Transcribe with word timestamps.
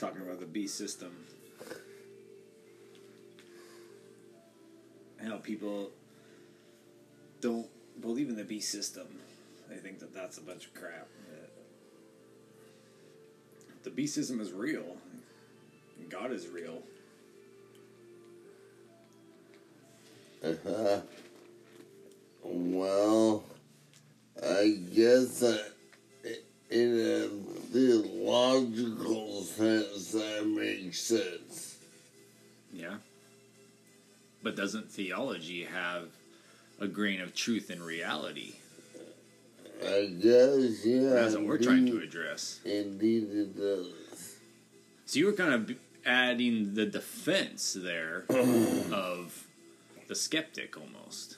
talking 0.00 0.22
about 0.22 0.40
the 0.40 0.46
beast 0.46 0.78
system. 0.78 1.14
How 5.22 5.36
people 5.36 5.90
don't 7.42 7.66
believe 8.00 8.30
in 8.30 8.36
the 8.36 8.44
beast 8.44 8.72
system. 8.72 9.06
They 9.68 9.76
think 9.76 9.98
that 9.98 10.14
that's 10.14 10.38
a 10.38 10.42
bunch 10.42 10.66
of 10.66 10.74
crap. 10.74 11.06
The 13.82 13.90
beast 13.90 14.14
system 14.14 14.40
is 14.40 14.52
real. 14.52 14.96
God 16.08 16.32
is 16.32 16.48
real. 16.48 16.82
Uh-huh. 20.42 21.00
Well, 22.42 23.44
I 24.42 24.78
guess 24.94 25.40
that 25.40 25.69
But 34.50 34.56
doesn't 34.56 34.90
theology 34.90 35.62
have 35.62 36.08
a 36.80 36.88
grain 36.88 37.20
of 37.20 37.36
truth 37.36 37.70
in 37.70 37.80
reality? 37.80 38.54
I 39.80 40.06
guess, 40.20 40.84
yeah. 40.84 41.10
That's 41.10 41.36
what 41.36 41.44
we're 41.44 41.58
trying 41.58 41.86
to 41.86 42.00
address. 42.00 42.58
Indeed, 42.64 43.28
it 43.30 43.56
does. 43.56 44.34
So 45.06 45.20
you 45.20 45.26
were 45.26 45.34
kind 45.34 45.54
of 45.54 45.70
adding 46.04 46.74
the 46.74 46.84
defense 46.84 47.76
there 47.80 48.24
of 48.28 49.46
the 50.08 50.16
skeptic 50.16 50.76
almost. 50.76 51.36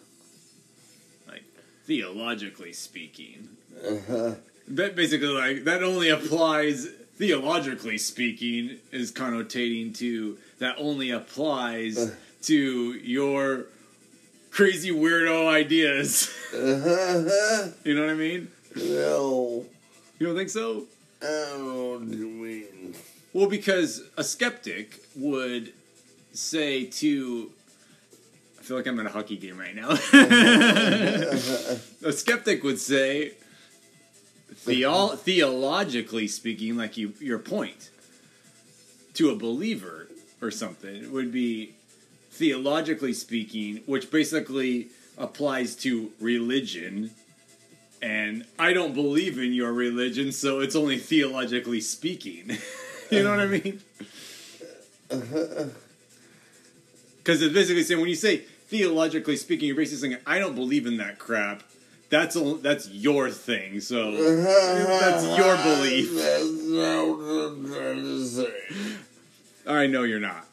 Like, 1.28 1.44
theologically 1.84 2.72
speaking. 2.72 3.50
Uh-huh. 3.86 4.36
But 4.66 4.96
basically, 4.96 5.28
like, 5.28 5.64
that 5.64 5.82
only 5.82 6.08
applies, 6.08 6.86
theologically 7.16 7.98
speaking, 7.98 8.78
is 8.90 9.12
connotating 9.12 9.94
to 9.98 10.38
that 10.60 10.76
only 10.78 11.10
applies 11.10 12.14
to 12.42 12.92
your 12.94 13.66
crazy 14.50 14.90
weirdo 14.90 15.48
ideas. 15.48 16.30
Uh-huh. 16.54 17.68
you 17.84 17.94
know 17.94 18.02
what 18.02 18.10
I 18.10 18.14
mean? 18.14 18.48
No, 18.76 19.64
You 20.18 20.26
don't 20.26 20.36
think 20.36 20.50
so? 20.50 20.84
I 21.22 21.26
don't 21.26 22.08
know 22.10 22.16
you 22.16 22.28
mean. 22.28 22.94
Well, 23.32 23.48
because 23.48 24.02
a 24.16 24.24
skeptic 24.24 25.00
would 25.16 25.72
say 26.32 26.84
to. 26.84 27.50
I 28.58 28.62
feel 28.62 28.76
like 28.76 28.86
I'm 28.86 29.00
at 29.00 29.06
a 29.06 29.10
hockey 29.10 29.36
game 29.36 29.58
right 29.58 29.74
now. 29.74 29.90
a 32.04 32.12
skeptic 32.12 32.62
would 32.62 32.78
say, 32.78 33.32
theo- 34.54 35.16
theologically 35.16 36.28
speaking, 36.28 36.76
like 36.76 36.96
you, 36.96 37.12
your 37.18 37.40
point, 37.40 37.90
to 39.14 39.30
a 39.30 39.36
believer 39.36 40.08
or 40.40 40.50
something 40.50 41.10
would 41.12 41.32
be 41.32 41.74
theologically 42.32 43.12
speaking, 43.12 43.82
which 43.86 44.10
basically 44.10 44.88
applies 45.18 45.76
to 45.76 46.10
religion. 46.18 47.10
And 48.00 48.44
I 48.58 48.72
don't 48.72 48.94
believe 48.94 49.38
in 49.38 49.52
your 49.52 49.72
religion, 49.72 50.32
so 50.32 50.60
it's 50.60 50.74
only 50.74 50.98
theologically 50.98 51.80
speaking. 51.80 52.58
you 53.10 53.22
know 53.22 53.30
what 53.30 53.40
I 53.40 53.46
mean? 53.46 53.80
Uh-huh. 55.10 55.64
Because 57.18 57.42
it's 57.42 57.54
basically 57.54 57.84
saying 57.84 58.00
when 58.00 58.08
you 58.08 58.16
say 58.16 58.38
theologically 58.38 59.36
speaking, 59.36 59.68
you're 59.68 59.76
basically 59.76 60.08
saying 60.08 60.22
I 60.26 60.38
don't 60.38 60.54
believe 60.54 60.86
in 60.86 60.96
that 60.96 61.18
crap. 61.18 61.62
That's 62.08 62.34
a, 62.34 62.54
that's 62.54 62.88
your 62.88 63.30
thing. 63.30 63.80
So 63.80 64.08
uh-huh. 64.08 64.98
that's 65.00 65.24
your 65.38 65.56
belief. 65.58 66.12
That's 66.16 66.62
not 66.64 67.08
what 67.08 67.24
I'm 67.24 67.72
trying 67.72 68.02
to 68.02 68.26
say. 68.26 68.52
I 69.66 69.86
know 69.86 70.02
you're 70.02 70.20
not 70.20 70.46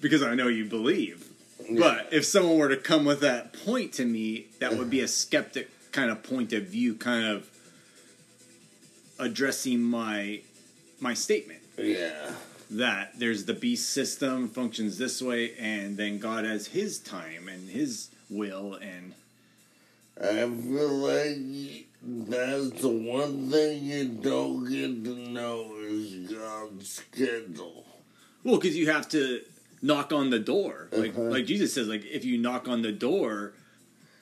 because 0.00 0.22
I 0.22 0.34
know 0.34 0.48
you 0.48 0.64
believe. 0.64 1.25
But 1.70 2.08
if 2.12 2.24
someone 2.24 2.58
were 2.58 2.68
to 2.68 2.76
come 2.76 3.04
with 3.04 3.20
that 3.20 3.52
point 3.64 3.92
to 3.94 4.04
me, 4.04 4.46
that 4.60 4.74
would 4.76 4.90
be 4.90 5.00
a 5.00 5.08
skeptic 5.08 5.70
kind 5.92 6.10
of 6.10 6.22
point 6.22 6.52
of 6.52 6.64
view, 6.64 6.94
kind 6.94 7.24
of 7.26 7.48
addressing 9.18 9.82
my 9.82 10.40
my 11.00 11.14
statement 11.14 11.60
Yeah. 11.78 12.32
that 12.70 13.18
there's 13.18 13.44
the 13.44 13.54
beast 13.54 13.90
system 13.90 14.48
functions 14.48 14.98
this 14.98 15.20
way, 15.20 15.54
and 15.58 15.96
then 15.96 16.18
God 16.18 16.44
has 16.44 16.68
His 16.68 16.98
time 16.98 17.48
and 17.48 17.68
His 17.68 18.08
will, 18.30 18.74
and 18.74 19.14
I 20.20 20.48
feel 20.48 20.88
like 20.94 21.86
that's 22.02 22.80
the 22.80 22.88
one 22.88 23.50
thing 23.50 23.84
you 23.84 24.04
don't 24.08 24.64
get 24.70 25.04
to 25.04 25.14
know 25.30 25.74
is 25.80 26.30
God's 26.32 26.88
schedule. 26.90 27.84
well, 28.44 28.56
because 28.56 28.76
you 28.76 28.90
have 28.90 29.08
to 29.10 29.40
knock 29.82 30.12
on 30.12 30.30
the 30.30 30.38
door, 30.38 30.88
like 30.92 31.12
Uh-huh. 31.12 31.22
like 31.22 31.46
Jesus 31.46 31.72
says, 31.72 31.88
like 31.88 32.04
if 32.04 32.24
you 32.24 32.38
knock 32.38 32.66
on 32.68 32.82
the 32.82 32.92
door, 32.92 33.52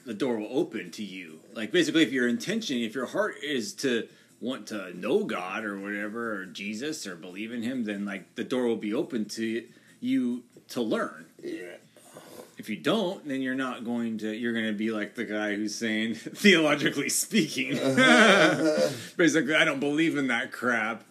the 0.07 0.15
door 0.15 0.39
will 0.39 0.57
open 0.59 0.91
to 0.93 1.03
you. 1.03 1.41
Like 1.55 1.73
basically, 1.73 2.03
if 2.03 2.13
your 2.13 2.29
intention, 2.29 2.79
if 2.79 2.95
your 2.95 3.07
heart 3.07 3.37
is 3.43 3.73
to 3.75 4.09
want 4.41 4.67
to 4.67 4.93
know 4.99 5.25
God 5.25 5.65
or 5.65 5.79
whatever, 5.81 6.35
or 6.41 6.47
Jesus, 6.47 7.07
or 7.07 7.17
believe 7.17 7.53
in 7.53 7.63
Him, 7.63 7.85
then 7.85 8.05
like 8.05 8.35
the 8.35 8.45
door 8.45 8.67
will 8.67 8.77
be 8.77 8.93
open 8.93 9.25
to 9.27 9.65
you 10.01 10.43
to 10.69 10.83
learn. 10.83 11.27
Yeah. 11.43 11.77
If 12.57 12.69
you 12.69 12.77
don't, 12.77 13.27
then 13.27 13.43
you're 13.43 13.55
not 13.55 13.85
going 13.85 14.19
to. 14.19 14.33
You're 14.35 14.53
going 14.53 14.67
to 14.67 14.73
be 14.73 14.91
like 14.91 15.15
the 15.17 15.25
guy 15.25 15.55
who's 15.57 15.75
saying, 15.75 16.15
theologically 16.43 17.09
speaking, 17.09 17.71
basically, 19.17 19.55
I 19.55 19.65
don't 19.65 19.81
believe 19.81 20.17
in 20.17 20.29
that 20.29 20.53
crap. 20.53 21.05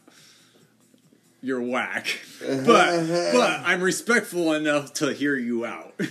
You're 1.43 1.61
whack, 1.61 2.21
uh-huh, 2.41 2.63
but 2.65 2.89
uh-huh. 2.89 3.29
but 3.33 3.59
I'm 3.65 3.81
respectful 3.81 4.53
enough 4.53 4.93
to 4.93 5.13
hear 5.13 5.35
you 5.35 5.65
out. 5.65 5.93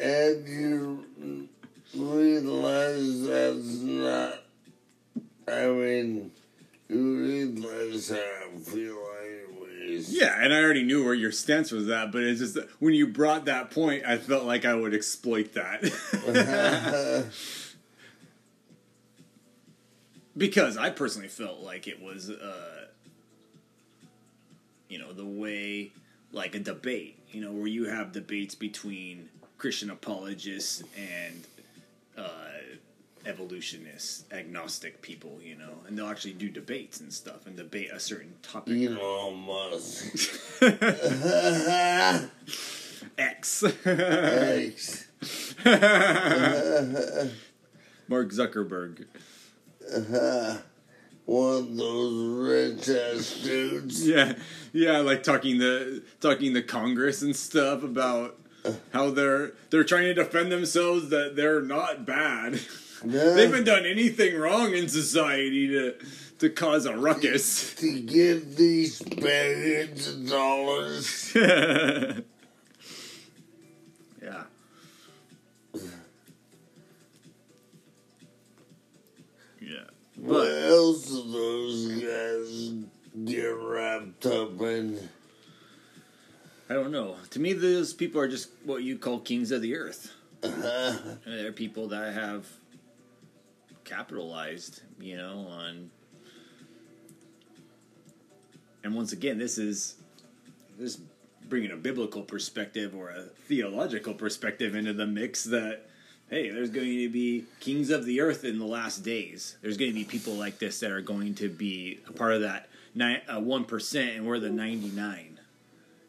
And 0.00 0.48
you 0.48 1.48
realize 1.94 3.22
that's 3.22 3.80
not, 3.80 4.42
I 5.46 5.66
mean, 5.68 6.32
you 6.88 7.18
realize 7.20 8.08
how 8.10 8.16
I 8.16 8.58
feel 8.58 8.98
anyways. 9.22 10.12
yeah, 10.12 10.42
and 10.42 10.52
I 10.52 10.60
already 10.60 10.82
knew 10.82 11.04
where 11.04 11.14
your 11.14 11.30
stance 11.30 11.70
was 11.70 11.88
at, 11.88 12.10
but 12.10 12.22
it's 12.22 12.40
just 12.40 12.54
that 12.54 12.68
when 12.80 12.92
you 12.94 13.06
brought 13.06 13.44
that 13.44 13.70
point, 13.70 14.04
I 14.04 14.18
felt 14.18 14.44
like 14.44 14.64
I 14.64 14.74
would 14.74 14.94
exploit 14.94 15.54
that. 15.54 15.84
Uh-huh. 16.26 17.22
because 20.36 20.76
I 20.76 20.90
personally 20.90 21.28
felt 21.28 21.60
like 21.60 21.86
it 21.86 22.02
was, 22.02 22.30
uh, 22.30 22.73
you 24.94 25.00
know, 25.00 25.12
the 25.12 25.24
way 25.24 25.90
like 26.30 26.54
a 26.54 26.60
debate, 26.60 27.18
you 27.32 27.40
know, 27.40 27.50
where 27.50 27.66
you 27.66 27.86
have 27.88 28.12
debates 28.12 28.54
between 28.54 29.28
Christian 29.58 29.90
apologists 29.90 30.84
and 30.96 31.44
uh, 32.16 32.52
evolutionists, 33.26 34.22
agnostic 34.30 35.02
people, 35.02 35.40
you 35.42 35.56
know, 35.56 35.72
and 35.88 35.98
they'll 35.98 36.06
actually 36.06 36.34
do 36.34 36.48
debates 36.48 37.00
and 37.00 37.12
stuff 37.12 37.48
and 37.48 37.56
debate 37.56 37.90
a 37.92 37.98
certain 37.98 38.34
topic. 38.40 38.74
Elon 38.88 39.36
Musk. 39.46 40.62
X. 43.18 43.64
Thanks. 43.82 45.08
Mark 48.06 48.30
Zuckerberg. 48.30 49.06
One 49.90 50.62
of 51.26 51.76
those 51.76 52.48
rich 52.48 52.88
ass 52.88 53.40
dudes. 53.42 54.06
Yeah, 54.06 54.34
yeah, 54.72 54.98
like 54.98 55.22
talking 55.22 55.58
the 55.58 56.02
talking 56.20 56.54
to 56.54 56.62
Congress 56.62 57.22
and 57.22 57.34
stuff 57.34 57.82
about 57.82 58.38
how 58.92 59.10
they're 59.10 59.52
they're 59.70 59.84
trying 59.84 60.04
to 60.04 60.14
defend 60.14 60.50
themselves 60.52 61.10
that 61.10 61.36
they're 61.36 61.62
not 61.62 62.04
bad. 62.06 62.60
Yeah. 63.06 63.34
They 63.34 63.44
haven't 63.44 63.64
done 63.64 63.84
anything 63.84 64.34
wrong 64.38 64.72
in 64.72 64.88
society 64.88 65.68
to 65.68 65.94
to 66.38 66.48
cause 66.48 66.86
a 66.86 66.96
ruckus. 66.96 67.74
to 67.74 68.00
give 68.00 68.56
these 68.56 69.02
billions 69.02 70.08
of 70.08 70.30
dollars. 70.30 71.36
Yeah. 80.24 80.30
What 80.30 80.48
else 80.48 81.06
do 81.06 81.30
those 81.30 81.86
guys 82.02 82.72
get 83.26 83.48
wrapped 83.58 84.24
up 84.24 84.58
in? 84.62 85.08
I 86.70 86.74
don't 86.74 86.92
know. 86.92 87.16
To 87.30 87.38
me, 87.38 87.52
those 87.52 87.92
people 87.92 88.20
are 88.22 88.28
just 88.28 88.48
what 88.64 88.82
you 88.82 88.96
call 88.96 89.20
kings 89.20 89.50
of 89.50 89.60
the 89.60 89.76
earth. 89.76 90.12
Uh, 90.42 90.96
They're 91.26 91.52
people 91.52 91.88
that 91.88 92.14
have 92.14 92.46
capitalized, 93.84 94.80
you 94.98 95.16
know, 95.18 95.46
on. 95.50 95.90
And 98.82 98.94
once 98.94 99.12
again, 99.12 99.38
this 99.38 99.58
is 99.58 99.96
this 100.78 100.98
bringing 101.48 101.70
a 101.70 101.76
biblical 101.76 102.22
perspective 102.22 102.94
or 102.94 103.10
a 103.10 103.24
theological 103.46 104.14
perspective 104.14 104.74
into 104.74 104.94
the 104.94 105.06
mix. 105.06 105.44
That 105.44 105.86
hey, 106.28 106.50
there's 106.50 106.70
going 106.70 106.98
to 106.98 107.08
be 107.08 107.44
kings 107.60 107.90
of 107.90 108.04
the 108.04 108.20
earth 108.20 108.44
in 108.44 108.58
the 108.58 108.64
last 108.64 108.98
days. 109.04 109.56
There's 109.62 109.76
going 109.76 109.90
to 109.90 109.94
be 109.94 110.04
people 110.04 110.34
like 110.34 110.58
this 110.58 110.80
that 110.80 110.90
are 110.90 111.00
going 111.00 111.34
to 111.36 111.48
be 111.48 112.00
a 112.08 112.12
part 112.12 112.34
of 112.34 112.40
that 112.42 112.68
one 112.94 113.66
uh, 113.68 113.96
and 113.96 114.26
we're 114.26 114.38
the 114.38 114.50
ninety 114.50 114.90
nine. 114.90 115.40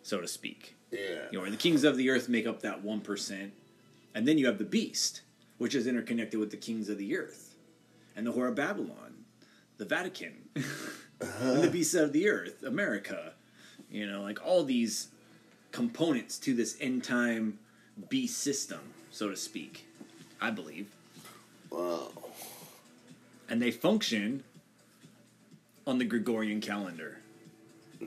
so 0.03 0.21
to 0.21 0.27
speak. 0.27 0.75
Yeah. 0.91 0.99
You 1.31 1.33
know, 1.33 1.41
where 1.41 1.51
the 1.51 1.57
kings 1.57 1.83
of 1.83 1.97
the 1.97 2.09
earth 2.09 2.29
make 2.29 2.45
up 2.45 2.61
that 2.61 2.83
one 2.83 3.01
percent, 3.01 3.53
and 4.13 4.27
then 4.27 4.37
you 4.37 4.45
have 4.45 4.57
the 4.57 4.63
beast, 4.65 5.21
which 5.57 5.75
is 5.75 5.87
interconnected 5.87 6.39
with 6.39 6.51
the 6.51 6.57
kings 6.57 6.89
of 6.89 6.97
the 6.97 7.17
earth, 7.17 7.55
and 8.15 8.25
the 8.25 8.33
whore 8.33 8.49
of 8.49 8.55
Babylon, 8.55 9.25
the 9.77 9.85
Vatican, 9.85 10.33
and 10.55 11.63
the 11.63 11.69
beasts 11.69 11.95
of 11.95 12.13
the 12.13 12.29
earth, 12.29 12.63
America. 12.63 13.33
You 13.89 14.07
know, 14.09 14.21
like 14.21 14.45
all 14.45 14.63
these 14.63 15.09
components 15.71 16.37
to 16.39 16.53
this 16.53 16.77
end 16.79 17.03
time 17.03 17.59
beast 18.09 18.37
system, 18.37 18.79
so 19.11 19.29
to 19.29 19.35
speak. 19.35 19.87
I 20.41 20.51
believe, 20.51 20.87
Wow. 21.69 22.11
and 23.49 23.61
they 23.61 23.71
function 23.71 24.43
on 25.87 25.97
the 25.97 26.05
Gregorian 26.05 26.61
calendar. 26.61 27.17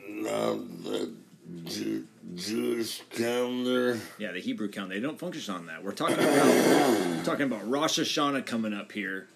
Not 0.09 0.83
the 0.85 1.13
Jew- 1.65 2.07
Jewish 2.35 3.03
calendar. 3.11 3.99
Yeah, 4.19 4.33
the 4.33 4.41
Hebrew 4.41 4.69
calendar. 4.69 4.95
They 4.95 5.01
don't 5.01 5.19
function 5.19 5.55
on 5.55 5.67
that. 5.67 5.83
We're 5.83 5.93
talking 5.93 6.17
about 6.19 6.47
we're 6.47 7.25
talking 7.25 7.47
about 7.47 7.69
Rosh 7.69 7.99
Hashanah 7.99 8.45
coming 8.47 8.75
up 8.75 8.93
here 8.93 9.27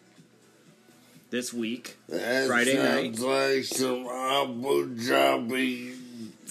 this 1.31 1.53
week. 1.55 1.97
That 2.11 2.47
Friday 2.49 2.77
sounds 2.77 3.21
like 3.21 3.65
some 3.65 4.07
Abu 4.07 4.95
Dhabi 4.97 5.97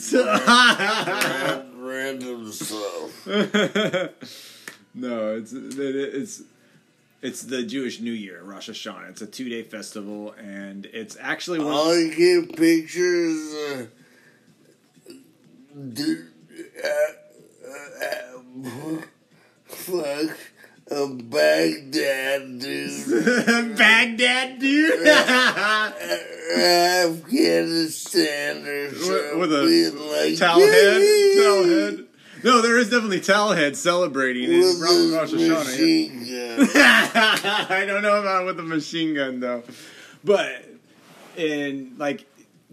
random 1.78 2.52
stuff. 2.52 3.28
no, 4.94 5.36
it's 5.36 5.54
it's 5.54 6.44
it's 7.22 7.44
the 7.44 7.64
Jewish 7.64 8.00
New 8.00 8.12
Year, 8.12 8.42
Rosh 8.44 8.70
Hashanah. 8.70 9.10
It's 9.10 9.22
a 9.22 9.28
two 9.28 9.50
day 9.50 9.64
festival, 9.64 10.34
and 10.34 10.86
it's 10.88 11.18
actually 11.20 11.60
one. 11.60 11.74
All 11.74 11.92
I 11.92 12.10
get 12.10 12.56
pictures. 12.56 13.54
Uh, 13.54 13.86
uh, 16.84 17.12
uh, 18.04 19.02
fuck 19.66 20.38
a 20.92 21.08
Baghdad 21.08 22.60
dude, 22.60 23.78
Baghdad, 23.78 24.60
dude. 24.60 25.08
Afghanistan 27.08 28.68
or 28.68 28.94
something. 28.94 29.40
With 29.40 29.54
a 29.54 29.92
like, 30.28 30.38
towel 30.38 30.60
head, 30.60 31.02
towel 31.38 31.64
head. 31.64 32.08
No, 32.44 32.62
there 32.62 32.78
is 32.78 32.90
definitely 32.90 33.20
towel 33.22 33.54
head 33.54 33.76
celebrating 33.76 34.52
in 34.52 34.60
With 34.60 34.82
Rosh 34.82 35.32
Hashanah. 35.32 35.40
yeah. 35.40 35.64
machine 35.64 36.26
gun. 36.26 36.70
I 36.76 37.84
don't 37.86 38.02
know 38.02 38.20
about 38.20 38.46
with 38.46 38.58
the 38.58 38.64
machine 38.64 39.14
gun 39.14 39.40
though, 39.40 39.64
but 40.24 40.66
in 41.38 41.96
like 41.98 42.26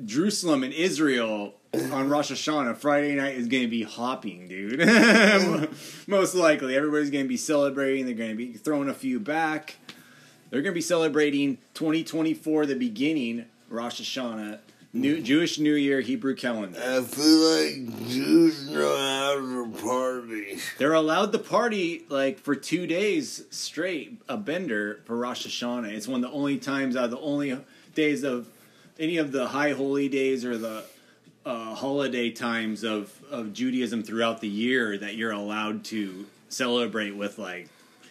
Jerusalem 0.05 0.63
and 0.63 0.73
Israel 0.73 1.55
on 1.93 2.09
Rosh 2.09 2.31
Hashanah, 2.33 2.77
Friday 2.79 3.15
night 3.15 3.35
is 3.35 3.47
going 3.47 3.65
to 3.65 3.69
be 3.69 3.83
hopping, 3.83 4.49
dude. 4.49 4.79
Most 6.07 6.35
likely, 6.35 6.75
everybody's 6.77 7.11
going 7.11 7.25
to 7.25 7.29
be 7.29 7.37
celebrating. 7.37 8.07
They're 8.07 8.15
going 8.15 8.31
to 8.31 8.37
be 8.37 8.53
throwing 8.55 8.89
a 8.89 8.95
few 8.95 9.21
back. 9.21 9.77
They're 10.51 10.63
going 10.63 10.73
to 10.73 10.79
be 10.79 10.81
celebrating 10.81 11.59
2024, 11.75 12.65
the 12.67 12.75
beginning, 12.75 13.45
Rosh 13.69 14.01
Hashanah, 14.01 14.61
New 14.93 15.21
Jewish 15.21 15.59
New 15.59 15.75
Year, 15.75 16.01
Hebrew 16.01 16.35
calendar. 16.35 16.79
I 16.79 17.03
feel 17.03 17.37
like 17.37 18.09
Jews 18.09 18.71
know 18.71 18.97
how 18.97 19.35
to 19.35 19.83
party. 19.83 20.59
They're 20.79 20.95
allowed 20.95 21.33
to 21.33 21.39
party 21.39 22.05
like 22.09 22.39
for 22.39 22.55
two 22.55 22.87
days 22.87 23.45
straight, 23.51 24.21
a 24.29 24.39
bender 24.39 25.01
for 25.05 25.17
Rosh 25.17 25.47
Hashanah. 25.47 25.93
It's 25.93 26.09
one 26.09 26.25
of 26.25 26.31
the 26.31 26.37
only 26.37 26.57
times 26.57 26.97
out 26.97 27.05
of 27.05 27.11
the 27.11 27.21
only 27.21 27.59
days 27.95 28.25
of 28.25 28.49
any 28.99 29.19
of 29.19 29.31
the 29.31 29.49
high 29.49 29.73
holy 29.73 30.09
days 30.09 30.45
or 30.45 30.57
the 30.57 30.85
uh, 31.45 31.75
holiday 31.75 32.31
times 32.31 32.83
of, 32.83 33.13
of 33.31 33.53
Judaism 33.53 34.03
throughout 34.03 34.41
the 34.41 34.49
year 34.49 34.97
that 34.97 35.17
you're 35.17 35.33
allowed 35.33 35.85
to 35.85 36.27
celebrate 36.49 37.15
with 37.15 37.39
like 37.39 37.69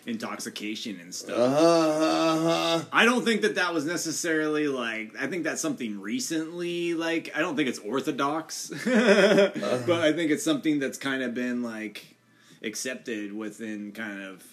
intoxication 0.08 1.00
and 1.00 1.14
stuff. 1.14 1.38
Uh 1.38 1.50
huh, 1.50 2.50
uh. 2.50 2.84
I 2.92 3.06
don't 3.06 3.24
think 3.24 3.42
that 3.42 3.56
that 3.56 3.74
was 3.74 3.86
necessarily 3.86 4.68
like. 4.68 5.14
I 5.20 5.28
think 5.28 5.44
that's 5.44 5.62
something 5.62 6.00
recently. 6.00 6.94
Like, 6.96 7.30
I 7.36 7.40
don't 7.40 7.56
think 7.56 7.70
it's 7.70 7.80
orthodox, 7.80 8.70
but 8.86 9.92
I 9.92 10.14
think 10.14 10.32
it's 10.32 10.44
something 10.44 10.80
that's 10.80 10.98
kind 10.98 11.22
of 11.22 11.34
been 11.34 11.62
like 11.62 12.16
accepted 12.64 13.34
within 13.34 13.92
kind 13.92 14.24
of 14.24 14.44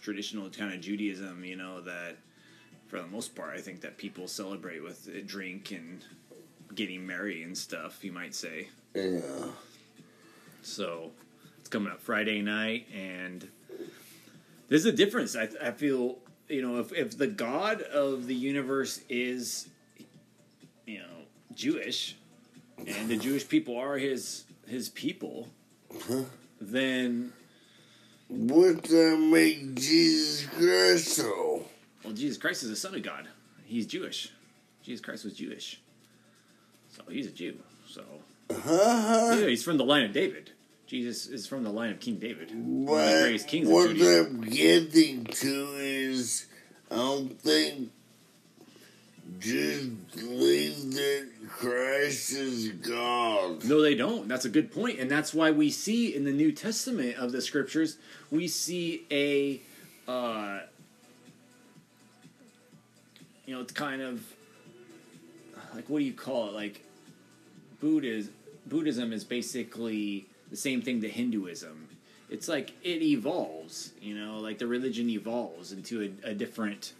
traditional 0.00 0.48
kind 0.50 0.74
of 0.74 0.80
Judaism. 0.80 1.44
You 1.44 1.56
know 1.56 1.82
that 1.82 2.16
for 2.88 2.98
the 3.00 3.06
most 3.06 3.36
part, 3.36 3.56
I 3.56 3.60
think 3.60 3.82
that 3.82 3.98
people 3.98 4.26
celebrate 4.26 4.82
with 4.82 5.08
a 5.08 5.20
drink 5.20 5.70
and 5.70 6.02
getting 6.74 7.06
married 7.06 7.46
and 7.46 7.56
stuff. 7.56 8.02
You 8.02 8.12
might 8.12 8.34
say. 8.34 8.68
Yeah. 8.94 9.20
So 10.62 11.12
it's 11.60 11.68
coming 11.68 11.92
up 11.92 12.00
Friday 12.00 12.40
night, 12.40 12.86
and 12.94 13.46
there's 14.68 14.84
a 14.84 14.92
difference. 14.92 15.36
I, 15.36 15.48
I 15.62 15.70
feel, 15.72 16.18
you 16.48 16.62
know, 16.62 16.78
if, 16.80 16.92
if 16.92 17.16
the 17.18 17.26
God 17.26 17.82
of 17.82 18.26
the 18.26 18.34
universe 18.34 19.00
is, 19.08 19.68
you 20.86 20.98
know, 20.98 21.04
Jewish, 21.54 22.16
and 22.86 23.08
the 23.08 23.16
Jewish 23.16 23.48
people 23.48 23.76
are 23.78 23.96
his 23.96 24.44
his 24.68 24.88
people, 24.90 25.48
uh-huh. 25.90 26.22
then 26.60 27.32
What 28.28 28.82
that 28.84 29.18
make 29.18 29.74
Jesus 29.76 30.46
Christ 30.48 31.08
so? 31.08 31.64
well, 32.04 32.12
Jesus 32.12 32.36
Christ 32.36 32.62
is 32.64 32.70
the 32.70 32.76
Son 32.76 32.94
of 32.94 33.02
God. 33.02 33.28
He's 33.64 33.86
Jewish. 33.86 34.30
Jesus 34.82 35.04
Christ 35.04 35.24
was 35.24 35.34
Jewish, 35.34 35.80
so 36.94 37.02
he's 37.10 37.26
a 37.26 37.30
Jew. 37.32 37.56
So 37.88 38.02
Huh? 38.52 39.36
yeah, 39.40 39.46
he's 39.48 39.64
from 39.64 39.76
the 39.78 39.84
line 39.84 40.04
of 40.04 40.12
David. 40.12 40.52
Jesus 40.86 41.26
is 41.26 41.46
from 41.46 41.64
the 41.64 41.70
line 41.70 41.90
of 41.90 41.98
King 41.98 42.16
David, 42.16 42.52
But 42.86 43.46
kings 43.48 43.68
what. 43.68 43.90
I'm 43.90 44.42
getting 44.42 45.24
to 45.24 45.68
is, 45.78 46.46
I 46.90 46.94
don't 46.94 47.40
think 47.40 47.90
Jews 49.40 49.86
believe 50.14 50.92
that 50.94 51.28
Christ 51.48 52.32
is 52.32 52.68
God. 52.68 53.64
No, 53.64 53.82
they 53.82 53.96
don't. 53.96 54.28
That's 54.28 54.44
a 54.44 54.48
good 54.48 54.72
point, 54.72 55.00
and 55.00 55.10
that's 55.10 55.34
why 55.34 55.50
we 55.50 55.70
see 55.70 56.14
in 56.14 56.24
the 56.24 56.32
New 56.32 56.52
Testament 56.52 57.16
of 57.16 57.32
the 57.32 57.40
Scriptures 57.42 57.98
we 58.30 58.46
see 58.46 59.04
a, 59.10 59.60
uh, 60.08 60.60
you 63.44 63.54
know, 63.54 63.60
it's 63.60 63.72
kind 63.72 64.02
of 64.02 64.24
like 65.74 65.88
what 65.88 65.98
do 65.98 66.04
you 66.04 66.12
call 66.12 66.48
it? 66.48 66.54
Like 66.54 66.84
Buddhism. 67.80 68.32
Buddhism 68.66 69.12
is 69.12 69.22
basically 69.22 70.26
the 70.50 70.56
same 70.56 70.82
thing 70.82 71.00
to 71.00 71.08
Hinduism. 71.08 71.88
It's 72.28 72.48
like 72.48 72.72
it 72.82 73.02
evolves, 73.02 73.92
you 74.00 74.18
know, 74.18 74.38
like 74.38 74.58
the 74.58 74.66
religion 74.66 75.08
evolves 75.08 75.72
into 75.72 76.02
a, 76.24 76.30
a 76.30 76.34
different 76.34 76.92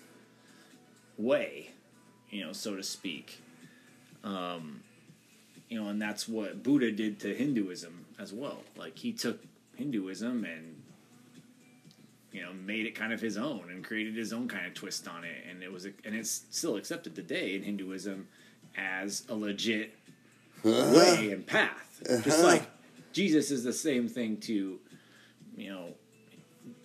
way, 1.18 1.70
you 2.30 2.44
know, 2.44 2.52
so 2.52 2.76
to 2.76 2.82
speak. 2.82 3.42
Um, 4.22 4.82
you 5.68 5.82
know, 5.82 5.88
and 5.88 6.00
that's 6.00 6.28
what 6.28 6.62
Buddha 6.62 6.92
did 6.92 7.18
to 7.20 7.34
Hinduism 7.34 8.06
as 8.18 8.32
well. 8.32 8.62
Like 8.76 8.98
he 8.98 9.12
took 9.12 9.40
Hinduism 9.76 10.44
and 10.44 10.82
you 12.32 12.42
know 12.42 12.52
made 12.52 12.86
it 12.86 12.94
kind 12.94 13.12
of 13.12 13.20
his 13.20 13.36
own 13.36 13.64
and 13.70 13.82
created 13.84 14.14
his 14.14 14.32
own 14.32 14.48
kind 14.48 14.66
of 14.66 14.74
twist 14.74 15.08
on 15.08 15.24
it, 15.24 15.44
and 15.48 15.62
it 15.62 15.72
was 15.72 15.86
and 15.86 16.14
it's 16.14 16.44
still 16.50 16.76
accepted 16.76 17.14
today 17.14 17.54
in 17.54 17.62
Hinduism 17.62 18.28
as 18.76 19.24
a 19.28 19.34
legit 19.34 19.94
way 20.62 21.30
and 21.32 21.46
path. 21.46 22.02
Just 22.22 22.42
like 22.44 22.68
Jesus 23.16 23.50
is 23.50 23.64
the 23.64 23.72
same 23.72 24.08
thing 24.08 24.36
to 24.36 24.78
you 25.56 25.70
know 25.70 25.94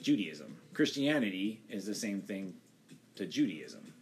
Judaism. 0.02 0.56
Christianity 0.74 1.60
is 1.70 1.86
the 1.86 1.94
same 1.94 2.22
thing 2.22 2.54
to 3.16 3.26
Judaism. 3.26 3.94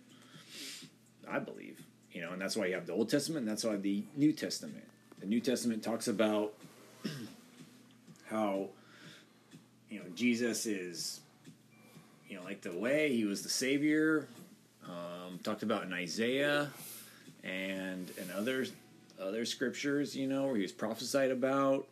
I 1.27 1.39
believe. 1.39 1.81
You 2.11 2.21
know, 2.21 2.31
and 2.31 2.39
that's 2.39 2.55
why 2.55 2.67
you 2.67 2.75
have 2.75 2.85
the 2.85 2.93
Old 2.93 3.09
Testament 3.09 3.47
and 3.47 3.49
that's 3.49 3.63
why 3.63 3.77
the 3.77 4.03
New 4.15 4.31
Testament. 4.31 4.83
The 5.19 5.25
New 5.25 5.39
Testament 5.39 5.81
talks 5.81 6.07
about 6.07 6.53
how 8.29 8.69
you 9.89 9.97
know 9.97 10.05
Jesus 10.13 10.67
is 10.67 11.21
you 12.27 12.37
know 12.37 12.43
like 12.43 12.61
the 12.61 12.77
way 12.77 13.11
he 13.15 13.25
was 13.25 13.41
the 13.41 13.49
savior 13.49 14.27
um, 14.85 15.39
talked 15.41 15.63
about 15.63 15.81
in 15.81 15.93
Isaiah 15.93 16.69
and 17.43 18.11
and 18.19 18.29
other 18.37 18.67
other 19.19 19.45
scriptures 19.45 20.15
you 20.15 20.27
know 20.27 20.45
where 20.45 20.57
he 20.57 20.61
was 20.61 20.71
prophesied 20.71 21.31
about 21.31 21.87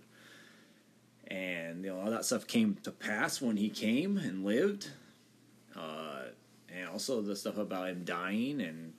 and 1.28 1.84
you 1.84 1.92
know 1.92 2.00
all 2.00 2.10
that 2.10 2.26
stuff 2.26 2.48
came 2.48 2.78
to 2.84 2.92
pass 2.92 3.42
when 3.42 3.58
he 3.58 3.70
came 3.70 4.18
and 4.18 4.46
lived. 4.46 4.90
Uh, 5.76 6.24
and 6.74 6.90
also 6.90 7.22
the 7.22 7.36
stuff 7.36 7.58
about 7.58 7.90
him 7.90 8.04
dying 8.04 8.62
and 8.62 8.94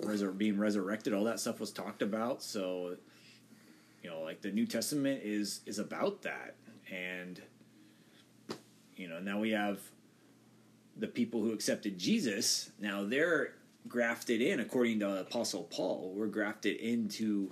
resur- 0.00 0.36
being 0.36 0.58
resurrected 0.58 1.12
all 1.12 1.24
that 1.24 1.40
stuff 1.40 1.58
was 1.60 1.72
talked 1.72 2.02
about. 2.02 2.42
So 2.42 2.96
you 4.02 4.10
know 4.10 4.20
like 4.20 4.42
the 4.42 4.50
new 4.50 4.66
testament 4.66 5.22
is 5.24 5.60
is 5.66 5.78
about 5.78 6.22
that. 6.22 6.54
And 6.90 7.40
you 8.96 9.08
know 9.08 9.18
now 9.20 9.40
we 9.40 9.50
have 9.50 9.80
the 10.96 11.08
people 11.08 11.42
who 11.42 11.52
accepted 11.52 11.98
jesus. 11.98 12.70
Now 12.78 13.04
they're 13.04 13.54
grafted 13.86 14.42
in 14.42 14.60
according 14.60 14.98
to 15.00 15.20
apostle 15.20 15.62
paul 15.62 16.12
we're 16.14 16.26
grafted 16.26 16.76
into 16.76 17.50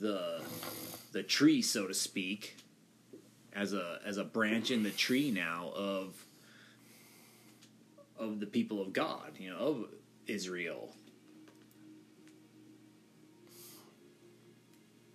the 0.00 0.40
the 1.14 1.22
tree, 1.22 1.62
so 1.62 1.86
to 1.86 1.94
speak, 1.94 2.56
as 3.54 3.72
a 3.72 4.00
as 4.04 4.16
a 4.16 4.24
branch 4.24 4.70
in 4.70 4.82
the 4.82 4.90
tree 4.90 5.30
now 5.30 5.70
of 5.74 6.24
of 8.18 8.40
the 8.40 8.46
people 8.46 8.80
of 8.80 8.92
God, 8.92 9.32
you 9.38 9.50
know, 9.50 9.56
of 9.56 9.86
Israel. 10.26 10.94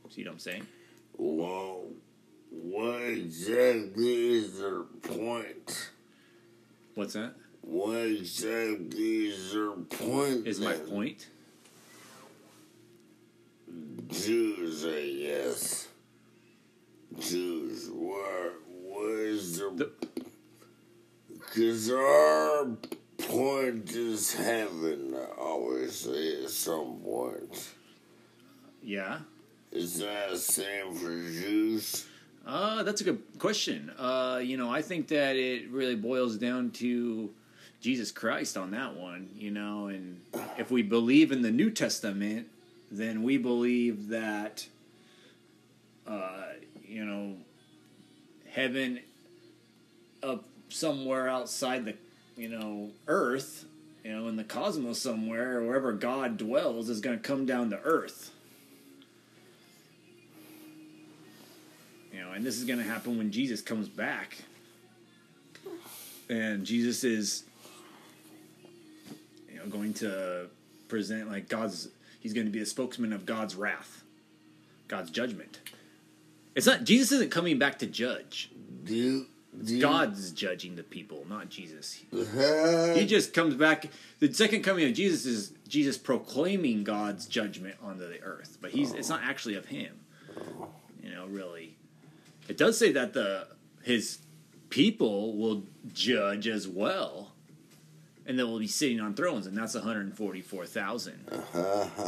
See 0.09 0.23
what 0.23 0.31
I'm 0.31 0.39
saying? 0.39 0.65
Well, 1.17 1.83
what 2.49 3.01
exactly 3.01 4.37
is 4.37 4.59
their 4.59 4.81
point? 4.81 5.91
What's 6.95 7.13
that? 7.13 7.35
What 7.61 8.07
exactly 8.07 9.27
is 9.27 9.53
their 9.53 9.71
point? 9.71 10.47
Is 10.47 10.59
my 10.59 10.73
point? 10.73 11.27
Jews, 14.07 14.83
I 14.85 15.13
guess. 15.13 15.88
Jews, 17.17 17.89
what, 17.91 18.53
their... 19.57 19.71
The- 19.71 19.91
Because 21.29 21.89
our 21.91 22.67
point 23.17 23.91
is 23.91 24.33
heaven, 24.33 25.15
obviously, 25.39 26.43
at 26.43 26.49
some 26.49 26.99
point. 27.03 27.69
Yeah. 28.83 29.19
Is 29.71 29.99
that 29.99 30.29
the 30.31 30.37
same 30.37 30.93
for 30.93 31.09
Jews? 31.09 32.05
Uh, 32.45 32.83
that's 32.83 33.01
a 33.01 33.03
good 33.03 33.21
question. 33.37 33.91
Uh, 33.97 34.39
you 34.43 34.57
know, 34.57 34.69
I 34.71 34.81
think 34.81 35.07
that 35.09 35.35
it 35.35 35.69
really 35.69 35.95
boils 35.95 36.37
down 36.37 36.71
to 36.71 37.29
Jesus 37.81 38.11
Christ 38.11 38.57
on 38.57 38.71
that 38.71 38.95
one, 38.95 39.29
you 39.35 39.51
know, 39.51 39.87
and 39.87 40.19
if 40.57 40.71
we 40.71 40.81
believe 40.81 41.31
in 41.31 41.41
the 41.41 41.51
New 41.51 41.69
Testament, 41.69 42.47
then 42.91 43.23
we 43.23 43.37
believe 43.37 44.07
that, 44.09 44.67
uh, 46.07 46.43
you 46.89 47.05
know, 47.05 47.35
heaven 48.49 48.99
up 50.23 50.43
somewhere 50.69 51.29
outside 51.29 51.85
the, 51.85 51.95
you 52.35 52.49
know, 52.49 52.89
earth, 53.07 53.65
you 54.03 54.11
know, 54.11 54.27
in 54.27 54.35
the 54.35 54.43
cosmos 54.43 54.99
somewhere, 54.99 55.59
or 55.59 55.67
wherever 55.67 55.93
God 55.93 56.37
dwells, 56.37 56.89
is 56.89 56.99
going 56.99 57.17
to 57.17 57.21
come 57.21 57.45
down 57.45 57.69
to 57.69 57.79
earth. 57.83 58.31
You 62.11 62.21
know, 62.21 62.31
and 62.31 62.43
this 62.43 62.57
is 62.57 62.65
going 62.65 62.79
to 62.79 62.85
happen 62.85 63.17
when 63.17 63.31
Jesus 63.31 63.61
comes 63.61 63.87
back. 63.87 64.37
And 66.27 66.65
Jesus 66.65 67.03
is, 67.03 67.43
you 69.51 69.57
know, 69.57 69.65
going 69.67 69.93
to 69.95 70.47
present 70.87 71.29
like 71.29 71.49
God's. 71.49 71.89
He's 72.19 72.33
going 72.33 72.47
to 72.47 72.51
be 72.51 72.59
the 72.59 72.65
spokesman 72.65 73.13
of 73.13 73.25
God's 73.25 73.55
wrath, 73.55 74.03
God's 74.87 75.11
judgment. 75.11 75.59
It's 76.55 76.65
not 76.65 76.83
Jesus 76.83 77.11
isn't 77.13 77.31
coming 77.31 77.59
back 77.59 77.79
to 77.79 77.85
judge. 77.85 78.51
Do 78.83 78.95
you... 78.95 79.25
Do 79.61 79.75
you 79.75 79.81
God's 79.81 80.31
judging 80.31 80.75
the 80.75 80.83
people, 80.83 81.25
not 81.27 81.49
Jesus. 81.49 82.01
Uh, 82.13 82.93
He 82.93 83.05
just 83.05 83.33
comes 83.33 83.55
back. 83.55 83.87
The 84.19 84.31
second 84.31 84.61
coming 84.61 84.85
of 84.85 84.93
Jesus 84.93 85.25
is 85.25 85.51
Jesus 85.67 85.97
proclaiming 85.97 86.83
God's 86.85 87.25
judgment 87.25 87.75
onto 87.83 88.07
the 88.07 88.21
earth, 88.21 88.59
but 88.61 88.71
he's 88.71 88.93
it's 88.93 89.09
not 89.09 89.21
actually 89.23 89.55
of 89.55 89.65
him. 89.65 89.99
You 91.03 91.11
know, 91.11 91.25
really. 91.25 91.75
It 92.47 92.57
does 92.57 92.77
say 92.77 92.91
that 92.93 93.13
the 93.13 93.47
his 93.83 94.19
people 94.69 95.35
will 95.35 95.63
judge 95.91 96.47
as 96.47 96.67
well, 96.67 97.33
and 98.25 98.39
they 98.39 98.43
will 98.43 98.59
be 98.59 98.67
sitting 98.67 99.01
on 99.01 99.13
thrones, 99.13 99.45
and 99.45 99.57
that's 99.57 99.73
one 99.73 99.83
hundred 99.83 100.15
forty-four 100.15 100.67
thousand. 100.67 101.27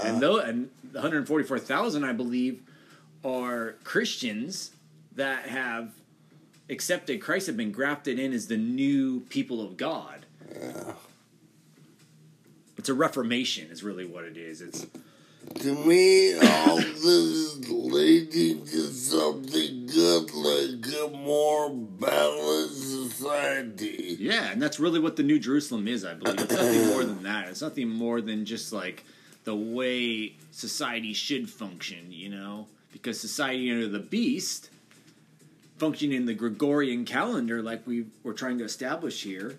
And 0.04 0.22
though 0.22 0.38
and 0.38 0.70
one 0.92 1.02
hundred 1.02 1.28
forty-four 1.28 1.60
thousand, 1.60 2.06
I 2.06 2.14
believe, 2.14 2.62
are 3.24 3.76
Christians 3.84 4.72
that 5.16 5.48
have 5.48 5.92
accepted 6.70 7.22
Christ, 7.22 7.48
have 7.48 7.58
been 7.58 7.72
grafted 7.72 8.18
in 8.20 8.34
as 8.34 8.48
the 8.48 8.58
new 8.58 9.22
people 9.30 9.62
of 9.66 9.78
God. 9.78 10.26
It's 12.78 12.90
a 12.90 12.94
reformation, 12.94 13.70
is 13.70 13.84
really 13.84 14.06
what 14.06 14.24
it 14.24 14.38
is. 14.38 14.62
It's 14.62 14.88
To 15.60 15.76
me, 15.86 16.36
all 16.36 16.78
this 16.78 17.04
is 17.04 17.70
leading 17.70 18.66
to 18.66 18.88
something 18.88 19.86
good, 19.88 20.34
like 20.34 20.86
a 21.04 21.16
more 21.16 21.70
balanced 21.70 23.12
society. 23.12 24.18
yeah, 24.20 24.52
and 24.52 24.62
that's 24.62 24.80
really 24.80 25.00
what 25.00 25.16
the 25.16 25.24
New 25.24 25.38
Jerusalem 25.38 25.88
is. 25.88 26.04
I 26.06 26.14
believe 26.16 26.40
it's 26.40 26.54
nothing 26.54 26.88
more 26.88 27.04
than 27.04 27.24
that. 27.24 27.50
It's 27.50 27.62
nothing 27.62 27.90
more 27.90 28.22
than 28.22 28.46
just 28.46 28.72
like 28.74 29.04
the 29.44 29.56
way 29.56 30.38
society 30.52 31.14
should 31.14 31.50
function. 31.50 32.08
You 32.10 32.30
know, 32.30 32.68
because 32.92 33.20
society 33.20 33.72
under 33.72 33.88
the 33.88 34.00
beast, 34.00 34.70
functioning 35.78 36.16
in 36.16 36.26
the 36.26 36.34
Gregorian 36.34 37.06
calendar, 37.06 37.62
like 37.62 37.86
we 37.88 38.06
were 38.24 38.34
trying 38.34 38.58
to 38.60 38.64
establish 38.64 39.24
here. 39.24 39.58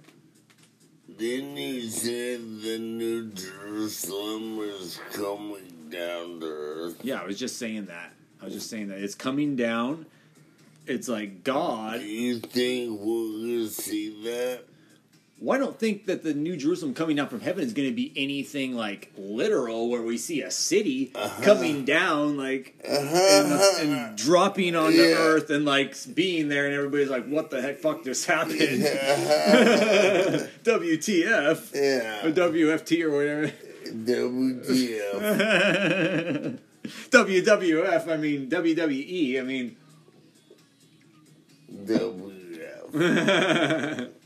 Then 1.18 1.56
you 1.56 1.88
said 1.88 2.40
the 2.62 2.78
New 2.78 3.32
Jerusalem 3.32 4.58
is 4.60 4.98
coming 5.12 5.90
down 5.90 6.40
to 6.40 6.46
earth. 6.46 7.00
Yeah, 7.04 7.20
I 7.20 7.26
was 7.26 7.38
just 7.38 7.58
saying 7.58 7.86
that. 7.86 8.12
I 8.40 8.46
was 8.46 8.54
just 8.54 8.70
saying 8.70 8.88
that 8.88 8.98
it's 8.98 9.14
coming 9.14 9.56
down. 9.56 10.06
It's 10.86 11.08
like 11.08 11.44
God. 11.44 12.00
Do 12.00 12.06
you 12.06 12.38
think 12.40 12.98
we're 12.98 13.40
gonna 13.40 13.68
see 13.68 14.22
that? 14.24 14.64
Well, 15.42 15.56
I 15.56 15.58
don't 15.58 15.76
think 15.76 16.06
that 16.06 16.22
the 16.22 16.34
New 16.34 16.56
Jerusalem 16.56 16.94
coming 16.94 17.16
down 17.16 17.26
from 17.26 17.40
heaven 17.40 17.64
is 17.64 17.72
going 17.72 17.88
to 17.88 17.94
be 17.94 18.12
anything 18.14 18.76
like 18.76 19.10
literal, 19.18 19.90
where 19.90 20.00
we 20.00 20.16
see 20.16 20.40
a 20.40 20.52
city 20.52 21.10
uh-huh. 21.16 21.42
coming 21.42 21.84
down, 21.84 22.36
like 22.36 22.76
and, 22.84 23.08
uh-huh. 23.08 23.80
and 23.80 24.16
dropping 24.16 24.76
onto 24.76 24.98
Yeah. 24.98 25.16
earth, 25.18 25.50
and 25.50 25.64
like 25.64 25.96
being 26.14 26.46
there, 26.48 26.66
and 26.66 26.74
everybody's 26.76 27.10
like, 27.10 27.26
"What 27.26 27.50
the 27.50 27.60
heck? 27.60 27.78
Fuck 27.78 28.04
just 28.04 28.26
happened." 28.26 28.58
WTF 30.62 31.74
Yeah. 31.74 32.24
or 32.24 32.30
WFT 32.30 33.02
or 33.02 33.10
whatever. 33.10 33.50
WTF. 33.84 35.00
WWF. 37.10 38.08
I 38.08 38.16
mean 38.16 38.48
WWE. 38.48 39.40
I 39.40 39.42
mean. 39.42 39.74
WTF. 41.84 44.10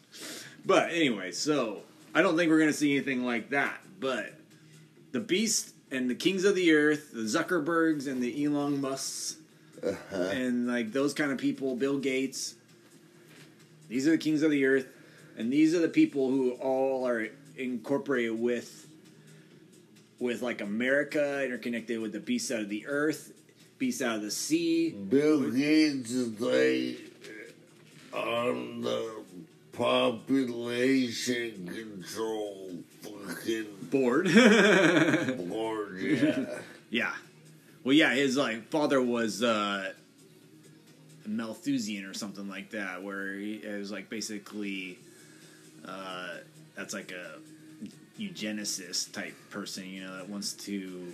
But 0.66 0.90
anyway, 0.90 1.30
so 1.30 1.82
I 2.14 2.22
don't 2.22 2.36
think 2.36 2.50
we're 2.50 2.58
going 2.58 2.70
to 2.70 2.76
see 2.76 2.96
anything 2.96 3.24
like 3.24 3.50
that. 3.50 3.80
But 4.00 4.34
the 5.12 5.20
Beast 5.20 5.72
and 5.90 6.10
the 6.10 6.14
Kings 6.14 6.44
of 6.44 6.54
the 6.56 6.72
Earth, 6.72 7.12
the 7.12 7.22
Zuckerbergs 7.22 8.08
and 8.08 8.20
the 8.20 8.44
Elon 8.44 8.80
Musks, 8.80 9.36
uh-huh. 9.82 10.16
and 10.16 10.66
like 10.66 10.92
those 10.92 11.14
kind 11.14 11.30
of 11.30 11.38
people, 11.38 11.76
Bill 11.76 11.98
Gates. 11.98 12.56
These 13.88 14.08
are 14.08 14.12
the 14.12 14.18
kings 14.18 14.42
of 14.42 14.50
the 14.50 14.64
earth, 14.64 14.88
and 15.36 15.52
these 15.52 15.74
are 15.74 15.78
the 15.78 15.88
people 15.88 16.28
who 16.28 16.52
all 16.52 17.06
are 17.06 17.28
incorporated 17.56 18.38
with, 18.38 18.88
with 20.18 20.42
like 20.42 20.60
America, 20.60 21.44
interconnected 21.44 22.00
with 22.00 22.12
the 22.12 22.18
beast 22.18 22.50
out 22.50 22.62
of 22.62 22.68
the 22.68 22.86
earth, 22.88 23.32
beast 23.78 24.02
out 24.02 24.16
of 24.16 24.22
the 24.22 24.30
sea. 24.32 24.90
Bill 24.90 25.50
Gates 25.50 26.10
is 26.10 26.40
like 26.40 26.98
on 28.12 28.80
the 28.80 29.22
population 29.76 31.66
control 31.66 32.70
fucking 33.02 33.66
Board. 33.90 34.24
board. 35.48 35.98
Yeah. 36.00 36.46
Yeah. 36.88 37.12
Well, 37.82 37.94
yeah, 37.94 38.14
his 38.14 38.36
like 38.36 38.68
father 38.68 39.02
was 39.02 39.42
uh, 39.42 39.92
Malthusian 41.26 42.04
or 42.04 42.14
something 42.14 42.48
like 42.48 42.70
that, 42.70 43.02
where 43.02 43.34
he 43.34 43.54
it 43.54 43.76
was 43.76 43.90
like 43.90 44.08
basically 44.08 44.96
uh, 45.84 46.36
that's 46.76 46.94
like 46.94 47.10
a 47.10 47.40
eugenicist 48.20 49.12
type 49.12 49.34
person, 49.50 49.84
you 49.84 50.04
know, 50.04 50.16
that 50.16 50.28
wants 50.28 50.52
to 50.52 51.12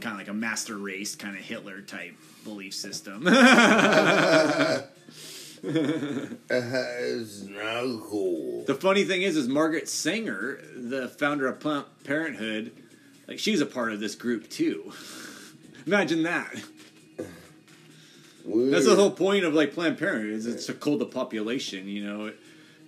kind 0.00 0.14
of 0.14 0.18
like 0.18 0.28
a 0.28 0.34
master 0.34 0.76
race, 0.76 1.14
kind 1.14 1.36
of 1.36 1.42
Hitler 1.42 1.80
type 1.82 2.16
belief 2.44 2.74
system. 2.74 3.22
it's 5.62 7.42
not 7.42 8.00
cool. 8.02 8.64
The 8.64 8.74
funny 8.74 9.04
thing 9.04 9.22
is, 9.22 9.36
is 9.36 9.48
Margaret 9.48 9.88
Sanger, 9.88 10.60
the 10.76 11.08
founder 11.08 11.46
of 11.46 11.60
Planned 11.60 11.84
Parenthood, 12.04 12.72
like 13.26 13.38
she's 13.38 13.60
a 13.60 13.66
part 13.66 13.92
of 13.92 14.00
this 14.00 14.14
group 14.14 14.48
too. 14.48 14.92
Imagine 15.86 16.22
that. 16.24 16.54
That's 18.50 18.86
the 18.86 18.96
whole 18.96 19.10
point 19.10 19.44
of 19.44 19.52
like 19.54 19.74
Planned 19.74 19.98
Parenthood 19.98 20.30
is 20.32 20.46
it's 20.46 20.66
to 20.66 20.74
cull 20.74 20.96
the 20.98 21.04
population, 21.06 21.86
you 21.86 22.04
know, 22.04 22.32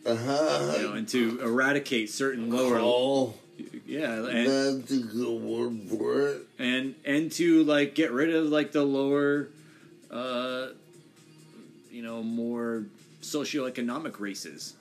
Uh-huh. 0.06 0.74
you 0.76 0.82
know, 0.84 0.92
and 0.94 1.06
to 1.08 1.38
eradicate 1.42 2.08
certain 2.10 2.50
lower, 2.50 2.78
Call. 2.78 3.38
yeah, 3.86 4.26
and, 4.26 4.46
That's 4.80 4.90
a 4.92 4.98
good 5.00 5.42
word 5.42 5.80
for 5.90 6.28
it. 6.28 6.42
and 6.58 6.94
and 7.04 7.30
to 7.32 7.62
like 7.64 7.94
get 7.94 8.10
rid 8.10 8.34
of 8.34 8.46
like 8.46 8.72
the 8.72 8.82
lower, 8.84 9.48
uh, 10.10 10.68
you 12.00 12.06
know, 12.06 12.22
more 12.22 12.86
socioeconomic 13.20 14.20
races. 14.20 14.74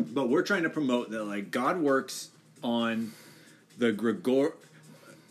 But 0.00 0.28
we're 0.28 0.42
trying 0.42 0.64
to 0.64 0.68
promote 0.68 1.10
that 1.10 1.22
like 1.22 1.52
God 1.52 1.78
works 1.78 2.30
on 2.64 3.12
the 3.78 3.92
Gregor, 3.92 4.54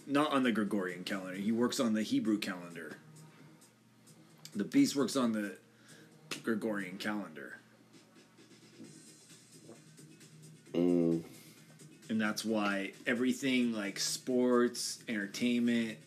not 0.07 0.31
on 0.31 0.43
the 0.43 0.53
Gregorian 0.53 1.03
calendar. 1.03 1.35
He 1.35 1.51
works 1.51 1.81
on 1.81 1.93
the 1.93 2.03
Hebrew 2.03 2.37
calendar. 2.37 2.95
The 4.55 4.63
beast 4.63 4.95
works 4.95 5.17
on 5.17 5.33
the 5.33 5.57
Gregorian 6.41 6.97
calendar. 6.97 7.57
Mm. 10.73 11.23
And 12.09 12.19
that's 12.19 12.43
why 12.43 12.91
everything 13.05 13.71
like 13.73 13.99
sports, 13.99 14.99
entertainment, 15.07 15.97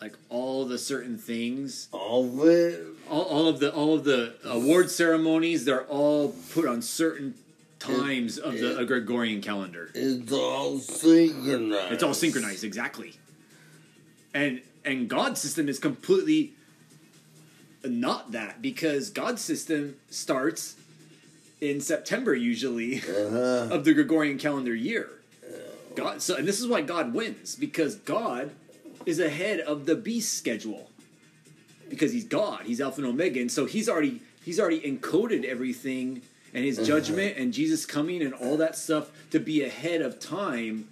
like 0.00 0.14
all 0.28 0.64
the 0.66 0.78
certain 0.78 1.16
things, 1.16 1.88
All 1.92 2.24
of 2.42 2.48
it 2.48 2.84
all, 3.08 3.22
all 3.22 3.48
of 3.48 3.60
the 3.60 3.72
all 3.72 3.94
of 3.94 4.04
the 4.04 4.34
award 4.44 4.90
ceremonies, 4.90 5.64
they're 5.64 5.84
all 5.86 6.34
put 6.52 6.66
on 6.66 6.82
certain 6.82 7.34
times 7.78 8.38
of 8.38 8.58
the 8.58 8.84
Gregorian 8.84 9.40
calendar. 9.40 9.90
is 9.94 10.30
all 10.32 10.78
synchronized. 10.78 11.92
It's 11.92 12.02
all 12.02 12.14
synchronized 12.14 12.64
exactly. 12.64 13.14
And 14.34 14.60
and 14.84 15.08
God's 15.08 15.40
system 15.40 15.68
is 15.68 15.78
completely 15.78 16.52
not 17.84 18.32
that 18.32 18.60
because 18.60 19.10
God's 19.10 19.40
system 19.42 19.96
starts 20.10 20.74
in 21.60 21.80
September 21.80 22.34
usually 22.34 22.98
Uh-huh. 22.98 23.68
of 23.70 23.84
the 23.84 23.94
Gregorian 23.94 24.38
calendar 24.38 24.74
year. 24.74 25.10
God 25.94 26.22
so 26.22 26.36
and 26.36 26.46
this 26.46 26.60
is 26.60 26.66
why 26.66 26.82
God 26.82 27.14
wins 27.14 27.56
because 27.56 27.96
God 27.96 28.50
is 29.06 29.18
ahead 29.18 29.60
of 29.60 29.86
the 29.86 29.94
beast 29.94 30.36
schedule. 30.36 30.90
Because 31.88 32.12
he's 32.12 32.24
God, 32.24 32.66
he's 32.66 32.80
Alpha 32.80 33.00
and 33.00 33.08
Omega, 33.08 33.40
and 33.40 33.50
so 33.50 33.64
he's 33.64 33.88
already 33.88 34.20
he's 34.44 34.60
already 34.60 34.80
encoded 34.80 35.44
everything 35.44 36.22
and 36.54 36.64
his 36.64 36.86
judgment 36.86 37.36
and 37.36 37.52
Jesus 37.52 37.86
coming 37.86 38.22
and 38.22 38.32
all 38.34 38.56
that 38.56 38.76
stuff 38.76 39.10
to 39.30 39.38
be 39.38 39.62
ahead 39.62 40.00
of 40.00 40.18
time 40.18 40.88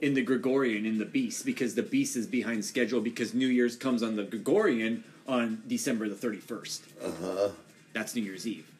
in 0.00 0.14
the 0.14 0.22
Gregorian 0.22 0.84
in 0.84 0.98
the 0.98 1.04
beast 1.04 1.46
because 1.46 1.74
the 1.74 1.82
beast 1.82 2.16
is 2.16 2.26
behind 2.26 2.64
schedule 2.64 3.00
because 3.00 3.32
New 3.32 3.46
Year's 3.46 3.76
comes 3.76 4.02
on 4.02 4.16
the 4.16 4.24
Gregorian 4.24 5.04
on 5.26 5.62
December 5.66 6.08
the 6.08 6.14
31st. 6.14 6.80
Uh-huh. 7.02 7.48
That's 7.92 8.14
New 8.14 8.22
Year's 8.22 8.46
Eve. 8.46 8.70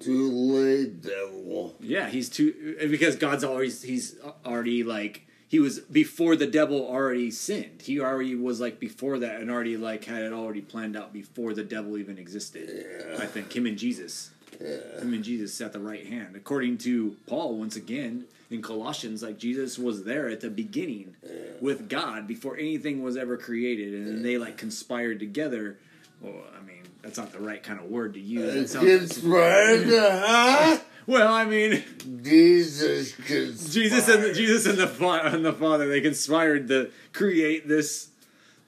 Too 0.00 0.30
late, 0.30 1.02
devil. 1.02 1.74
Yeah, 1.80 2.08
he's 2.08 2.28
too 2.28 2.76
because 2.90 3.16
God's 3.16 3.44
always 3.44 3.82
he's 3.82 4.16
already 4.46 4.82
like 4.82 5.26
he 5.48 5.58
was 5.58 5.80
before 5.80 6.36
the 6.36 6.46
devil 6.46 6.86
already 6.86 7.30
sinned. 7.30 7.82
He 7.82 8.00
already 8.00 8.34
was 8.34 8.60
like 8.60 8.80
before 8.80 9.18
that 9.18 9.40
and 9.40 9.50
already 9.50 9.76
like 9.76 10.04
had 10.04 10.22
it 10.22 10.32
already 10.32 10.62
planned 10.62 10.96
out 10.96 11.12
before 11.12 11.52
the 11.52 11.64
devil 11.64 11.98
even 11.98 12.18
existed. 12.18 13.18
I 13.20 13.26
think 13.26 13.54
him 13.54 13.66
and 13.66 13.76
Jesus. 13.76 14.30
Him 14.58 15.12
and 15.14 15.24
Jesus 15.24 15.60
at 15.60 15.72
the 15.72 15.80
right 15.80 16.06
hand. 16.06 16.36
According 16.36 16.78
to 16.78 17.16
Paul, 17.26 17.56
once 17.56 17.76
again 17.76 18.26
in 18.50 18.62
Colossians, 18.62 19.22
like 19.22 19.38
Jesus 19.38 19.78
was 19.78 20.04
there 20.04 20.28
at 20.28 20.40
the 20.40 20.50
beginning 20.50 21.16
with 21.60 21.88
God 21.88 22.26
before 22.26 22.56
anything 22.56 23.02
was 23.02 23.16
ever 23.16 23.36
created, 23.36 23.94
and 23.94 24.06
then 24.06 24.22
they 24.22 24.38
like 24.38 24.56
conspired 24.56 25.18
together. 25.18 25.78
Well, 26.20 26.44
I 26.56 26.62
mean, 26.64 26.69
that's 27.02 27.18
not 27.18 27.32
the 27.32 27.40
right 27.40 27.62
kind 27.62 27.80
of 27.80 27.86
word 27.86 28.14
to 28.14 28.20
use. 28.20 28.54
It 28.54 28.58
It's 28.62 28.72
sounds- 28.72 28.86
conspired, 29.20 29.86
huh? 29.88 30.78
well, 31.06 31.32
I 31.32 31.44
mean, 31.44 31.82
Jesus 32.22 33.14
conspired. 33.14 33.70
Jesus 33.72 34.08
and 34.08 34.22
the, 34.24 34.32
Jesus 34.32 34.66
and 34.66 34.78
the 34.78 35.08
and 35.34 35.44
the 35.44 35.52
Father 35.52 35.88
they 35.88 36.00
conspired 36.00 36.68
to 36.68 36.90
create 37.12 37.66
this 37.68 38.08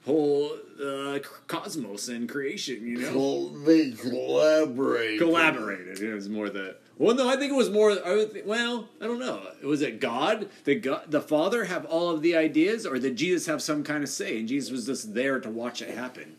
whole 0.05 0.51
uh, 0.83 1.19
cosmos 1.47 2.09
and 2.09 2.27
creation. 2.27 2.85
You 2.85 2.97
know, 2.99 3.11
Col- 3.13 3.49
They 3.49 3.91
collaborate. 3.91 5.19
collaborated. 5.19 5.99
It 6.01 6.13
was 6.13 6.27
more 6.29 6.49
the 6.49 6.75
well, 6.97 7.15
no, 7.15 7.27
I 7.27 7.37
think 7.37 7.51
it 7.51 7.55
was 7.55 7.71
more. 7.71 7.91
I 8.05 8.15
would 8.15 8.33
think, 8.33 8.45
well, 8.45 8.87
I 9.01 9.05
don't 9.07 9.19
know. 9.19 9.41
Was 9.63 9.81
it 9.81 9.99
God? 9.99 10.47
Did 10.63 10.83
God, 10.83 11.05
the 11.09 11.21
Father 11.21 11.63
have 11.65 11.85
all 11.85 12.11
of 12.11 12.21
the 12.21 12.35
ideas, 12.35 12.85
or 12.85 12.99
did 12.99 13.15
Jesus 13.15 13.47
have 13.47 13.63
some 13.63 13.83
kind 13.83 14.03
of 14.03 14.09
say? 14.09 14.37
And 14.37 14.47
Jesus 14.47 14.69
was 14.71 14.85
just 14.85 15.13
there 15.15 15.39
to 15.39 15.49
watch 15.49 15.81
it 15.81 15.89
happen 15.89 16.35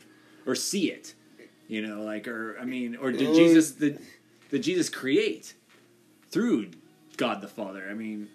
or 0.46 0.54
see 0.54 0.90
it. 0.92 1.14
You 1.68 1.86
know, 1.86 2.02
like 2.02 2.28
or 2.28 2.56
I 2.60 2.64
mean, 2.64 2.96
or 2.96 3.10
did 3.12 3.34
Jesus 3.34 3.72
did, 3.72 3.98
did 4.50 4.62
Jesus 4.62 4.88
create 4.88 5.54
through 6.30 6.70
God 7.16 7.40
the 7.40 7.48
Father? 7.48 7.86
I 7.90 7.94
mean. 7.94 8.28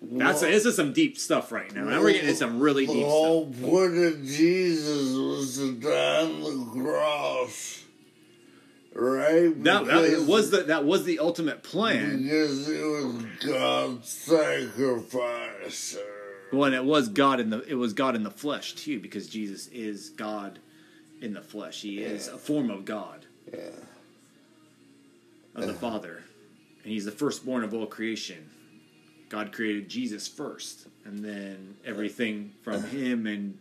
That's 0.00 0.42
this 0.42 0.64
is 0.64 0.76
some 0.76 0.92
deep 0.92 1.18
stuff 1.18 1.50
right 1.50 1.74
now. 1.74 1.82
Now 1.82 2.00
we're 2.00 2.12
getting 2.12 2.28
into 2.28 2.38
some 2.38 2.60
really 2.60 2.86
The 2.86 2.92
deep 2.92 3.04
whole 3.04 3.52
stuff. 3.52 3.68
point 3.68 3.96
of 3.98 4.22
Jesus 4.24 5.12
was 5.16 5.56
to 5.58 5.72
die 5.74 6.22
on 6.22 6.40
the 6.40 6.80
cross, 6.84 7.82
right? 8.94 9.60
That, 9.64 9.86
that 9.86 10.24
was 10.24 10.50
the 10.52 10.62
that 10.62 10.84
was 10.84 11.02
the 11.04 11.18
ultimate 11.18 11.64
plan. 11.64 12.22
because 12.22 12.68
it 12.68 12.80
was 12.80 13.24
God's 13.44 14.08
sacrifice. 14.08 15.98
Well, 16.52 16.64
and 16.64 16.74
it 16.76 16.84
was 16.84 17.08
God 17.08 17.40
in 17.40 17.50
the 17.50 17.62
it 17.68 17.74
was 17.74 17.92
God 17.92 18.14
in 18.14 18.22
the 18.22 18.30
flesh 18.30 18.74
too, 18.74 19.00
because 19.00 19.26
Jesus 19.28 19.66
is 19.68 20.10
God 20.10 20.60
in 21.20 21.34
the 21.34 21.40
flesh. 21.42 21.82
He 21.82 21.98
is 22.02 22.28
a 22.28 22.38
form 22.38 22.70
of 22.70 22.84
God, 22.84 23.26
Yeah. 23.52 23.70
of 25.54 25.66
the 25.66 25.74
Father, 25.74 26.22
and 26.82 26.92
He's 26.92 27.04
the 27.04 27.12
firstborn 27.12 27.64
of 27.64 27.74
all 27.74 27.86
creation. 27.86 28.50
God 29.28 29.52
created 29.52 29.88
Jesus 29.88 30.26
first, 30.26 30.86
and 31.04 31.24
then 31.24 31.76
everything 31.84 32.52
from 32.62 32.82
Him 32.84 33.26
and 33.26 33.58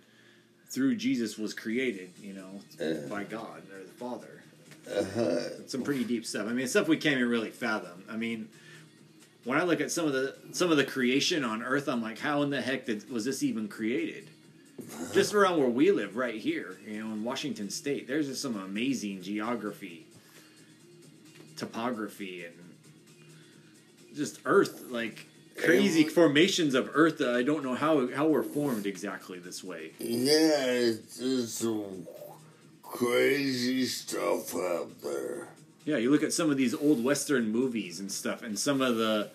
through 0.69 0.95
Jesus 0.95 1.37
was 1.37 1.53
created. 1.53 2.11
You 2.21 2.33
know, 2.33 3.07
by 3.09 3.23
God 3.23 3.63
or 3.73 3.83
the 3.83 3.91
Father. 3.91 4.43
Uh-huh. 4.89 5.67
Some 5.67 5.83
pretty 5.83 6.05
deep 6.05 6.25
stuff. 6.25 6.47
I 6.47 6.53
mean, 6.53 6.65
stuff 6.67 6.87
we 6.87 6.95
can't 6.95 7.17
even 7.17 7.29
really 7.29 7.49
fathom. 7.51 8.05
I 8.09 8.15
mean, 8.15 8.47
when 9.43 9.57
I 9.59 9.63
look 9.63 9.81
at 9.81 9.91
some 9.91 10.05
of 10.05 10.13
the 10.13 10.35
some 10.53 10.71
of 10.71 10.77
the 10.77 10.85
creation 10.85 11.43
on 11.43 11.61
Earth, 11.61 11.89
I'm 11.89 12.01
like, 12.01 12.19
how 12.19 12.41
in 12.43 12.49
the 12.51 12.61
heck 12.61 12.85
did, 12.85 13.09
was 13.09 13.25
this 13.25 13.43
even 13.43 13.67
created? 13.67 14.29
Just 15.13 15.33
around 15.33 15.59
where 15.59 15.69
we 15.69 15.91
live, 15.91 16.15
right 16.15 16.35
here, 16.35 16.77
you 16.87 17.03
know, 17.03 17.11
in 17.13 17.23
Washington 17.23 17.69
State, 17.69 18.07
there's 18.07 18.27
just 18.27 18.41
some 18.41 18.55
amazing 18.55 19.21
geography, 19.21 20.05
topography, 21.57 22.45
and 22.45 22.55
just 24.15 24.39
Earth, 24.45 24.85
like 24.89 25.25
crazy 25.57 26.03
And- 26.03 26.11
formations 26.11 26.73
of 26.73 26.89
Earth 26.93 27.17
that 27.17 27.35
I 27.35 27.43
don't 27.43 27.63
know 27.63 27.75
how 27.75 28.07
how 28.07 28.27
we're 28.27 28.43
formed 28.43 28.85
exactly 28.85 29.39
this 29.39 29.63
way. 29.63 29.91
Yeah, 29.99 30.65
it's 30.65 31.17
just 31.17 31.57
some 31.57 32.07
crazy 32.83 33.85
stuff 33.85 34.55
out 34.55 35.01
there. 35.01 35.49
Yeah, 35.85 35.97
you 35.97 36.11
look 36.11 36.23
at 36.23 36.33
some 36.33 36.49
of 36.49 36.57
these 36.57 36.73
old 36.73 37.03
Western 37.03 37.49
movies 37.51 37.99
and 37.99 38.11
stuff, 38.11 38.41
and 38.43 38.57
some 38.57 38.81
of 38.81 38.97
the 38.97 39.29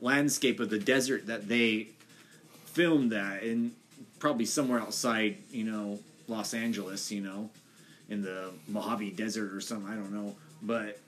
landscape 0.00 0.60
of 0.60 0.70
the 0.70 0.78
desert 0.78 1.26
that 1.26 1.48
they 1.48 1.88
filmed 2.66 3.12
that 3.12 3.42
in 3.42 3.72
probably 4.20 4.44
somewhere 4.46 4.78
outside, 4.78 5.38
you 5.50 5.64
know, 5.64 5.98
Los 6.28 6.54
Angeles, 6.54 7.10
you 7.10 7.20
know, 7.22 7.50
in 8.08 8.22
the 8.22 8.50
Mojave 8.68 9.10
Desert 9.10 9.52
or 9.52 9.60
something. 9.60 9.90
I 9.90 9.96
don't 9.96 10.12
know, 10.12 10.36
but 10.62 11.00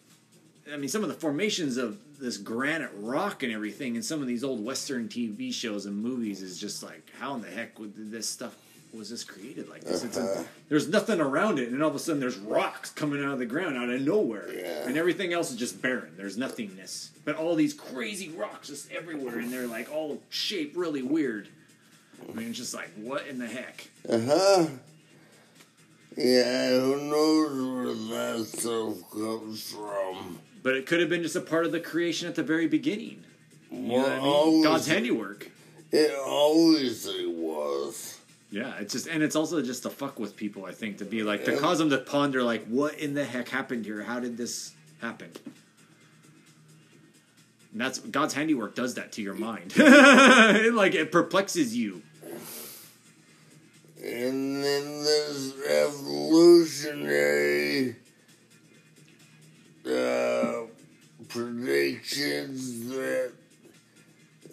I 0.72 0.76
mean, 0.76 0.88
some 0.88 1.02
of 1.04 1.08
the 1.08 1.14
formations 1.14 1.76
of 1.76 1.98
this 2.18 2.36
granite 2.38 2.90
rock 2.96 3.42
and 3.42 3.52
everything, 3.52 3.94
in 3.96 4.02
some 4.02 4.20
of 4.20 4.26
these 4.26 4.42
old 4.44 4.64
Western 4.64 5.08
TV 5.08 5.52
shows 5.52 5.86
and 5.86 5.96
movies, 5.96 6.40
is 6.42 6.58
just 6.58 6.82
like, 6.82 7.02
how 7.20 7.34
in 7.34 7.42
the 7.42 7.50
heck 7.50 7.78
would 7.78 7.92
this 8.10 8.28
stuff 8.28 8.56
was 8.94 9.08
this 9.08 9.24
created 9.24 9.68
like 9.70 9.82
this? 9.82 10.04
Uh-huh. 10.04 10.42
a, 10.42 10.44
there's 10.68 10.86
nothing 10.88 11.20
around 11.20 11.58
it, 11.58 11.70
and 11.70 11.82
all 11.82 11.88
of 11.88 11.94
a 11.96 11.98
sudden 11.98 12.20
there's 12.20 12.36
rocks 12.38 12.90
coming 12.90 13.24
out 13.24 13.32
of 13.32 13.38
the 13.38 13.46
ground 13.46 13.76
out 13.76 13.88
of 13.90 14.00
nowhere, 14.02 14.52
Yeah. 14.52 14.86
and 14.86 14.96
everything 14.96 15.32
else 15.32 15.50
is 15.50 15.56
just 15.56 15.80
barren. 15.82 16.12
There's 16.16 16.36
nothingness, 16.36 17.10
but 17.24 17.36
all 17.36 17.54
these 17.54 17.74
crazy 17.74 18.28
rocks 18.30 18.68
just 18.68 18.90
everywhere, 18.92 19.38
and 19.38 19.52
they're 19.52 19.66
like 19.66 19.90
all 19.92 20.20
shaped 20.30 20.76
really 20.76 21.02
weird. 21.02 21.48
I 22.28 22.32
mean, 22.34 22.48
it's 22.48 22.58
just 22.58 22.74
like, 22.74 22.90
what 22.96 23.26
in 23.26 23.38
the 23.38 23.46
heck? 23.46 23.88
Uh 24.08 24.18
huh. 24.20 24.66
Yeah, 26.16 26.78
who 26.78 26.96
knows 27.08 28.10
where 28.10 28.36
that 28.36 28.46
stuff 28.46 29.10
comes 29.10 29.70
from? 29.72 30.38
But 30.62 30.74
it 30.76 30.86
could 30.86 31.00
have 31.00 31.08
been 31.08 31.22
just 31.22 31.36
a 31.36 31.40
part 31.40 31.64
of 31.66 31.72
the 31.72 31.80
creation 31.80 32.28
at 32.28 32.34
the 32.34 32.42
very 32.42 32.68
beginning. 32.68 33.24
You 33.70 33.78
what 34.00 34.08
I 34.12 34.16
mean? 34.16 34.24
always, 34.26 34.64
God's 34.64 34.86
handiwork. 34.86 35.50
It 35.90 36.14
always 36.18 37.06
was. 37.06 38.18
Yeah, 38.50 38.74
it's 38.78 38.92
just 38.92 39.06
and 39.06 39.22
it's 39.22 39.34
also 39.34 39.62
just 39.62 39.82
to 39.84 39.90
fuck 39.90 40.18
with 40.18 40.36
people. 40.36 40.66
I 40.66 40.72
think 40.72 40.98
to 40.98 41.06
be 41.06 41.22
like 41.22 41.46
to 41.46 41.52
Yeah. 41.52 41.58
cause 41.58 41.78
them 41.78 41.88
to 41.90 41.98
ponder 41.98 42.42
like, 42.42 42.66
what 42.66 42.98
in 42.98 43.14
the 43.14 43.24
heck 43.24 43.48
happened 43.48 43.86
here? 43.86 44.02
How 44.02 44.20
did 44.20 44.36
this 44.36 44.72
happen? 45.00 45.30
And 47.72 47.80
that's 47.80 47.98
God's 48.00 48.34
handiwork 48.34 48.74
does 48.74 48.94
that 48.94 49.12
to 49.12 49.22
your 49.22 49.34
mind. 49.34 49.72
It, 49.76 50.74
like 50.74 50.94
it 50.94 51.10
perplexes 51.10 51.74
you. 51.74 52.02
And 54.04 54.64
then 54.64 55.04
there's 55.04 55.54
evolutionary 55.64 57.94
uh, 59.86 60.62
predictions 61.28 62.88
that 62.88 63.32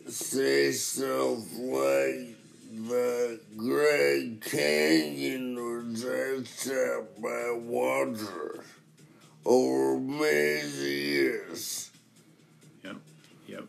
say 0.07 0.71
stuff 0.71 1.39
like 1.57 2.35
the 2.87 3.39
Grand 3.57 4.41
Canyon 4.41 5.55
was 5.55 6.05
out 6.71 7.19
by 7.19 7.51
water 7.57 8.63
over 9.45 9.99
many 9.99 10.91
years. 10.91 11.89
Yep. 12.83 12.97
Yep. 13.47 13.65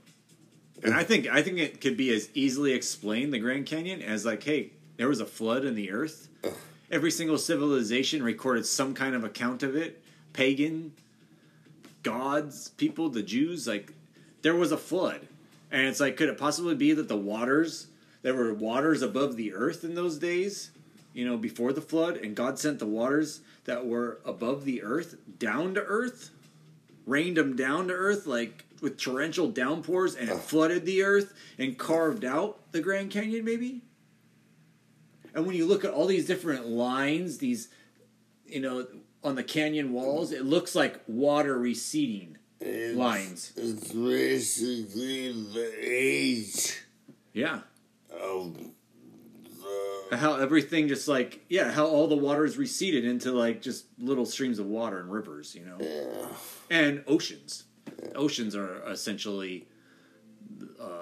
And 0.82 0.92
I 0.92 1.04
think 1.04 1.26
I 1.26 1.40
think 1.42 1.58
it 1.58 1.80
could 1.80 1.96
be 1.96 2.14
as 2.14 2.28
easily 2.34 2.74
explained 2.74 3.32
the 3.32 3.38
Grand 3.38 3.64
Canyon 3.64 4.02
as 4.02 4.26
like, 4.26 4.42
hey, 4.42 4.72
there 5.00 5.08
was 5.08 5.20
a 5.20 5.26
flood 5.26 5.64
in 5.64 5.74
the 5.74 5.92
earth. 5.92 6.28
Every 6.90 7.10
single 7.10 7.38
civilization 7.38 8.22
recorded 8.22 8.66
some 8.66 8.92
kind 8.92 9.14
of 9.14 9.24
account 9.24 9.62
of 9.62 9.74
it. 9.74 10.02
Pagan, 10.34 10.92
gods, 12.02 12.68
people, 12.76 13.08
the 13.08 13.22
Jews, 13.22 13.66
like 13.66 13.94
there 14.42 14.54
was 14.54 14.72
a 14.72 14.76
flood. 14.76 15.26
And 15.70 15.86
it's 15.86 16.00
like, 16.00 16.18
could 16.18 16.28
it 16.28 16.36
possibly 16.36 16.74
be 16.74 16.92
that 16.92 17.08
the 17.08 17.16
waters 17.16 17.86
there 18.20 18.34
were 18.34 18.52
waters 18.52 19.00
above 19.00 19.36
the 19.36 19.54
earth 19.54 19.84
in 19.84 19.94
those 19.94 20.18
days, 20.18 20.70
you 21.14 21.26
know, 21.26 21.38
before 21.38 21.72
the 21.72 21.80
flood, 21.80 22.18
and 22.18 22.36
God 22.36 22.58
sent 22.58 22.78
the 22.78 22.84
waters 22.84 23.40
that 23.64 23.86
were 23.86 24.20
above 24.26 24.66
the 24.66 24.82
earth 24.82 25.16
down 25.38 25.72
to 25.76 25.80
earth, 25.80 26.28
rained 27.06 27.38
them 27.38 27.56
down 27.56 27.88
to 27.88 27.94
earth 27.94 28.26
like 28.26 28.66
with 28.82 28.98
torrential 28.98 29.48
downpours, 29.48 30.14
and 30.14 30.28
it 30.28 30.36
flooded 30.36 30.84
the 30.84 31.02
earth 31.02 31.32
and 31.56 31.78
carved 31.78 32.26
out 32.26 32.70
the 32.72 32.82
Grand 32.82 33.10
Canyon, 33.10 33.46
maybe. 33.46 33.80
And 35.34 35.46
when 35.46 35.54
you 35.56 35.66
look 35.66 35.84
at 35.84 35.90
all 35.92 36.06
these 36.06 36.26
different 36.26 36.66
lines, 36.68 37.38
these, 37.38 37.68
you 38.46 38.60
know, 38.60 38.86
on 39.22 39.34
the 39.34 39.42
canyon 39.44 39.92
walls, 39.92 40.32
it 40.32 40.44
looks 40.44 40.74
like 40.74 41.00
water 41.06 41.58
receding 41.58 42.38
It's, 42.60 42.96
lines. 42.96 43.52
It's 43.56 43.92
basically 43.92 45.32
the 45.32 45.72
age 45.80 46.80
Yeah. 47.32 47.60
of 48.10 48.56
the. 50.10 50.16
how 50.16 50.34
everything 50.34 50.88
just 50.88 51.06
like 51.06 51.44
yeah 51.48 51.70
how 51.70 51.86
all 51.86 52.08
the 52.08 52.16
waters 52.16 52.56
receded 52.58 53.04
into 53.04 53.30
like 53.30 53.62
just 53.62 53.84
little 53.98 54.26
streams 54.26 54.58
of 54.58 54.66
water 54.66 54.98
and 54.98 55.12
rivers 55.12 55.54
you 55.54 55.64
know 55.64 55.76
Yeah. 55.80 56.26
and 56.68 57.04
oceans 57.06 57.64
oceans 58.16 58.56
are 58.56 58.82
essentially 58.90 59.68
uh, 60.80 60.99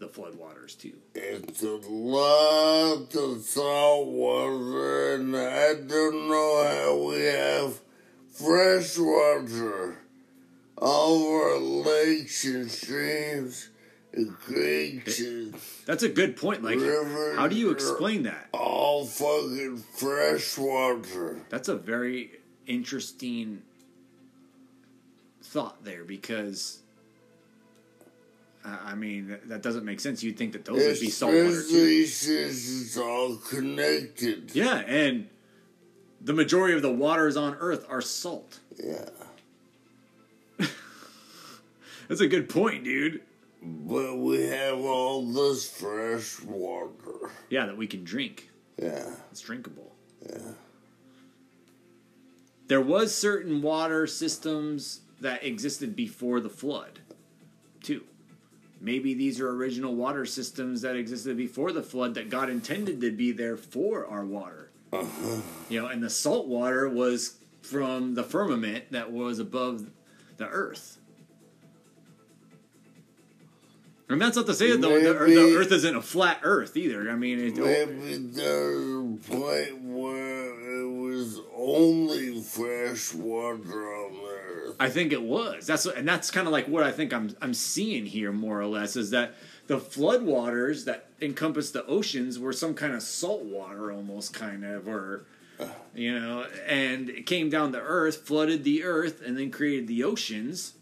the 0.00 0.08
flood 0.08 0.34
waters 0.34 0.74
too 0.74 0.94
It's 1.14 1.62
a 1.62 1.76
lot 1.88 3.14
of 3.14 3.42
salt 3.42 4.08
water, 4.08 5.14
and 5.14 5.36
I 5.36 5.74
don't 5.74 6.28
know 6.28 6.64
how 6.66 7.08
we 7.10 7.20
have 7.26 7.80
fresh 8.32 8.98
water. 8.98 9.98
All 10.78 11.34
our 11.34 11.58
lakes 11.58 12.44
and 12.46 12.70
streams 12.70 13.68
and 14.12 14.36
creeks 14.38 15.20
and 15.20 15.54
that's 15.86 16.02
a 16.02 16.08
good 16.08 16.36
point 16.36 16.64
like 16.64 16.80
Rivers 16.80 17.36
how 17.36 17.46
do 17.46 17.54
you 17.54 17.70
explain 17.70 18.24
that 18.24 18.48
all 18.52 19.04
fucking 19.04 19.76
fresh 19.94 20.58
water. 20.58 21.42
that's 21.48 21.68
a 21.68 21.76
very 21.76 22.32
interesting 22.66 23.62
thought 25.42 25.84
there 25.84 26.04
because 26.04 26.80
I 28.64 28.94
mean 28.94 29.38
that- 29.46 29.62
doesn't 29.62 29.84
make 29.84 30.00
sense. 30.00 30.22
You'd 30.22 30.36
think 30.36 30.52
that 30.52 30.64
those 30.64 30.76
would 30.84 31.00
be 31.00 31.10
saltwater 31.10 31.62
too. 31.62 32.06
Since 32.06 32.82
it's 32.82 32.96
all 32.98 33.36
connected. 33.36 34.50
Yeah, 34.54 34.78
and 34.86 35.28
the 36.20 36.32
majority 36.34 36.74
of 36.74 36.82
the 36.82 36.92
waters 36.92 37.36
on 37.36 37.54
Earth 37.60 37.86
are 37.88 38.02
salt. 38.02 38.60
Yeah. 38.82 39.08
That's 42.08 42.20
a 42.20 42.26
good 42.28 42.48
point, 42.48 42.84
dude. 42.84 43.22
But 43.62 44.16
we 44.16 44.42
have 44.42 44.78
all 44.78 45.22
this 45.32 45.68
fresh 45.70 46.40
water. 46.42 47.30
Yeah, 47.50 47.66
that 47.66 47.76
we 47.76 47.86
can 47.86 48.04
drink. 48.04 48.50
Yeah. 48.78 49.14
It's 49.30 49.40
drinkable. 49.42 49.92
Yeah. 50.28 50.38
There 52.68 52.80
was 52.80 53.14
certain 53.14 53.60
water 53.62 54.06
systems 54.06 55.00
that 55.20 55.44
existed 55.44 55.94
before 55.94 56.40
the 56.40 56.48
flood, 56.48 57.00
too. 57.82 58.04
Maybe 58.80 59.12
these 59.14 59.40
are 59.40 59.50
original 59.50 59.94
water 59.94 60.24
systems 60.24 60.82
that 60.82 60.96
existed 60.96 61.36
before 61.36 61.72
the 61.72 61.82
flood 61.82 62.14
that 62.14 62.30
God 62.30 62.48
intended 62.48 63.00
to 63.02 63.10
be 63.10 63.30
there 63.32 63.56
for 63.56 64.06
our 64.06 64.24
water. 64.24 64.70
You 65.68 65.82
know, 65.82 65.86
and 65.88 66.02
the 66.02 66.10
salt 66.10 66.46
water 66.48 66.88
was 66.88 67.36
from 67.62 68.14
the 68.14 68.24
firmament 68.24 68.90
that 68.92 69.12
was 69.12 69.38
above 69.38 69.90
the 70.38 70.48
earth. 70.48 70.98
And 74.10 74.20
that's 74.20 74.36
not 74.36 74.46
to 74.46 74.54
say 74.54 74.72
that 74.72 74.80
the, 74.80 74.88
the, 74.88 75.12
the 75.12 75.56
earth 75.56 75.70
isn't 75.70 75.96
a 75.96 76.02
flat 76.02 76.40
earth 76.42 76.76
either. 76.76 77.08
I 77.08 77.14
mean, 77.14 77.38
it, 77.38 77.56
Maybe 77.56 78.16
there's 78.16 78.74
a 78.76 79.30
point 79.30 79.82
where 79.82 80.80
it 80.80 80.90
was 80.90 81.40
only 81.54 82.40
fresh 82.42 83.14
water 83.14 83.94
on 83.94 84.16
earth. 84.26 84.76
I 84.80 84.88
think 84.88 85.12
it 85.12 85.22
was. 85.22 85.64
That's 85.66 85.86
and 85.86 86.08
that's 86.08 86.30
kind 86.32 86.48
of 86.48 86.52
like 86.52 86.66
what 86.66 86.82
I 86.82 86.90
think 86.90 87.12
I'm 87.12 87.36
I'm 87.40 87.54
seeing 87.54 88.04
here 88.04 88.32
more 88.32 88.60
or 88.60 88.66
less 88.66 88.96
is 88.96 89.10
that 89.10 89.34
the 89.68 89.78
floodwaters 89.78 90.86
that 90.86 91.06
encompass 91.20 91.70
the 91.70 91.86
oceans 91.86 92.36
were 92.36 92.52
some 92.52 92.74
kind 92.74 92.94
of 92.94 93.02
salt 93.02 93.44
water 93.44 93.92
almost 93.92 94.34
kind 94.34 94.64
of 94.64 94.88
or 94.88 95.26
you 95.94 96.18
know 96.18 96.46
and 96.66 97.10
it 97.10 97.26
came 97.26 97.50
down 97.50 97.70
to 97.72 97.78
earth 97.78 98.16
flooded 98.26 98.64
the 98.64 98.82
earth 98.82 99.22
and 99.24 99.38
then 99.38 99.50
created 99.50 99.86
the 99.86 100.02
oceans 100.02 100.72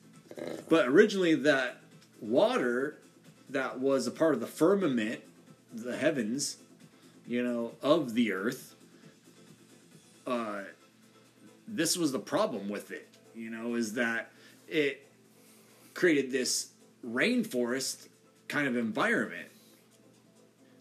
but 0.69 0.87
originally 0.87 1.35
that 1.35 1.81
water 2.21 2.97
that 3.50 3.80
was 3.80 4.06
a 4.06 4.11
part 4.11 4.34
of 4.34 4.40
the 4.40 4.46
firmament 4.46 5.20
the 5.72 5.96
heavens 5.96 6.56
you 7.26 7.42
know 7.42 7.72
of 7.82 8.14
the 8.14 8.32
earth 8.32 8.74
uh 10.26 10.61
this 11.68 11.96
was 11.96 12.12
the 12.12 12.18
problem 12.18 12.68
with 12.68 12.90
it, 12.90 13.06
you 13.34 13.50
know, 13.50 13.74
is 13.74 13.92
that 13.94 14.30
it 14.66 15.06
created 15.94 16.30
this 16.30 16.68
rainforest 17.06 18.08
kind 18.48 18.66
of 18.66 18.76
environment 18.76 19.48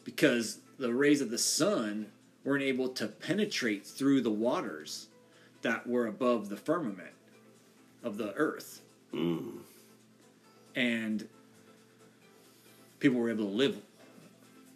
because 0.04 0.60
the 0.80 0.94
rays 0.94 1.22
of 1.22 1.30
the 1.30 1.38
sun 1.38 2.08
weren't 2.44 2.64
able 2.64 2.88
to 2.90 3.08
penetrate 3.08 3.86
through 3.86 4.22
the 4.22 4.32
waters 4.32 5.08
that 5.62 5.86
were 5.86 6.08
above 6.08 6.50
the 6.50 6.56
firmament 6.56 7.14
of 8.04 8.18
the 8.18 8.34
earth. 8.34 8.82
And 10.76 11.28
people 13.00 13.20
were 13.20 13.30
able 13.30 13.46
to 13.46 13.52
live 13.52 13.78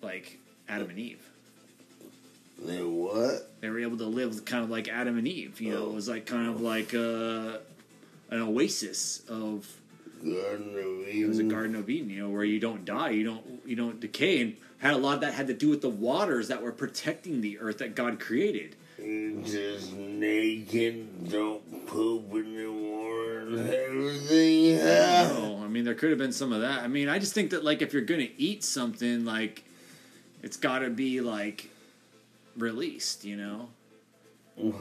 like 0.02 0.38
Adam 0.68 0.90
and 0.90 1.00
Eve 1.00 1.24
They 2.64 2.82
what? 2.84 3.50
they 3.62 3.70
were 3.70 3.80
able 3.80 3.98
to 3.98 4.06
live 4.06 4.46
kind 4.46 4.64
of 4.64 4.70
like 4.70 4.88
Adam 4.88 5.18
and 5.18 5.28
Eve. 5.28 5.60
You 5.62 5.74
know, 5.74 5.86
it 5.86 5.94
was 5.94 6.08
like 6.10 6.26
kind 6.26 6.48
of 6.50 6.62
like 6.62 6.94
uh, 6.94 7.58
an 8.30 8.40
oasis 8.42 9.22
of 9.28 9.68
Garden 10.24 10.70
of 10.78 11.08
Eden. 11.08 11.24
it 11.24 11.28
was 11.28 11.40
a. 11.40 11.44
Garden 11.44 11.76
of 11.76 11.90
Eden. 11.90 12.10
You 12.10 12.24
know, 12.24 12.30
where 12.30 12.44
you 12.44 12.60
don't 12.60 12.86
die, 12.86 13.10
you 13.12 13.24
don't 13.24 13.62
you 13.66 13.76
don't 13.76 14.00
decay, 14.00 14.42
and 14.42 14.56
had 14.78 14.94
a 14.94 14.98
lot 14.98 15.16
of 15.16 15.22
that 15.22 15.34
had 15.34 15.48
to 15.48 15.54
do 15.54 15.70
with 15.70 15.82
the 15.82 15.90
waters 15.90 16.48
that 16.50 16.62
were 16.62 16.72
protecting 16.72 17.42
the 17.42 17.60
earth 17.60 17.80
that 17.80 17.96
God 17.96 18.20
created. 18.20 18.76
You're 19.00 19.42
just 19.42 19.94
naked, 19.94 21.32
don't 21.32 21.88
poop 21.88 22.32
anymore, 22.32 22.71
mean, 25.82 25.86
there 25.86 25.96
could 25.96 26.12
have 26.12 26.20
been 26.20 26.32
some 26.32 26.54
of 26.54 26.62
that. 26.62 26.84
I 26.84 26.88
mean, 26.88 27.10
I 27.10 27.18
just 27.18 27.34
think 27.34 27.50
that 27.50 27.64
like 27.64 27.82
if 27.82 27.92
you're 27.92 28.04
gonna 28.04 28.28
eat 28.38 28.64
something, 28.64 29.26
like 29.26 29.64
it's 30.44 30.56
got 30.58 30.80
to 30.80 30.92
be 30.92 31.22
like 31.22 31.72
released. 32.56 33.26
You 33.26 33.38
know. 33.38 33.70
and 34.58 34.76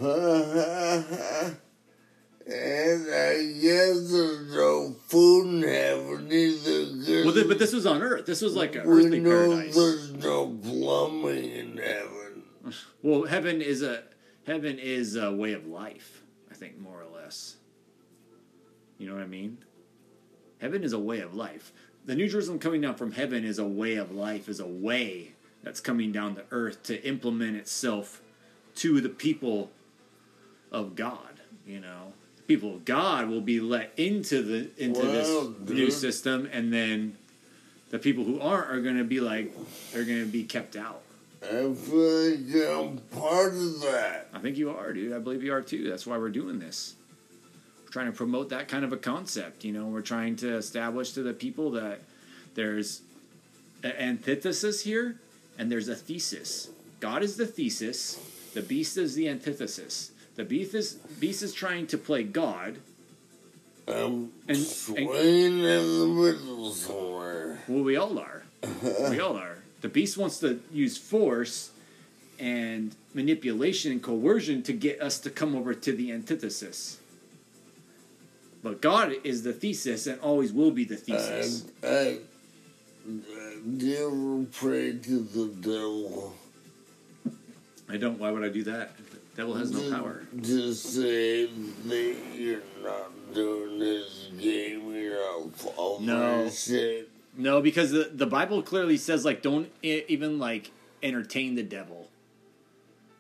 I 2.47 3.53
guess 3.63 4.13
there's 4.13 4.55
no 4.55 4.95
food 5.07 5.47
in 5.55 5.63
heaven 5.63 6.29
either. 6.31 7.25
Well, 7.25 7.33
th- 7.33 7.49
but 7.49 7.59
this 7.59 7.73
was 7.73 7.87
on 7.87 8.03
Earth. 8.03 8.27
This 8.27 8.43
was 8.43 8.55
like 8.55 8.75
an 8.75 8.87
we 8.87 9.07
earthly 9.07 9.21
know 9.21 9.49
paradise. 9.49 9.75
there's 9.75 10.13
no 10.13 10.49
plumbing 10.49 11.51
in 11.51 11.77
heaven. 11.79 12.17
Well, 13.03 13.25
heaven 13.25 13.63
is 13.63 13.81
a 13.81 14.03
heaven 14.47 14.79
is 14.79 15.17
a 15.17 15.33
way 15.33 15.55
of 15.55 15.67
life. 15.67 16.23
I 16.51 16.55
think 16.55 16.79
more 16.79 17.01
or 17.01 17.07
less. 17.19 17.57
You 18.99 19.09
know 19.09 19.15
what 19.15 19.23
I 19.23 19.27
mean? 19.27 19.57
Heaven 20.61 20.85
is 20.85 20.93
a 20.93 20.99
way 20.99 21.21
of 21.21 21.35
life. 21.35 21.73
The 22.07 22.15
New 22.15 22.29
Jerusalem 22.29 22.59
coming 22.59 22.81
down 22.81 22.95
from 22.95 23.13
heaven 23.13 23.45
is 23.45 23.59
a 23.59 23.67
way 23.67 23.97
of 23.97 24.13
life. 24.13 24.49
Is 24.49 24.61
a 24.61 24.67
way 24.67 25.33
that's 25.63 25.81
coming 25.81 26.13
down 26.13 26.37
to 26.37 26.45
earth 26.51 26.83
to 26.85 27.03
implement 27.07 27.57
itself 27.57 28.21
to 28.77 29.01
the 29.01 29.09
people 29.09 29.71
of 30.73 30.97
God. 30.97 31.41
You 31.67 31.81
know, 31.81 32.13
the 32.37 32.43
people 32.43 32.75
of 32.75 32.85
God 32.85 33.29
will 33.29 33.41
be 33.41 33.61
let 33.61 33.93
into 33.97 34.43
the 34.43 34.71
into 34.83 35.01
Wow, 35.01 35.07
this 35.13 35.71
new 35.71 35.91
system, 35.91 36.49
and 36.53 36.73
then 36.73 37.17
the 37.91 37.99
people 37.99 38.25
who 38.25 38.41
aren't 38.41 38.71
are 38.71 38.81
going 38.81 38.99
to 38.99 39.05
be 39.05 39.21
like 39.21 39.53
they're 39.93 40.05
going 40.05 40.25
to 40.25 40.31
be 40.31 40.45
kept 40.45 40.77
out. 40.77 41.03
I 41.43 41.73
feel 41.73 42.31
like 42.31 42.69
I'm 42.69 42.99
part 43.19 43.53
of 43.53 43.81
that. 43.81 44.29
I 44.35 44.39
think 44.41 44.59
you 44.59 44.71
are, 44.71 44.93
dude. 44.93 45.13
I 45.13 45.19
believe 45.19 45.43
you 45.43 45.53
are 45.53 45.63
too. 45.63 45.89
That's 45.89 46.07
why 46.07 46.19
we're 46.19 46.29
doing 46.29 46.59
this. 46.59 46.95
Trying 47.91 48.07
to 48.07 48.13
promote 48.13 48.51
that 48.51 48.69
kind 48.69 48.85
of 48.85 48.93
a 48.93 48.97
concept. 48.97 49.65
You 49.65 49.73
know, 49.73 49.87
we're 49.87 50.01
trying 50.01 50.37
to 50.37 50.57
establish 50.57 51.13
to 51.13 51.23
the 51.23 51.33
people 51.35 51.73
that 51.73 52.01
there's 52.55 53.03
an 53.83 53.93
antithesis 53.93 54.83
here 54.83 55.17
and 55.59 55.71
there's 55.71 55.89
a 55.89 55.97
thesis. 55.97 56.71
God 57.01 57.23
is 57.23 57.37
the 57.37 57.47
thesis, 57.47 58.19
the 58.55 58.63
beast 58.63 58.97
is 58.97 59.15
the 59.15 59.29
antithesis. 59.29 60.13
The 60.37 60.45
beast 60.45 60.75
is, 60.75 60.95
beast 61.19 61.43
is 61.43 61.53
trying 61.53 61.87
to 61.89 61.99
play 61.99 62.23
God, 62.23 62.77
I'm 63.89 64.31
And- 64.47 64.57
swaying 64.57 65.59
in 65.59 65.63
the 65.63 66.07
middle 66.07 66.33
devil 66.35 66.73
somewhere. 66.73 67.63
Well, 67.67 67.83
we 67.83 67.97
all 67.97 68.19
are. 68.19 68.45
we 69.11 69.19
all 69.19 69.37
are. 69.37 69.59
The 69.81 69.89
beast 69.89 70.17
wants 70.17 70.39
to 70.41 70.61
use 70.73 70.97
force 70.97 71.71
and 72.39 72.95
manipulation 73.15 73.91
and 73.93 74.03
coercion 74.03 74.63
to 74.65 74.73
get 74.73 75.01
us 75.03 75.19
to 75.21 75.31
come 75.31 75.57
over 75.57 75.75
to 75.75 75.93
the 75.93 76.13
antithesis. 76.13 77.00
But 78.63 78.83
God 78.83 79.15
is 79.25 79.43
the 79.43 79.53
thesis 79.53 80.07
and 80.07 80.21
always 80.21 80.53
will 80.53 80.71
be 80.71 80.85
the 80.85 80.97
thesis. 80.97 81.65
I, 81.83 81.87
I, 81.87 82.19
do 83.77 83.87
you 83.87 84.07
ever 84.07 84.47
pray 84.53 84.93
to 84.99 85.19
the 85.21 85.47
devil? 85.61 86.35
I 87.89 87.97
don't. 87.97 88.19
Why 88.19 88.31
would 88.31 88.45
I 88.45 88.51
do 88.51 88.63
that? 88.65 88.97
The 88.97 89.19
devil 89.37 89.55
has 89.55 89.71
no 89.71 89.91
power. 89.91 90.25
Just 90.41 90.85
say 90.95 91.47
that 91.47 92.17
you're 92.37 92.61
not 92.83 93.35
doing 93.35 93.79
this 93.79 94.29
game, 94.39 94.93
you're 94.95 95.17
not 95.43 95.57
following 95.57 96.07
No. 96.07 96.51
shit. 96.51 97.09
No, 97.37 97.63
because 97.63 97.91
the 97.93 98.11
the 98.13 98.27
Bible 98.27 98.63
clearly 98.63 98.97
says 98.97 99.25
like 99.25 99.41
don't 99.41 99.71
even 99.83 100.39
like 100.39 100.71
entertain 101.03 101.55
the 101.55 101.63
devil. 101.63 102.10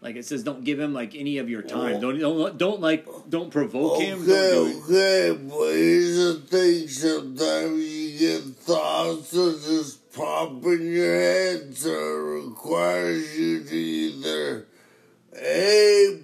Like 0.02 0.16
it 0.16 0.24
says, 0.24 0.42
don't 0.42 0.64
give 0.64 0.80
him 0.80 0.94
like 0.94 1.14
any 1.14 1.36
of 1.38 1.50
your 1.50 1.60
time. 1.62 1.96
Oh. 1.96 2.00
Don't 2.00 2.18
don't 2.18 2.58
don't 2.58 2.80
like 2.80 3.06
don't 3.28 3.50
provoke 3.50 4.00
him. 4.00 4.26
Don't 4.26 4.30
Okay, 4.30 4.78
do 4.78 4.82
okay, 4.84 5.42
but 5.42 5.74
here's 5.74 6.16
the 6.16 6.34
thing. 6.46 6.88
Sometimes 6.88 7.84
you 7.84 8.18
get 8.18 8.42
thoughts 8.56 9.30
that 9.32 9.60
just 9.66 10.10
pop 10.14 10.52
in 10.64 10.90
your 10.90 11.14
head, 11.14 11.76
so 11.76 11.90
it 11.90 12.46
requires 12.48 13.38
you 13.38 13.62
to 13.62 13.76
either 13.76 14.66
A, 15.36 16.20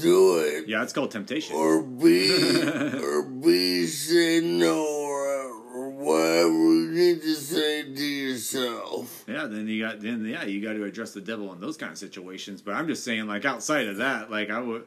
do 0.00 0.38
it, 0.38 0.68
Yeah, 0.68 0.82
it's 0.82 0.92
called 0.92 1.10
temptation. 1.12 1.54
or 1.56 1.80
B, 1.82 2.28
or 3.02 3.22
B, 3.22 3.86
say 3.86 4.40
no, 4.40 4.84
or, 4.84 5.48
or 5.74 5.90
whatever 5.90 6.52
you 6.92 6.92
need 7.14 7.22
to 7.22 7.34
say 7.34 7.82
to 7.82 8.04
yourself. 8.04 9.24
Yeah, 9.28 9.46
then 9.46 9.66
you 9.68 9.84
got 9.84 10.00
then 10.00 10.24
yeah 10.24 10.44
you 10.44 10.60
got 10.62 10.74
to 10.74 10.84
address 10.84 11.12
the 11.12 11.20
devil 11.20 11.52
in 11.52 11.60
those 11.60 11.76
kind 11.76 11.92
of 11.92 11.98
situations. 11.98 12.62
But 12.62 12.74
I'm 12.74 12.86
just 12.86 13.04
saying 13.04 13.26
like 13.26 13.44
outside 13.44 13.86
of 13.86 13.98
that, 13.98 14.30
like 14.30 14.50
I 14.50 14.60
would 14.60 14.84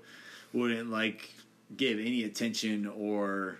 wouldn't 0.53 0.89
like 0.89 1.33
give 1.75 1.99
any 1.99 2.23
attention 2.23 2.85
or 2.88 3.57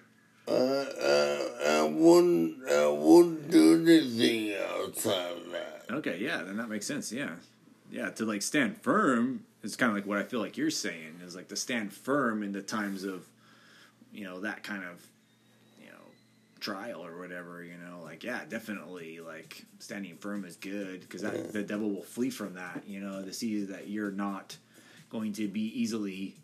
Uh, 0.48 0.52
uh, 0.52 1.40
I 1.66 1.82
wouldn't, 1.92 2.70
I 2.70 2.88
wouldn't 2.88 3.50
do 3.50 3.82
anything 3.82 4.54
outside 4.56 5.32
of 5.38 5.52
that. 5.52 5.86
okay 5.90 6.20
yeah 6.20 6.44
then 6.44 6.58
that 6.58 6.70
makes 6.70 6.86
sense 6.86 7.12
yeah 7.12 7.32
yeah 7.92 8.10
to 8.12 8.26
like 8.26 8.44
stand 8.44 8.78
firm 8.82 9.44
is 9.64 9.76
kind 9.76 9.90
of 9.90 9.96
like 9.96 10.06
what 10.06 10.20
I 10.20 10.24
feel 10.24 10.40
like 10.40 10.56
you're 10.56 10.70
saying 10.70 11.20
is 11.26 11.36
like 11.36 11.48
to 11.50 11.56
stand 11.56 11.92
firm 11.94 12.44
in 12.44 12.52
the 12.52 12.62
times 12.62 13.04
of 13.04 13.26
you 14.14 14.24
know 14.24 14.40
that 14.42 14.62
kind 14.64 14.84
of 14.84 15.08
trial 16.60 17.06
or 17.06 17.18
whatever 17.20 17.64
you 17.64 17.76
know 17.78 18.02
like 18.04 18.24
yeah 18.24 18.42
definitely 18.50 19.20
like 19.20 19.66
standing 19.80 20.16
firm 20.18 20.46
is 20.46 20.56
good 20.56 21.02
because 21.02 21.22
that 21.22 21.52
the 21.54 21.62
devil 21.62 21.90
will 21.90 22.02
flee 22.04 22.30
from 22.30 22.54
that 22.54 22.84
you 22.88 23.00
know 23.00 23.22
to 23.24 23.34
see 23.34 23.64
that 23.66 23.88
you're 23.88 24.12
not 24.12 24.58
going 25.10 25.34
to 25.34 25.48
be 25.48 25.62
easily 25.80 26.36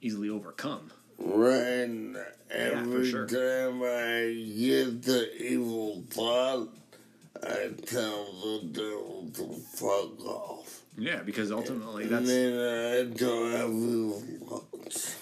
easily 0.00 0.28
overcome 0.28 0.90
Right. 1.20 2.14
Every 2.50 3.10
sure. 3.10 3.26
time 3.26 3.82
I 3.82 4.32
get 4.56 5.02
the 5.02 5.28
evil 5.36 6.04
thought, 6.10 6.68
I 7.42 7.70
tell 7.84 8.24
the 8.40 8.60
devil 8.70 9.28
to 9.34 9.52
fuck 9.76 10.24
off. 10.24 10.82
yeah 10.96 11.22
because 11.22 11.50
ultimately 11.50 12.04
And 12.04 12.12
that's 12.12 12.26
then 12.28 12.52
I 12.54 13.14
don't 13.16 13.52
have 13.52 13.70
evil 13.70 14.22
thoughts. 14.48 15.16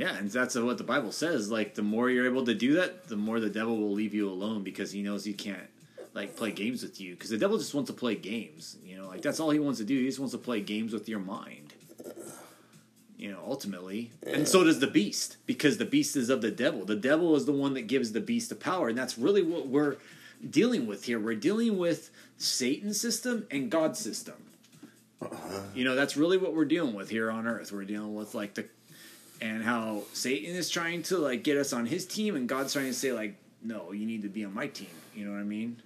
Yeah, 0.00 0.16
and 0.16 0.30
that's 0.30 0.54
what 0.54 0.78
the 0.78 0.84
Bible 0.84 1.12
says. 1.12 1.50
Like, 1.50 1.74
the 1.74 1.82
more 1.82 2.08
you're 2.08 2.24
able 2.24 2.46
to 2.46 2.54
do 2.54 2.72
that, 2.76 3.08
the 3.08 3.16
more 3.16 3.38
the 3.38 3.50
devil 3.50 3.76
will 3.76 3.92
leave 3.92 4.14
you 4.14 4.30
alone 4.30 4.64
because 4.64 4.90
he 4.92 5.02
knows 5.02 5.26
he 5.26 5.34
can't 5.34 5.68
like 6.14 6.36
play 6.36 6.52
games 6.52 6.82
with 6.82 7.02
you. 7.02 7.12
Because 7.12 7.28
the 7.28 7.36
devil 7.36 7.58
just 7.58 7.74
wants 7.74 7.90
to 7.90 7.94
play 7.94 8.14
games. 8.14 8.78
You 8.82 8.96
know, 8.96 9.08
like 9.08 9.20
that's 9.20 9.38
all 9.38 9.50
he 9.50 9.58
wants 9.58 9.78
to 9.78 9.84
do. 9.84 9.98
He 9.98 10.06
just 10.06 10.18
wants 10.18 10.32
to 10.32 10.38
play 10.38 10.62
games 10.62 10.94
with 10.94 11.06
your 11.06 11.18
mind. 11.18 11.74
You 13.18 13.30
know, 13.30 13.40
ultimately, 13.46 14.10
and 14.26 14.48
so 14.48 14.64
does 14.64 14.80
the 14.80 14.86
beast 14.86 15.36
because 15.44 15.76
the 15.76 15.84
beast 15.84 16.16
is 16.16 16.30
of 16.30 16.40
the 16.40 16.50
devil. 16.50 16.86
The 16.86 16.96
devil 16.96 17.36
is 17.36 17.44
the 17.44 17.52
one 17.52 17.74
that 17.74 17.82
gives 17.82 18.12
the 18.12 18.20
beast 18.20 18.48
the 18.48 18.54
power, 18.54 18.88
and 18.88 18.96
that's 18.96 19.18
really 19.18 19.42
what 19.42 19.66
we're 19.66 19.96
dealing 20.48 20.86
with 20.86 21.04
here. 21.04 21.20
We're 21.20 21.34
dealing 21.34 21.76
with 21.76 22.10
Satan's 22.38 22.98
system 22.98 23.46
and 23.50 23.70
God's 23.70 23.98
system. 23.98 24.36
Uh-huh. 25.20 25.60
You 25.74 25.84
know, 25.84 25.94
that's 25.94 26.16
really 26.16 26.38
what 26.38 26.54
we're 26.54 26.64
dealing 26.64 26.94
with 26.94 27.10
here 27.10 27.30
on 27.30 27.46
Earth. 27.46 27.70
We're 27.70 27.84
dealing 27.84 28.14
with 28.14 28.34
like 28.34 28.54
the 28.54 28.64
and 29.40 29.62
how 29.62 30.02
Satan 30.12 30.54
is 30.54 30.68
trying 30.68 31.02
to 31.04 31.18
like 31.18 31.42
get 31.42 31.56
us 31.56 31.72
on 31.72 31.86
his 31.86 32.06
team, 32.06 32.36
and 32.36 32.48
God's 32.48 32.72
trying 32.72 32.86
to 32.86 32.94
say 32.94 33.12
like, 33.12 33.36
no, 33.62 33.92
you 33.92 34.06
need 34.06 34.22
to 34.22 34.28
be 34.28 34.44
on 34.44 34.54
my 34.54 34.66
team. 34.66 34.88
You 35.14 35.26
know 35.26 35.32
what 35.32 35.40
I 35.40 35.44
mean? 35.44 35.82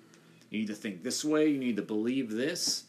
You 0.50 0.60
need 0.60 0.68
to 0.68 0.74
think 0.74 1.02
this 1.02 1.24
way. 1.24 1.48
You 1.48 1.58
need 1.58 1.76
to 1.76 1.82
believe 1.82 2.30
this. 2.30 2.84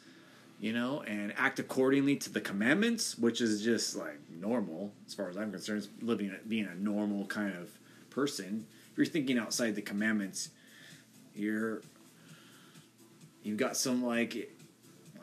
You 0.60 0.72
know, 0.72 1.02
and 1.02 1.34
act 1.36 1.60
accordingly 1.60 2.16
to 2.16 2.30
the 2.32 2.40
commandments, 2.40 3.18
which 3.18 3.42
is 3.42 3.62
just 3.62 3.96
like 3.96 4.20
normal 4.40 4.94
as 5.06 5.14
far 5.14 5.30
as 5.30 5.38
I'm 5.38 5.52
concerned. 5.52 5.88
Living, 6.02 6.34
being 6.48 6.66
a 6.66 6.76
normal 6.76 7.26
kind 7.26 7.54
of 7.56 7.70
person. 8.10 8.66
If 8.92 8.98
you're 8.98 9.06
thinking 9.06 9.38
outside 9.38 9.76
the 9.76 9.82
commandments, 9.82 10.50
you're 11.36 11.82
you've 13.44 13.58
got 13.58 13.76
some 13.76 14.04
like 14.04 14.55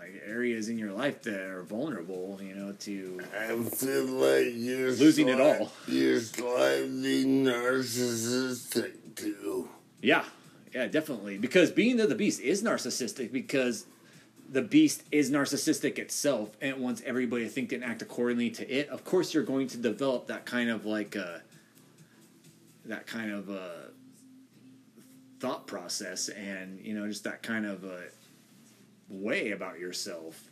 like 0.03 0.23
areas 0.27 0.69
in 0.69 0.79
your 0.79 0.93
life 0.93 1.23
that 1.23 1.41
are 1.41 1.63
vulnerable. 1.63 2.39
You 2.43 2.55
know, 2.55 2.73
to 2.73 3.21
I 3.39 3.49
feel 3.63 4.05
like 4.05 4.53
you're 4.55 4.93
Losing 4.93 5.29
it 5.29 5.41
all. 5.41 5.73
You're 5.87 6.21
slightly 6.21 7.25
narcissistic 7.25 9.15
too. 9.15 9.69
Yeah, 10.01 10.25
yeah, 10.75 10.87
definitely. 10.87 11.39
Because 11.39 11.71
being 11.71 12.01
of 12.01 12.09
the 12.09 12.15
beast 12.15 12.41
is 12.41 12.63
narcissistic 12.63 13.33
because 13.33 13.87
the 14.49 14.63
beast 14.63 15.05
is 15.11 15.31
narcissistic 15.31 15.99
itself 15.99 16.51
and 16.61 16.71
it 16.71 16.79
wants 16.79 17.03
everybody 17.07 17.45
to 17.45 17.51
think 17.51 17.73
and 17.73 17.85
act 17.85 18.03
accordingly 18.03 18.51
to 18.51 18.69
it. 18.71 18.89
Of 18.89 19.05
course, 19.05 19.33
you're 19.33 19.45
going 19.45 19.69
to 19.69 19.79
develop 19.79 20.27
that 20.27 20.45
kind 20.45 20.69
of 20.69 20.85
like 20.85 21.17
uh, 21.17 21.39
that 22.87 23.07
kind 23.07 23.31
of 23.31 23.49
uh, 23.49 23.91
thought 25.39 25.67
process 25.67 26.29
and 26.29 26.81
you 26.81 26.95
know 26.95 27.07
just 27.07 27.25
that 27.25 27.43
kind 27.43 27.67
of 27.67 27.85
uh, 27.85 27.99
way 29.13 29.51
about 29.53 29.79
yourself. 29.79 30.43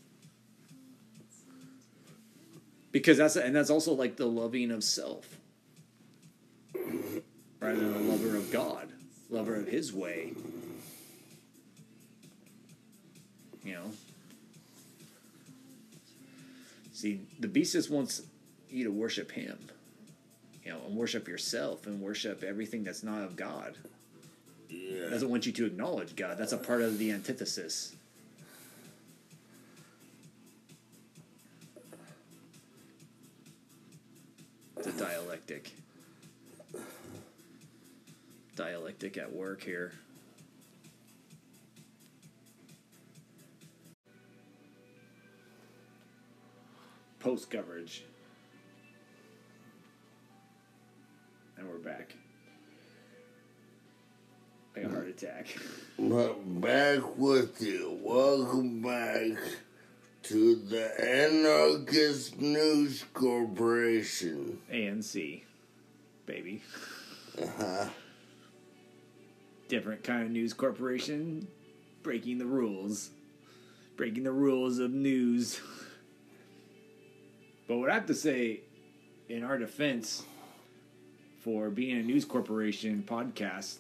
Because 2.92 3.18
that's 3.18 3.36
and 3.36 3.54
that's 3.54 3.70
also 3.70 3.92
like 3.92 4.16
the 4.16 4.26
loving 4.26 4.70
of 4.70 4.82
self 4.82 5.36
rather 7.60 7.78
than 7.78 7.94
a 7.94 8.10
lover 8.10 8.36
of 8.36 8.50
God, 8.50 8.88
lover 9.28 9.54
of 9.54 9.66
His 9.66 9.92
way. 9.92 10.32
You 13.64 13.74
know. 13.74 13.90
See, 16.92 17.20
the 17.38 17.48
beast 17.48 17.72
just 17.72 17.90
wants 17.90 18.22
you 18.68 18.84
to 18.84 18.90
worship 18.90 19.30
Him, 19.30 19.58
you 20.64 20.72
know, 20.72 20.80
and 20.86 20.96
worship 20.96 21.28
yourself 21.28 21.86
and 21.86 22.00
worship 22.00 22.42
everything 22.42 22.84
that's 22.84 23.02
not 23.02 23.22
of 23.22 23.36
God. 23.36 23.76
Yeah. 24.68 25.08
Doesn't 25.08 25.30
want 25.30 25.46
you 25.46 25.52
to 25.52 25.66
acknowledge 25.66 26.16
God. 26.16 26.38
That's 26.38 26.52
a 26.52 26.58
part 26.58 26.82
of 26.82 26.98
the 26.98 27.10
antithesis. 27.12 27.94
The 34.82 34.92
dialectic. 34.92 35.72
Dialectic 38.56 39.18
at 39.18 39.30
work 39.30 39.62
here. 39.62 39.92
Post 47.18 47.50
coverage. 47.50 48.04
And 51.58 51.68
we're 51.68 51.76
back. 51.76 52.14
Like 54.74 54.86
a 54.86 54.88
heart 54.88 55.08
attack. 55.08 55.48
But 55.98 56.60
back 56.62 57.18
with 57.18 57.60
you. 57.60 57.98
Welcome 58.02 58.80
back 58.80 59.36
to 60.24 60.54
the 60.54 60.92
Anarchist 61.02 62.40
News 62.40 63.04
Corporation. 63.14 64.59
ANC, 64.72 65.42
baby. 66.26 66.62
Uh-huh. 67.40 67.87
Different 69.68 70.04
kind 70.04 70.24
of 70.24 70.30
news 70.30 70.52
corporation, 70.52 71.48
breaking 72.02 72.38
the 72.38 72.44
rules, 72.44 73.11
breaking 73.96 74.24
the 74.24 74.33
rules 74.33 74.78
of 74.78 74.90
news. 74.90 75.61
But 77.66 77.78
what 77.78 77.90
I 77.90 77.94
have 77.94 78.06
to 78.06 78.14
say, 78.14 78.61
in 79.28 79.44
our 79.44 79.59
defense, 79.59 80.24
for 81.40 81.70
being 81.70 81.98
a 81.98 82.02
news 82.02 82.24
corporation 82.24 83.04
podcast 83.06 83.76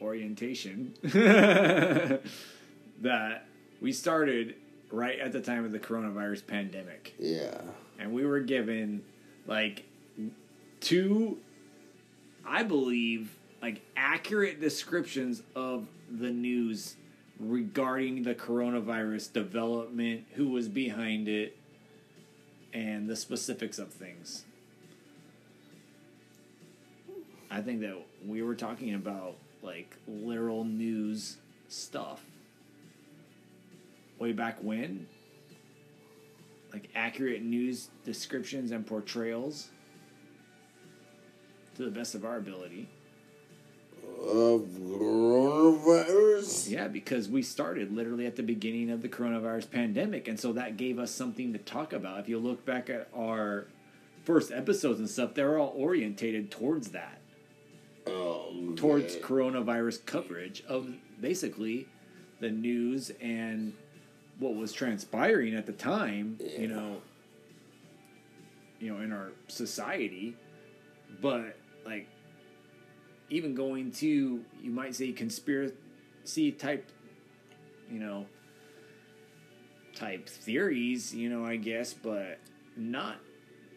orientation, 0.00 0.94
that 1.02 2.22
we 3.80 3.92
started 3.92 4.56
right 4.92 5.18
at 5.18 5.32
the 5.32 5.40
time 5.40 5.64
of 5.64 5.72
the 5.72 5.78
coronavirus 5.80 6.46
pandemic 6.46 7.14
Yeah. 7.18 7.60
and 7.98 8.12
we 8.12 8.24
were 8.24 8.40
given 8.40 9.02
like 9.46 9.84
two 10.80 11.38
i 12.46 12.62
believe 12.62 13.36
like 13.60 13.80
accurate 13.96 14.60
descriptions 14.60 15.42
of 15.56 15.86
the 16.10 16.30
news 16.30 16.96
regarding 17.40 18.22
the 18.22 18.34
coronavirus 18.36 19.32
development, 19.32 20.24
who 20.34 20.48
was 20.48 20.68
behind 20.68 21.26
it, 21.28 21.56
and 22.72 23.08
the 23.08 23.16
specifics 23.16 23.78
of 23.80 23.88
things. 23.92 24.44
I 27.50 27.60
think 27.60 27.80
that 27.80 27.96
we 28.26 28.42
were 28.42 28.54
talking 28.54 28.94
about 28.94 29.34
like 29.62 29.96
literal 30.06 30.64
news 30.64 31.36
stuff 31.68 32.22
way 34.22 34.32
back 34.32 34.62
when 34.62 35.06
like 36.72 36.88
accurate 36.94 37.42
news 37.42 37.88
descriptions 38.04 38.70
and 38.70 38.86
portrayals 38.86 39.68
to 41.76 41.84
the 41.84 41.90
best 41.90 42.14
of 42.14 42.24
our 42.24 42.36
ability. 42.36 42.88
Of 44.20 44.60
coronavirus? 44.78 46.70
Yeah, 46.70 46.86
because 46.86 47.28
we 47.28 47.42
started 47.42 47.92
literally 47.92 48.26
at 48.26 48.36
the 48.36 48.42
beginning 48.44 48.90
of 48.90 49.02
the 49.02 49.08
coronavirus 49.08 49.70
pandemic, 49.70 50.28
and 50.28 50.38
so 50.38 50.52
that 50.52 50.76
gave 50.76 51.00
us 51.00 51.10
something 51.10 51.52
to 51.52 51.58
talk 51.58 51.92
about. 51.92 52.20
If 52.20 52.28
you 52.28 52.38
look 52.38 52.64
back 52.64 52.88
at 52.88 53.08
our 53.14 53.66
first 54.24 54.52
episodes 54.52 55.00
and 55.00 55.10
stuff, 55.10 55.34
they're 55.34 55.58
all 55.58 55.74
orientated 55.76 56.52
towards 56.52 56.90
that, 56.90 57.18
Oh, 58.06 58.74
towards 58.76 59.16
yeah. 59.16 59.22
coronavirus 59.22 60.06
coverage 60.06 60.62
of 60.68 60.94
basically 61.20 61.88
the 62.40 62.50
news 62.50 63.10
and 63.20 63.72
what 64.42 64.56
was 64.56 64.72
transpiring 64.72 65.54
at 65.54 65.66
the 65.66 65.72
time, 65.72 66.38
you 66.58 66.68
know, 66.68 67.00
you 68.80 68.92
know, 68.92 69.00
in 69.00 69.12
our 69.12 69.30
society. 69.48 70.36
But 71.20 71.56
like 71.86 72.08
even 73.30 73.54
going 73.54 73.92
to 73.92 74.44
you 74.60 74.70
might 74.70 74.94
say 74.94 75.12
conspiracy 75.12 76.52
type 76.52 76.90
you 77.90 78.00
know 78.00 78.26
type 79.94 80.28
theories, 80.28 81.14
you 81.14 81.28
know, 81.28 81.44
I 81.44 81.56
guess, 81.56 81.92
but 81.92 82.38
not 82.76 83.16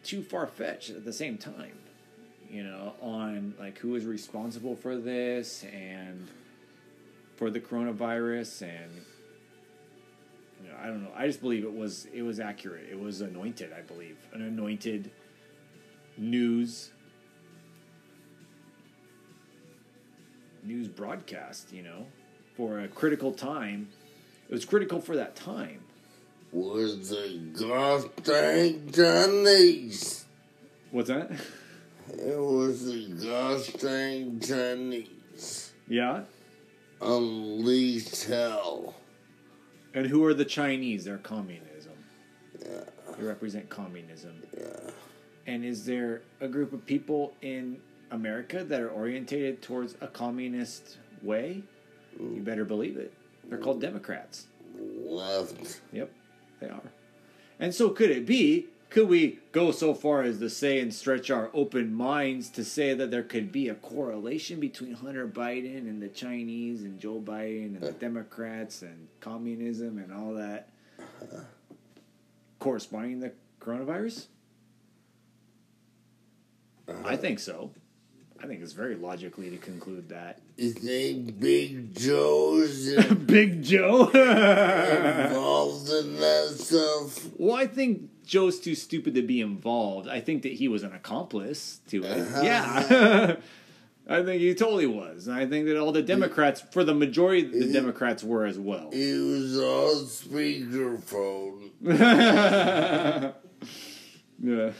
too 0.02 0.22
far 0.22 0.46
fetched 0.46 0.90
at 0.90 1.04
the 1.04 1.12
same 1.12 1.38
time. 1.38 1.78
You 2.50 2.62
know, 2.62 2.94
on 3.00 3.54
like 3.58 3.78
who 3.78 3.96
is 3.96 4.04
responsible 4.04 4.76
for 4.76 4.96
this 4.96 5.64
and 5.64 6.28
for 7.36 7.50
the 7.50 7.60
coronavirus 7.60 8.62
and 8.62 9.04
I 10.86 10.86
don't 10.86 11.02
know. 11.02 11.10
I 11.16 11.26
just 11.26 11.40
believe 11.40 11.64
it 11.64 11.74
was 11.74 12.06
it 12.12 12.22
was 12.22 12.38
accurate. 12.38 12.86
It 12.90 12.98
was 12.98 13.20
anointed, 13.20 13.72
I 13.76 13.80
believe. 13.80 14.16
An 14.32 14.42
anointed 14.42 15.10
news 16.16 16.92
news 20.62 20.88
broadcast, 20.88 21.72
you 21.72 21.82
know, 21.82 22.06
for 22.56 22.80
a 22.80 22.88
critical 22.88 23.32
time. 23.32 23.88
It 24.48 24.52
was 24.52 24.64
critical 24.64 25.00
for 25.00 25.16
that 25.16 25.36
time. 25.36 25.80
Was 26.52 27.10
the 27.10 27.38
goddamn 27.58 28.90
Chinese. 28.92 30.24
What's 30.90 31.08
that? 31.08 31.30
It 32.10 32.38
was 32.38 32.84
the 32.84 33.08
goddamn 33.26 34.40
Chinese. 34.40 35.72
Yeah. 35.88 36.22
Unleashed 37.00 38.24
hell. 38.24 38.94
And 39.96 40.06
who 40.06 40.22
are 40.26 40.34
the 40.34 40.44
Chinese? 40.44 41.04
They're 41.04 41.16
communism. 41.16 41.94
Yeah. 42.60 42.80
They 43.16 43.24
represent 43.24 43.70
communism. 43.70 44.42
Yeah. 44.54 44.90
And 45.46 45.64
is 45.64 45.86
there 45.86 46.20
a 46.40 46.48
group 46.48 46.74
of 46.74 46.84
people 46.84 47.32
in 47.40 47.78
America 48.10 48.62
that 48.62 48.82
are 48.82 48.90
orientated 48.90 49.62
towards 49.62 49.96
a 50.02 50.06
communist 50.06 50.98
way? 51.22 51.62
You 52.20 52.42
better 52.42 52.66
believe 52.66 52.98
it. 52.98 53.14
They're 53.48 53.58
called 53.58 53.80
Democrats. 53.80 54.48
Left. 54.78 55.80
Yep, 55.92 56.12
they 56.60 56.68
are. 56.68 56.92
And 57.58 57.74
so, 57.74 57.88
could 57.88 58.10
it 58.10 58.26
be? 58.26 58.66
Could 58.88 59.08
we 59.08 59.40
go 59.52 59.72
so 59.72 59.94
far 59.94 60.22
as 60.22 60.38
to 60.38 60.48
say 60.48 60.78
and 60.80 60.94
stretch 60.94 61.30
our 61.30 61.50
open 61.52 61.92
minds 61.92 62.48
to 62.50 62.64
say 62.64 62.94
that 62.94 63.10
there 63.10 63.22
could 63.22 63.50
be 63.52 63.68
a 63.68 63.74
correlation 63.74 64.60
between 64.60 64.94
Hunter 64.94 65.26
Biden 65.26 65.88
and 65.88 66.00
the 66.00 66.08
Chinese 66.08 66.82
and 66.82 66.98
Joe 66.98 67.20
Biden 67.20 67.76
and 67.76 67.80
the 67.80 67.92
Democrats 67.92 68.82
and 68.82 69.08
communism 69.20 69.98
and 69.98 70.12
all 70.12 70.34
that 70.34 70.68
corresponding 72.58 73.20
to 73.20 73.28
the 73.28 73.32
coronavirus? 73.60 74.26
I 76.88 76.92
uh-huh. 76.92 77.16
think 77.16 77.40
so. 77.40 77.72
I 78.42 78.46
think 78.46 78.62
it's 78.62 78.74
very 78.74 78.96
logically 78.96 79.50
to 79.50 79.56
conclude 79.56 80.10
that. 80.10 80.40
You 80.56 80.70
think 80.72 81.40
Big 81.40 81.94
Joe's 81.94 83.04
Big 83.26 83.62
Joe? 83.62 84.08
involved 84.08 85.88
in 85.88 86.16
that 86.16 86.54
stuff? 86.58 87.30
Well, 87.38 87.56
I 87.56 87.66
think 87.66 88.10
Joe's 88.26 88.60
too 88.60 88.74
stupid 88.74 89.14
to 89.14 89.22
be 89.22 89.40
involved. 89.40 90.08
I 90.08 90.20
think 90.20 90.42
that 90.42 90.52
he 90.52 90.68
was 90.68 90.82
an 90.82 90.92
accomplice 90.92 91.80
to 91.88 92.04
it. 92.04 92.20
Uh-huh. 92.20 92.42
Yeah. 92.42 93.36
I 94.08 94.22
think 94.22 94.40
he 94.40 94.54
totally 94.54 94.86
was. 94.86 95.26
And 95.26 95.36
I 95.36 95.46
think 95.46 95.66
that 95.66 95.76
all 95.78 95.90
the 95.92 96.02
Democrats, 96.02 96.60
for 96.60 96.84
the 96.84 96.94
majority, 96.94 97.42
the 97.42 97.72
Democrats 97.72 98.22
were 98.22 98.44
as 98.44 98.58
well. 98.58 98.90
He 98.92 99.12
was 99.12 99.58
on 99.58 100.04
speakerphone. 100.04 101.70
yeah. 104.42 104.70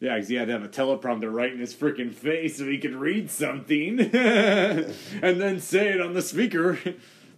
Yeah, 0.00 0.14
because 0.14 0.28
he 0.28 0.36
had 0.36 0.46
to 0.46 0.52
have 0.52 0.62
a 0.62 0.68
teleprompter 0.68 1.32
right 1.32 1.52
in 1.52 1.58
his 1.58 1.74
freaking 1.74 2.14
face 2.14 2.58
so 2.58 2.66
he 2.66 2.78
could 2.78 2.94
read 2.94 3.30
something 3.30 3.98
and 4.00 4.94
then 5.22 5.58
say 5.58 5.88
it 5.88 6.00
on 6.00 6.14
the 6.14 6.22
speaker 6.22 6.78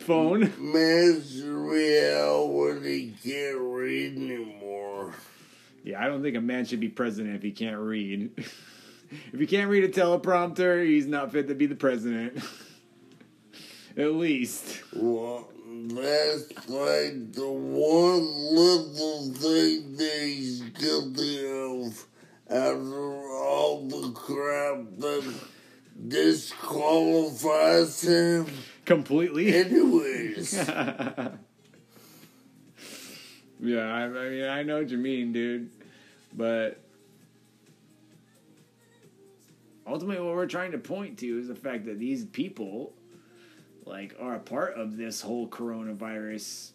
phone. 0.00 0.42
When 0.42 1.22
he 2.84 3.14
can't 3.22 3.58
read 3.58 4.16
anymore. 4.16 5.14
Yeah, 5.84 6.02
I 6.02 6.08
don't 6.08 6.22
think 6.22 6.36
a 6.36 6.40
man 6.40 6.64
should 6.64 6.80
be 6.80 6.88
president 6.88 7.36
if 7.36 7.42
he 7.42 7.52
can't 7.52 7.78
read. 7.78 8.30
if 8.36 9.40
he 9.40 9.46
can't 9.46 9.70
read 9.70 9.84
a 9.84 9.88
teleprompter, 9.88 10.84
he's 10.84 11.06
not 11.06 11.32
fit 11.32 11.48
to 11.48 11.54
be 11.54 11.66
the 11.66 11.74
president. 11.74 12.42
At 13.96 14.14
least. 14.14 14.82
Well, 14.94 15.48
that's 15.88 16.68
like 16.68 17.32
the 17.32 17.50
one 17.50 18.54
little 18.54 19.32
thing 19.34 19.96
that 19.96 20.20
he's 20.22 20.60
guilty 20.60 21.44
of 21.46 22.06
after 22.48 23.32
all 23.32 23.88
the 23.88 24.12
crap 24.12 24.84
that 24.98 25.34
disqualifies 26.08 28.02
him. 28.02 28.46
Completely. 28.84 29.54
Anyways, 29.54 30.54
Yeah, 33.62 33.94
I, 33.94 34.04
I 34.04 34.28
mean, 34.30 34.44
I 34.44 34.62
know 34.62 34.78
what 34.78 34.88
you 34.90 34.96
mean, 34.96 35.32
dude. 35.32 35.70
But 36.34 36.80
ultimately, 39.86 40.24
what 40.24 40.34
we're 40.34 40.46
trying 40.46 40.72
to 40.72 40.78
point 40.78 41.18
to 41.18 41.38
is 41.38 41.48
the 41.48 41.54
fact 41.54 41.84
that 41.86 41.98
these 41.98 42.24
people, 42.24 42.94
like, 43.84 44.16
are 44.18 44.36
a 44.36 44.40
part 44.40 44.74
of 44.76 44.96
this 44.96 45.20
whole 45.20 45.46
coronavirus 45.46 46.70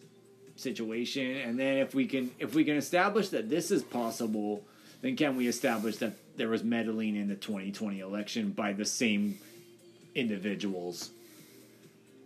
situation. 0.54 1.36
And 1.38 1.58
then, 1.58 1.78
if 1.78 1.94
we 1.94 2.06
can, 2.06 2.30
if 2.38 2.54
we 2.54 2.64
can 2.64 2.76
establish 2.76 3.30
that 3.30 3.48
this 3.50 3.70
is 3.70 3.82
possible, 3.82 4.64
then 5.00 5.16
can 5.16 5.36
we 5.36 5.48
establish 5.48 5.96
that 5.96 6.12
there 6.36 6.48
was 6.48 6.64
meddling 6.64 7.16
in 7.16 7.28
the 7.28 7.34
2020 7.34 8.00
election 8.00 8.50
by 8.50 8.72
the 8.72 8.84
same 8.84 9.38
individuals? 10.14 11.10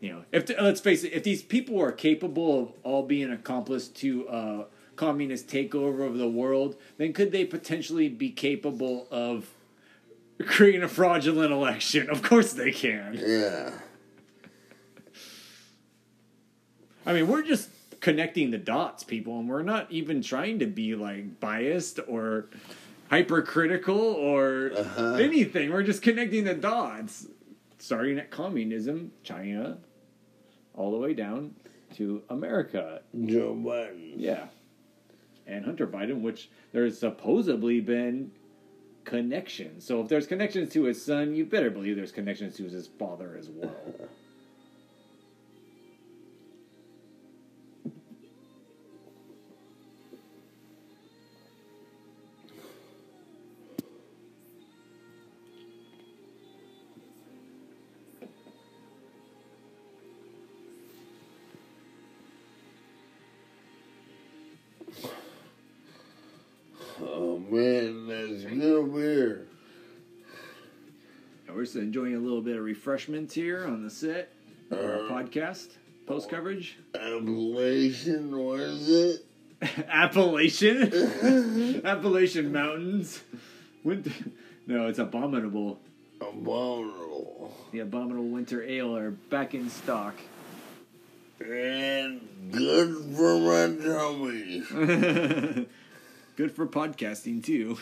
You 0.00 0.12
know, 0.12 0.24
if 0.32 0.48
let's 0.60 0.80
face 0.80 1.04
it, 1.04 1.12
if 1.12 1.24
these 1.24 1.42
people 1.42 1.80
are 1.80 1.92
capable 1.92 2.62
of 2.62 2.72
all 2.82 3.02
being 3.02 3.30
accomplice 3.30 3.88
to 3.88 4.26
a 4.28 4.64
communist 4.96 5.48
takeover 5.48 6.06
of 6.06 6.16
the 6.18 6.28
world, 6.28 6.76
then 6.96 7.12
could 7.12 7.32
they 7.32 7.44
potentially 7.44 8.08
be 8.08 8.30
capable 8.30 9.06
of 9.10 9.50
creating 10.46 10.82
a 10.82 10.88
fraudulent 10.88 11.52
election? 11.52 12.08
Of 12.08 12.22
course 12.22 12.52
they 12.52 12.70
can. 12.70 13.14
yeah. 13.14 13.72
I 17.06 17.12
mean, 17.12 17.28
we're 17.28 17.42
just 17.42 17.70
connecting 18.00 18.50
the 18.50 18.58
dots, 18.58 19.04
people, 19.04 19.38
and 19.38 19.48
we're 19.48 19.62
not 19.62 19.90
even 19.90 20.22
trying 20.22 20.58
to 20.58 20.66
be 20.66 20.94
like 20.94 21.40
biased 21.40 22.00
or 22.08 22.46
hypercritical 23.10 23.98
or 23.98 24.72
uh-huh. 24.76 25.14
anything. 25.14 25.72
We're 25.72 25.82
just 25.82 26.00
connecting 26.00 26.44
the 26.44 26.54
dots, 26.54 27.26
starting 27.78 28.18
at 28.18 28.30
communism, 28.30 29.12
China, 29.24 29.78
all 30.74 30.92
the 30.92 30.98
way 30.98 31.12
down 31.12 31.54
to 31.96 32.22
America. 32.30 33.02
Joe 33.24 33.54
Biden. 33.54 34.14
Yeah. 34.16 34.46
And 35.46 35.64
Hunter 35.64 35.88
Biden, 35.88 36.20
which 36.20 36.50
there's 36.72 36.98
supposedly 36.98 37.80
been 37.80 38.30
connections. 39.04 39.84
So 39.84 40.00
if 40.00 40.08
there's 40.08 40.28
connections 40.28 40.72
to 40.74 40.84
his 40.84 41.04
son, 41.04 41.34
you 41.34 41.44
better 41.44 41.70
believe 41.70 41.96
there's 41.96 42.12
connections 42.12 42.56
to 42.58 42.64
his 42.64 42.86
father 42.86 43.36
as 43.36 43.48
well. 43.48 43.74
just 71.70 71.80
enjoying 71.82 72.16
a 72.16 72.18
little 72.18 72.42
bit 72.42 72.56
of 72.56 72.64
refreshments 72.64 73.32
here 73.32 73.64
on 73.64 73.84
the 73.84 73.90
set 73.90 74.32
of 74.72 74.78
our 74.78 75.06
Uh, 75.06 75.08
podcast 75.08 75.68
post 76.06 76.28
coverage. 76.28 76.76
Appellation, 76.96 78.36
was 78.36 78.88
it? 78.90 79.24
Appalachian, 79.88 80.92
Appalachian 81.84 82.50
Mountains. 82.52 83.20
Winter. 83.84 84.10
No, 84.66 84.88
it's 84.88 84.98
abominable. 84.98 85.78
Abominable. 86.20 87.54
The 87.70 87.80
abominable 87.80 88.28
winter 88.28 88.62
ale 88.64 88.96
are 88.96 89.10
back 89.12 89.54
in 89.54 89.70
stock. 89.70 90.14
And 91.40 92.20
good 92.50 92.96
for 93.16 93.38
my 93.38 93.76
tummy. 93.84 95.66
Good 96.36 96.52
for 96.52 96.66
podcasting 96.66 97.44
too. 97.44 97.76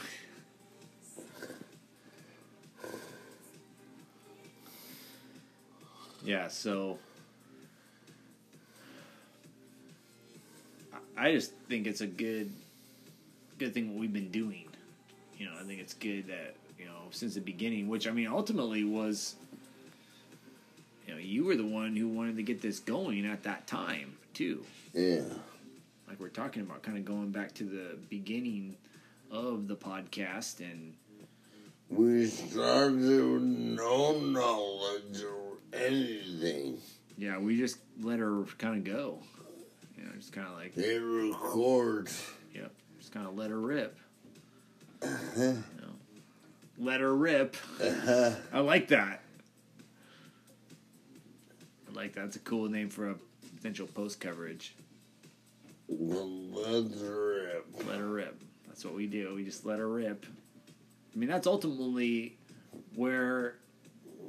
Yeah, 6.28 6.48
so 6.48 6.98
I- 11.16 11.32
just 11.32 11.52
think 11.70 11.86
it's 11.86 12.02
a 12.02 12.06
good 12.06 12.52
good 13.56 13.72
thing 13.72 13.88
what 13.90 13.98
we've 13.98 14.12
been 14.12 14.30
doing. 14.30 14.66
You 15.38 15.46
know, 15.46 15.54
I 15.58 15.64
think 15.64 15.80
it's 15.80 15.94
good 15.94 16.26
that, 16.28 16.54
you 16.78 16.84
know, 16.84 17.08
since 17.12 17.34
the 17.34 17.40
beginning, 17.40 17.88
which 17.88 18.06
I 18.06 18.10
mean 18.10 18.26
ultimately 18.26 18.84
was 18.84 19.36
you 21.06 21.14
know, 21.14 21.18
you 21.18 21.44
were 21.44 21.56
the 21.56 21.64
one 21.66 21.96
who 21.96 22.08
wanted 22.08 22.36
to 22.36 22.42
get 22.42 22.60
this 22.60 22.78
going 22.78 23.24
at 23.24 23.44
that 23.44 23.66
time 23.66 24.18
too 24.34 24.62
Yeah. 24.92 25.22
like 26.06 26.20
we're 26.20 26.28
talking 26.28 26.60
about, 26.60 26.82
kind 26.82 26.98
of 26.98 27.06
going 27.06 27.30
back 27.30 27.54
to 27.54 27.64
the 27.64 27.96
beginning 28.10 28.76
of 29.30 29.66
the 29.66 29.76
podcast, 29.76 30.60
and 30.60 30.92
We 31.88 32.26
started 32.26 32.96
with 33.00 33.42
no 33.42 34.20
knowledge 34.20 35.22
anything. 35.72 36.78
yeah, 37.16 37.38
we 37.38 37.56
just 37.56 37.78
let 38.00 38.18
her 38.18 38.44
kind 38.58 38.76
of 38.76 38.84
go. 38.84 39.18
You 39.96 40.04
know, 40.04 40.10
just 40.18 40.32
kind 40.32 40.46
of 40.46 40.54
like, 40.54 40.74
They 40.74 40.98
record. 40.98 42.08
yep, 42.54 42.72
just 42.98 43.12
kind 43.12 43.26
of 43.26 43.36
let 43.36 43.50
her 43.50 43.60
rip. 43.60 43.98
Uh-huh. 45.02 45.40
You 45.42 45.52
know, 45.80 45.94
let 46.78 47.00
her 47.00 47.14
rip. 47.14 47.56
Uh-huh. 47.80 48.30
I 48.52 48.60
like 48.60 48.88
that. 48.88 49.22
I 51.88 51.94
like 51.94 52.14
that. 52.14 52.26
It's 52.26 52.36
a 52.36 52.40
cool 52.40 52.68
name 52.68 52.88
for 52.88 53.10
a 53.10 53.14
potential 53.56 53.86
post 53.86 54.20
coverage. 54.20 54.74
Let 55.88 56.92
her 57.00 57.44
rip. 57.44 57.66
Let 57.88 57.98
her 57.98 58.08
rip. 58.08 58.40
That's 58.66 58.84
what 58.84 58.94
we 58.94 59.06
do. 59.06 59.34
We 59.34 59.44
just 59.44 59.64
let 59.64 59.78
her 59.78 59.88
rip. 59.88 60.26
I 61.14 61.18
mean, 61.18 61.28
that's 61.28 61.46
ultimately 61.46 62.36
where 62.94 63.56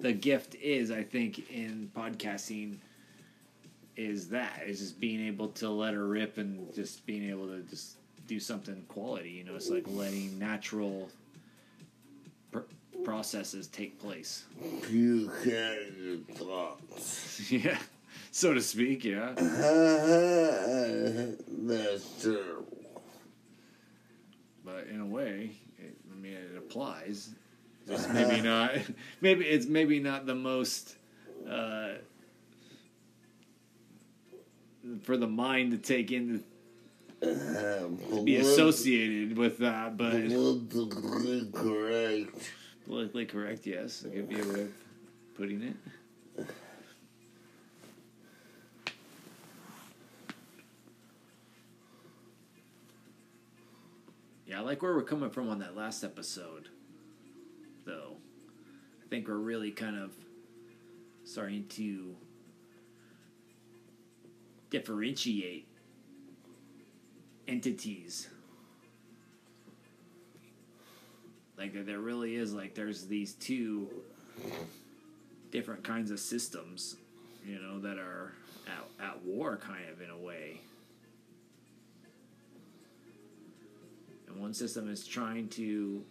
the 0.01 0.13
gift 0.13 0.55
is, 0.55 0.91
I 0.91 1.03
think, 1.03 1.51
in 1.51 1.91
podcasting 1.95 2.77
is 3.95 4.29
that 4.29 4.61
is 4.65 4.79
just 4.79 4.99
being 4.99 5.25
able 5.27 5.49
to 5.49 5.69
let 5.69 5.93
her 5.93 6.07
rip 6.07 6.37
and 6.37 6.73
just 6.73 7.05
being 7.05 7.29
able 7.29 7.47
to 7.47 7.61
just 7.63 7.97
do 8.27 8.39
something 8.39 8.83
quality. 8.87 9.29
You 9.31 9.43
know, 9.43 9.55
it's 9.55 9.69
like 9.69 9.83
letting 9.87 10.39
natural 10.39 11.09
pr- 12.51 12.59
processes 13.03 13.67
take 13.67 13.99
place. 13.99 14.45
You 14.89 15.31
your 15.45 16.17
thoughts. 16.35 17.51
yeah, 17.51 17.77
so 18.31 18.53
to 18.53 18.61
speak. 18.61 19.03
Yeah. 19.03 19.33
That's 19.35 19.49
terrible. 22.23 22.67
but 24.63 24.87
in 24.89 25.01
a 25.01 25.05
way, 25.05 25.51
it, 25.77 25.97
I 26.09 26.15
mean, 26.15 26.33
it 26.33 26.55
applies. 26.57 27.31
Just 27.89 28.09
maybe 28.11 28.41
not. 28.41 28.71
Maybe 29.21 29.45
it's 29.45 29.65
maybe 29.65 29.99
not 29.99 30.25
the 30.27 30.35
most 30.35 30.95
uh, 31.49 31.93
for 35.03 35.17
the 35.17 35.27
mind 35.27 35.71
to 35.71 35.77
take 35.77 36.11
in 36.11 36.43
to 37.21 38.21
be 38.23 38.37
associated 38.37 39.37
with 39.37 39.57
that. 39.57 39.97
But 39.97 40.27
Politically 40.27 41.49
correct. 41.51 42.51
politically 42.85 43.25
correct, 43.25 43.65
yes, 43.65 44.01
that 44.01 44.13
could 44.13 44.29
be 44.29 44.39
a 44.39 44.45
way 44.45 44.61
of 44.61 44.71
putting 45.35 45.61
it. 45.63 45.75
Yeah, 54.45 54.59
I 54.59 54.61
like 54.61 54.81
where 54.81 54.93
we're 54.93 55.03
coming 55.03 55.29
from 55.29 55.49
on 55.49 55.59
that 55.59 55.75
last 55.75 56.03
episode. 56.03 56.69
I 56.69 56.78
think 59.09 59.27
we're 59.27 59.35
really 59.35 59.71
kind 59.71 59.97
of 59.97 60.11
starting 61.23 61.65
to 61.69 62.15
differentiate 64.69 65.67
entities. 67.47 68.29
Like, 71.57 71.85
there 71.85 71.99
really 71.99 72.35
is, 72.35 72.53
like, 72.53 72.75
there's 72.75 73.07
these 73.07 73.33
two 73.33 73.89
different 75.51 75.83
kinds 75.83 76.11
of 76.11 76.19
systems, 76.19 76.95
you 77.45 77.59
know, 77.59 77.79
that 77.79 77.97
are 77.97 78.33
at, 78.67 79.05
at 79.05 79.25
war, 79.25 79.57
kind 79.57 79.89
of, 79.91 80.01
in 80.01 80.09
a 80.09 80.17
way. 80.17 80.61
And 84.27 84.39
one 84.39 84.53
system 84.53 84.89
is 84.89 85.05
trying 85.05 85.49
to 85.49 86.03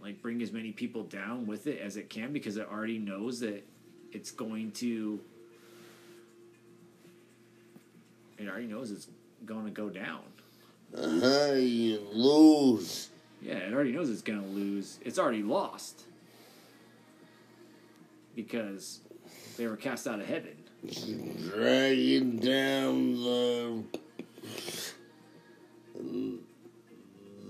like 0.00 0.22
bring 0.22 0.42
as 0.42 0.52
many 0.52 0.72
people 0.72 1.02
down 1.04 1.46
with 1.46 1.66
it 1.66 1.80
as 1.80 1.96
it 1.96 2.08
can 2.10 2.32
because 2.32 2.56
it 2.56 2.68
already 2.70 2.98
knows 2.98 3.40
that 3.40 3.66
it's 4.12 4.30
going 4.30 4.70
to 4.72 5.20
it 8.38 8.48
already 8.48 8.66
knows 8.66 8.90
it's 8.90 9.08
going 9.44 9.64
to 9.64 9.70
go 9.70 9.88
down. 9.90 10.20
Uh-huh, 10.96 11.54
you 11.54 12.00
lose. 12.12 13.08
Yeah, 13.42 13.54
it 13.54 13.72
already 13.72 13.92
knows 13.92 14.10
it's 14.10 14.22
going 14.22 14.40
to 14.40 14.48
lose. 14.48 14.98
It's 15.04 15.18
already 15.18 15.42
lost. 15.42 16.02
Because 18.34 19.00
they 19.56 19.66
were 19.66 19.76
cast 19.76 20.06
out 20.06 20.20
of 20.20 20.26
heaven. 20.26 20.56
Dragging 21.50 22.36
down 22.38 23.14
the 23.14 23.82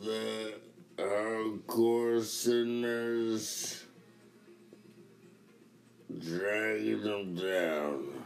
the 0.03 0.55
hardcore 0.99 2.23
sinners. 2.23 3.85
Dragging 6.19 7.03
them 7.03 7.35
down. 7.35 8.25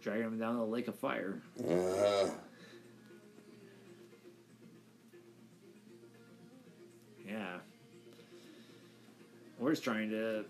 Dragging 0.00 0.24
them 0.24 0.38
down 0.38 0.56
the 0.56 0.64
lake 0.64 0.88
of 0.88 0.96
fire. 0.96 1.40
Uh-huh. 1.58 2.30
Yeah. 7.26 7.58
We're 9.58 9.70
just 9.70 9.84
trying 9.84 10.10
to 10.10 10.44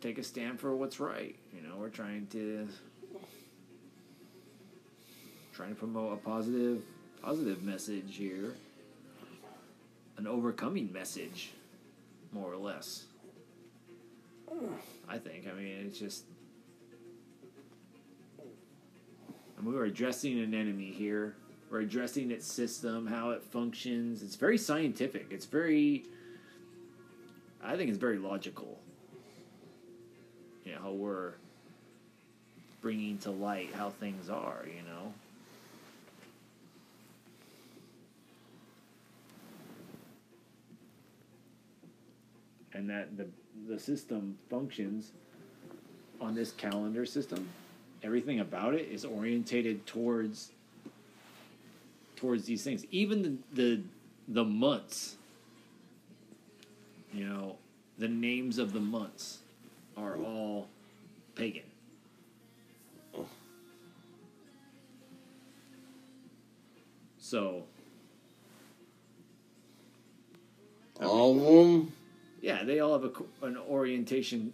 take 0.00 0.18
a 0.18 0.22
stand 0.22 0.60
for 0.60 0.74
what's 0.74 1.00
right. 1.00 1.36
You 1.54 1.62
know, 1.62 1.76
we're 1.76 1.88
trying 1.88 2.26
to 2.28 2.68
trying 5.52 5.70
to 5.70 5.74
promote 5.74 6.12
a 6.12 6.16
positive 6.16 6.82
positive 7.22 7.62
message 7.62 8.16
here. 8.16 8.54
An 10.18 10.26
overcoming 10.26 10.92
message, 10.92 11.52
more 12.32 12.52
or 12.52 12.56
less. 12.56 13.04
I 15.08 15.16
think. 15.18 15.46
I 15.48 15.56
mean, 15.56 15.86
it's 15.86 15.98
just 15.98 16.24
and 19.58 19.66
we 19.66 19.76
are 19.76 19.84
addressing 19.84 20.38
an 20.38 20.54
enemy 20.54 20.90
here. 20.90 21.34
We're 21.70 21.80
addressing 21.80 22.30
its 22.30 22.46
system, 22.46 23.06
how 23.08 23.30
it 23.30 23.42
functions. 23.42 24.22
It's 24.22 24.36
very 24.36 24.56
scientific. 24.56 25.26
It's 25.30 25.46
very, 25.46 26.04
I 27.62 27.76
think 27.76 27.88
it's 27.90 27.98
very 27.98 28.18
logical. 28.18 28.78
You 30.64 30.72
know, 30.72 30.78
how 30.80 30.92
we're 30.92 31.32
bringing 32.80 33.18
to 33.18 33.32
light 33.32 33.74
how 33.74 33.90
things 33.90 34.30
are, 34.30 34.64
you 34.64 34.82
know? 34.82 35.12
And 42.78 42.88
that 42.90 43.16
the, 43.16 43.26
the 43.68 43.76
system 43.76 44.38
functions 44.48 45.10
on 46.20 46.36
this 46.36 46.52
calendar 46.52 47.04
system. 47.04 47.48
Everything 48.04 48.38
about 48.38 48.74
it 48.74 48.88
is 48.88 49.04
orientated 49.04 49.84
towards 49.84 50.52
towards 52.14 52.44
these 52.44 52.62
things. 52.62 52.84
Even 52.92 53.22
the 53.22 53.62
the, 53.62 53.82
the 54.28 54.44
months, 54.44 55.16
you 57.12 57.24
know, 57.24 57.56
the 57.98 58.06
names 58.06 58.58
of 58.58 58.72
the 58.72 58.80
months 58.80 59.38
are 59.96 60.16
all 60.16 60.68
pagan. 61.34 61.62
So 67.18 67.64
All 71.00 71.36
of 71.36 71.68
them? 71.68 71.92
Yeah, 72.40 72.64
they 72.64 72.80
all 72.80 72.92
have 72.92 73.04
a, 73.04 73.46
an 73.46 73.56
orientation 73.56 74.52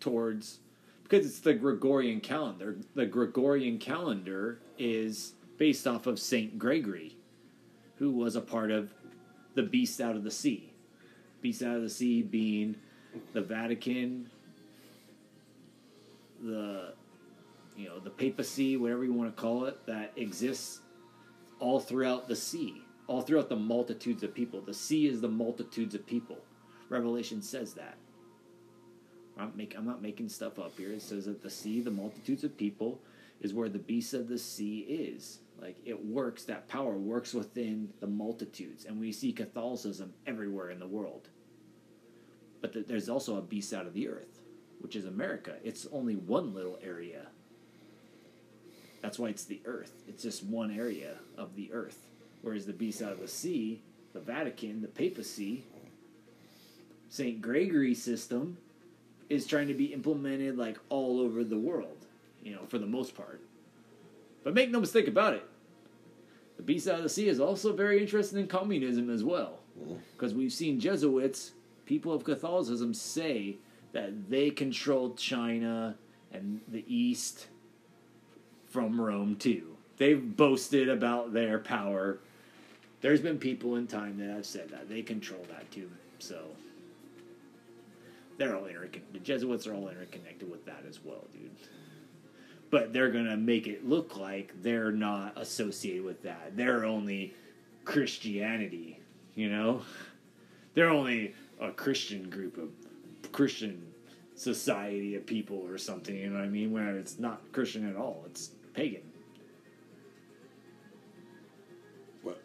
towards 0.00 0.58
because 1.02 1.26
it's 1.26 1.40
the 1.40 1.54
Gregorian 1.54 2.20
calendar. 2.20 2.76
The 2.94 3.06
Gregorian 3.06 3.78
calendar 3.78 4.60
is 4.78 5.34
based 5.58 5.86
off 5.86 6.06
of 6.06 6.18
Saint 6.18 6.58
Gregory, 6.58 7.16
who 7.96 8.10
was 8.10 8.34
a 8.36 8.40
part 8.40 8.70
of 8.70 8.92
the 9.54 9.62
Beast 9.62 10.00
Out 10.00 10.16
of 10.16 10.24
the 10.24 10.30
Sea. 10.30 10.72
Beast 11.40 11.62
Out 11.62 11.76
of 11.76 11.82
the 11.82 11.90
Sea 11.90 12.22
being 12.22 12.76
the 13.32 13.42
Vatican, 13.42 14.30
the 16.42 16.94
you 17.76 17.88
know 17.88 17.98
the 17.98 18.10
papacy, 18.10 18.76
whatever 18.76 19.04
you 19.04 19.12
want 19.12 19.34
to 19.34 19.40
call 19.40 19.64
it, 19.66 19.86
that 19.86 20.12
exists 20.16 20.80
all 21.58 21.78
throughout 21.78 22.28
the 22.28 22.36
sea, 22.36 22.82
all 23.06 23.22
throughout 23.22 23.48
the 23.48 23.56
multitudes 23.56 24.22
of 24.22 24.34
people. 24.34 24.60
The 24.60 24.74
sea 24.74 25.06
is 25.06 25.20
the 25.20 25.28
multitudes 25.28 25.94
of 25.94 26.06
people. 26.06 26.38
Revelation 26.92 27.40
says 27.40 27.72
that. 27.74 27.96
I'm, 29.38 29.52
make, 29.56 29.74
I'm 29.76 29.86
not 29.86 30.02
making 30.02 30.28
stuff 30.28 30.58
up 30.58 30.76
here. 30.76 30.90
It 30.90 31.00
says 31.00 31.24
that 31.24 31.42
the 31.42 31.50
sea, 31.50 31.80
the 31.80 31.90
multitudes 31.90 32.44
of 32.44 32.56
people, 32.56 33.00
is 33.40 33.54
where 33.54 33.70
the 33.70 33.78
beast 33.78 34.12
of 34.12 34.28
the 34.28 34.38
sea 34.38 34.80
is. 34.80 35.38
Like 35.60 35.76
it 35.86 36.04
works, 36.04 36.44
that 36.44 36.68
power 36.68 36.98
works 36.98 37.32
within 37.32 37.92
the 38.00 38.06
multitudes. 38.06 38.84
And 38.84 39.00
we 39.00 39.10
see 39.10 39.32
Catholicism 39.32 40.12
everywhere 40.26 40.70
in 40.70 40.78
the 40.78 40.86
world. 40.86 41.28
But 42.60 42.74
th- 42.74 42.86
there's 42.86 43.08
also 43.08 43.38
a 43.38 43.42
beast 43.42 43.72
out 43.72 43.86
of 43.86 43.94
the 43.94 44.08
earth, 44.08 44.40
which 44.80 44.94
is 44.94 45.06
America. 45.06 45.56
It's 45.64 45.86
only 45.92 46.16
one 46.16 46.52
little 46.52 46.78
area. 46.82 47.28
That's 49.00 49.18
why 49.18 49.28
it's 49.28 49.44
the 49.44 49.62
earth. 49.64 50.02
It's 50.06 50.22
just 50.22 50.44
one 50.44 50.70
area 50.70 51.16
of 51.38 51.56
the 51.56 51.72
earth. 51.72 52.06
Whereas 52.42 52.66
the 52.66 52.72
beast 52.72 53.00
out 53.00 53.12
of 53.12 53.20
the 53.20 53.28
sea, 53.28 53.82
the 54.12 54.20
Vatican, 54.20 54.82
the 54.82 54.88
papacy, 54.88 55.64
St. 57.12 57.42
Gregory 57.42 57.94
system 57.94 58.56
is 59.28 59.46
trying 59.46 59.68
to 59.68 59.74
be 59.74 59.92
implemented 59.92 60.56
like 60.56 60.78
all 60.88 61.20
over 61.20 61.44
the 61.44 61.58
world, 61.58 62.06
you 62.42 62.54
know, 62.54 62.64
for 62.68 62.78
the 62.78 62.86
most 62.86 63.14
part. 63.14 63.42
But 64.42 64.54
make 64.54 64.70
no 64.70 64.80
mistake 64.80 65.08
about 65.08 65.34
it, 65.34 65.46
the 66.56 66.62
beast 66.62 66.88
out 66.88 66.96
of 66.96 67.02
the 67.02 67.10
sea 67.10 67.28
is 67.28 67.38
also 67.38 67.74
very 67.74 68.00
interested 68.00 68.38
in 68.38 68.46
communism 68.46 69.10
as 69.10 69.22
well. 69.22 69.58
Mm. 69.78 69.98
Because 70.12 70.32
we've 70.32 70.54
seen 70.54 70.80
Jesuits, 70.80 71.52
people 71.84 72.14
of 72.14 72.24
Catholicism, 72.24 72.94
say 72.94 73.56
that 73.92 74.30
they 74.30 74.48
controlled 74.48 75.18
China 75.18 75.96
and 76.32 76.62
the 76.66 76.82
East 76.88 77.48
from 78.70 78.98
Rome 78.98 79.36
too. 79.36 79.76
They've 79.98 80.34
boasted 80.34 80.88
about 80.88 81.34
their 81.34 81.58
power. 81.58 82.20
There's 83.02 83.20
been 83.20 83.36
people 83.36 83.76
in 83.76 83.86
time 83.86 84.16
that 84.16 84.30
have 84.30 84.46
said 84.46 84.70
that 84.70 84.88
they 84.88 85.02
control 85.02 85.44
that 85.50 85.70
too. 85.70 85.90
So 86.18 86.46
they're 88.38 88.56
all 88.56 88.66
interconnected. 88.66 89.12
The 89.12 89.18
Jesuits 89.18 89.66
are 89.66 89.74
all 89.74 89.88
interconnected 89.88 90.50
with 90.50 90.64
that 90.66 90.84
as 90.88 91.00
well, 91.04 91.24
dude. 91.32 91.50
But 92.70 92.92
they're 92.92 93.10
gonna 93.10 93.36
make 93.36 93.66
it 93.66 93.86
look 93.86 94.16
like 94.16 94.52
they're 94.62 94.92
not 94.92 95.34
associated 95.36 96.04
with 96.04 96.22
that. 96.22 96.56
They're 96.56 96.84
only 96.84 97.34
Christianity, 97.84 99.00
you 99.34 99.50
know. 99.50 99.82
They're 100.74 100.88
only 100.88 101.34
a 101.60 101.70
Christian 101.70 102.30
group 102.30 102.56
of 102.56 102.70
Christian 103.32 103.92
society 104.34 105.14
of 105.14 105.26
people 105.26 105.58
or 105.68 105.78
something. 105.78 106.14
You 106.14 106.30
know 106.30 106.38
what 106.38 106.44
I 106.44 106.48
mean? 106.48 106.72
Where 106.72 106.96
it's 106.96 107.18
not 107.18 107.40
Christian 107.52 107.88
at 107.88 107.96
all. 107.96 108.24
It's 108.26 108.50
pagan. 108.74 109.02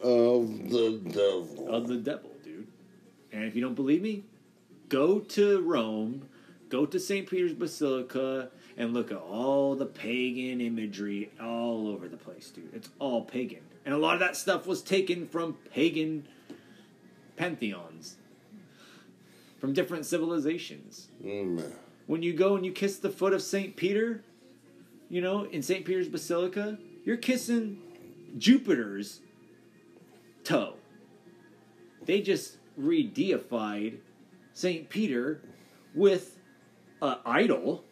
Of 0.02 0.70
the 0.70 1.00
devil. 1.04 1.68
of 1.70 1.88
the 1.88 1.98
devil, 1.98 2.32
dude. 2.44 2.68
And 3.32 3.44
if 3.44 3.56
you 3.56 3.62
don't 3.62 3.76
believe 3.76 4.02
me, 4.02 4.24
go 4.90 5.20
to 5.20 5.62
Rome, 5.62 6.28
go 6.70 6.86
to 6.86 7.00
St. 7.00 7.30
Peter's 7.30 7.54
Basilica, 7.54 8.50
and 8.78 8.94
look 8.94 9.12
at 9.12 9.18
all 9.18 9.76
the 9.76 9.86
pagan 9.86 10.62
imagery 10.62 11.32
all 11.42 11.88
over 11.88 12.08
the 12.08 12.18
place, 12.18 12.52
dude. 12.52 12.70
It's 12.74 12.90
all 13.00 13.24
pagan. 13.24 13.62
And 13.86 13.94
a 13.94 13.98
lot 13.98 14.14
of 14.14 14.20
that 14.20 14.36
stuff 14.36 14.68
was 14.68 14.82
taken 14.82 15.28
from 15.28 15.54
pagan 15.74 16.28
pantheons, 17.36 18.18
from 19.60 19.74
different 19.74 20.06
civilizations. 20.06 21.08
Mm. 21.24 21.72
When 22.06 22.22
you 22.22 22.34
go 22.34 22.56
and 22.56 22.66
you 22.66 22.72
kiss 22.72 22.98
the 22.98 23.10
foot 23.10 23.34
of 23.34 23.42
St. 23.42 23.76
Peter, 23.76 24.24
you 25.10 25.22
know, 25.22 25.46
in 25.46 25.62
St. 25.62 25.86
Peter's 25.86 26.08
Basilica, 26.08 26.78
you're 27.04 27.18
kissing 27.18 27.82
Jupiter's 28.38 29.22
toe. 30.44 30.76
They 32.06 32.22
just 32.22 32.58
re 32.76 33.04
deified 33.04 34.00
St. 34.58 34.90
Peter 34.90 35.40
with 35.94 36.40
an 37.04 37.18
idol. 37.28 37.84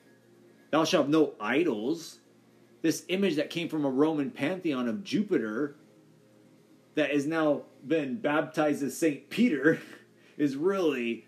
Thou 0.71 0.83
shalt 0.83 1.03
have 1.03 1.11
no 1.11 1.35
idols. 1.39 2.17
This 2.81 3.05
image 3.07 3.35
that 3.35 3.51
came 3.51 3.69
from 3.69 3.85
a 3.85 3.89
Roman 3.89 4.31
pantheon 4.31 4.87
of 4.87 5.03
Jupiter 5.03 5.75
that 6.95 7.11
has 7.11 7.27
now 7.27 7.61
been 7.85 8.15
baptized 8.15 8.81
as 8.81 8.97
St. 8.97 9.29
Peter 9.29 9.79
is 10.39 10.55
really 10.55 11.27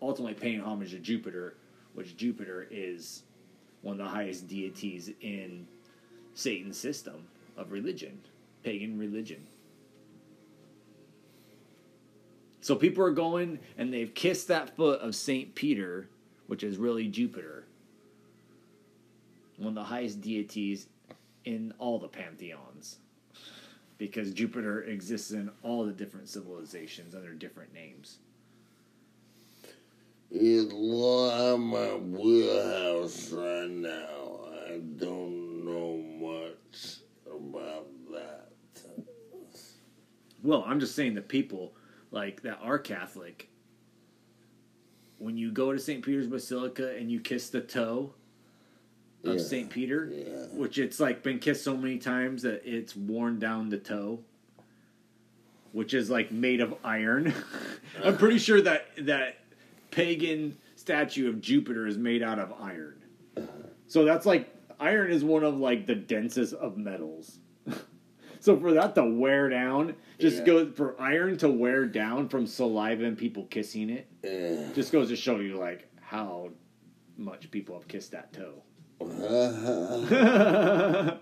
ultimately 0.00 0.32
paying 0.32 0.62
homage 0.62 0.92
to 0.92 0.98
Jupiter, 0.98 1.58
which 1.92 2.16
Jupiter 2.16 2.66
is 2.70 3.24
one 3.82 4.00
of 4.00 4.06
the 4.06 4.10
highest 4.10 4.48
deities 4.48 5.10
in 5.20 5.66
Satan's 6.32 6.78
system 6.78 7.26
of 7.58 7.72
religion, 7.72 8.18
pagan 8.62 8.98
religion. 8.98 9.46
So 12.68 12.76
people 12.76 13.02
are 13.02 13.12
going 13.12 13.60
and 13.78 13.90
they've 13.90 14.12
kissed 14.12 14.48
that 14.48 14.76
foot 14.76 15.00
of 15.00 15.14
St. 15.14 15.54
Peter, 15.54 16.06
which 16.48 16.62
is 16.62 16.76
really 16.76 17.08
Jupiter, 17.08 17.64
one 19.56 19.68
of 19.68 19.74
the 19.74 19.84
highest 19.84 20.20
deities 20.20 20.86
in 21.46 21.72
all 21.78 21.98
the 21.98 22.08
pantheons. 22.08 22.98
Because 23.96 24.34
Jupiter 24.34 24.82
exists 24.82 25.30
in 25.30 25.50
all 25.62 25.86
the 25.86 25.92
different 25.92 26.28
civilizations 26.28 27.14
under 27.14 27.32
different 27.32 27.72
names. 27.72 28.18
It's 30.30 30.70
out 30.70 31.54
of 31.54 31.60
my 31.60 31.94
wheelhouse 31.94 33.32
right 33.32 33.70
now. 33.70 34.40
I 34.68 34.80
don't 34.98 35.64
know 35.64 35.96
much 36.20 36.98
about 37.26 37.86
that. 38.12 38.50
Well, 40.42 40.64
I'm 40.66 40.80
just 40.80 40.94
saying 40.94 41.14
that 41.14 41.28
people 41.28 41.72
like 42.10 42.42
that 42.42 42.58
are 42.62 42.78
Catholic, 42.78 43.48
when 45.18 45.36
you 45.36 45.50
go 45.50 45.72
to 45.72 45.78
St. 45.78 46.04
Peter's 46.04 46.26
Basilica 46.26 46.96
and 46.96 47.10
you 47.10 47.20
kiss 47.20 47.50
the 47.50 47.60
toe 47.60 48.14
of 49.24 49.34
Yeah, 49.34 49.40
St. 49.42 49.70
Peter, 49.70 50.10
yeah. 50.12 50.46
which 50.56 50.78
it's 50.78 51.00
like 51.00 51.22
been 51.22 51.38
kissed 51.38 51.64
so 51.64 51.76
many 51.76 51.98
times 51.98 52.42
that 52.42 52.62
it's 52.64 52.94
worn 52.94 53.38
down 53.38 53.68
the 53.68 53.78
toe, 53.78 54.20
which 55.72 55.92
is 55.92 56.08
like 56.08 56.30
made 56.30 56.60
of 56.60 56.74
iron. 56.84 57.34
I'm 58.04 58.16
pretty 58.16 58.38
sure 58.38 58.60
that 58.62 58.86
that 59.00 59.38
pagan 59.90 60.56
statue 60.76 61.28
of 61.28 61.40
Jupiter 61.40 61.86
is 61.86 61.98
made 61.98 62.22
out 62.22 62.38
of 62.38 62.52
iron. 62.60 62.94
So 63.88 64.04
that's 64.04 64.24
like 64.24 64.54
iron 64.78 65.10
is 65.10 65.24
one 65.24 65.42
of 65.42 65.58
like 65.58 65.86
the 65.86 65.94
densest 65.96 66.54
of 66.54 66.76
metals. 66.76 67.38
So 68.40 68.58
for 68.58 68.72
that 68.72 68.94
to 68.94 69.04
wear 69.04 69.48
down, 69.48 69.94
just 70.18 70.38
Yeah. 70.38 70.44
go 70.44 70.70
for 70.70 71.00
iron 71.00 71.36
to 71.38 71.48
wear 71.48 71.86
down 71.86 72.28
from 72.28 72.46
saliva 72.46 73.04
and 73.04 73.16
people 73.18 73.44
kissing 73.46 73.90
it, 73.90 74.06
Yeah. 74.24 74.70
just 74.74 74.92
goes 74.92 75.08
to 75.10 75.16
show 75.16 75.38
you 75.40 75.56
like 75.56 75.86
how 76.00 76.50
much 77.16 77.50
people 77.50 77.76
have 77.78 77.88
kissed 77.88 78.12
that 78.12 78.32
toe. 78.32 78.62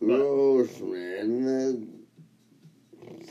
Gross, 0.00 0.80
man. 0.80 1.88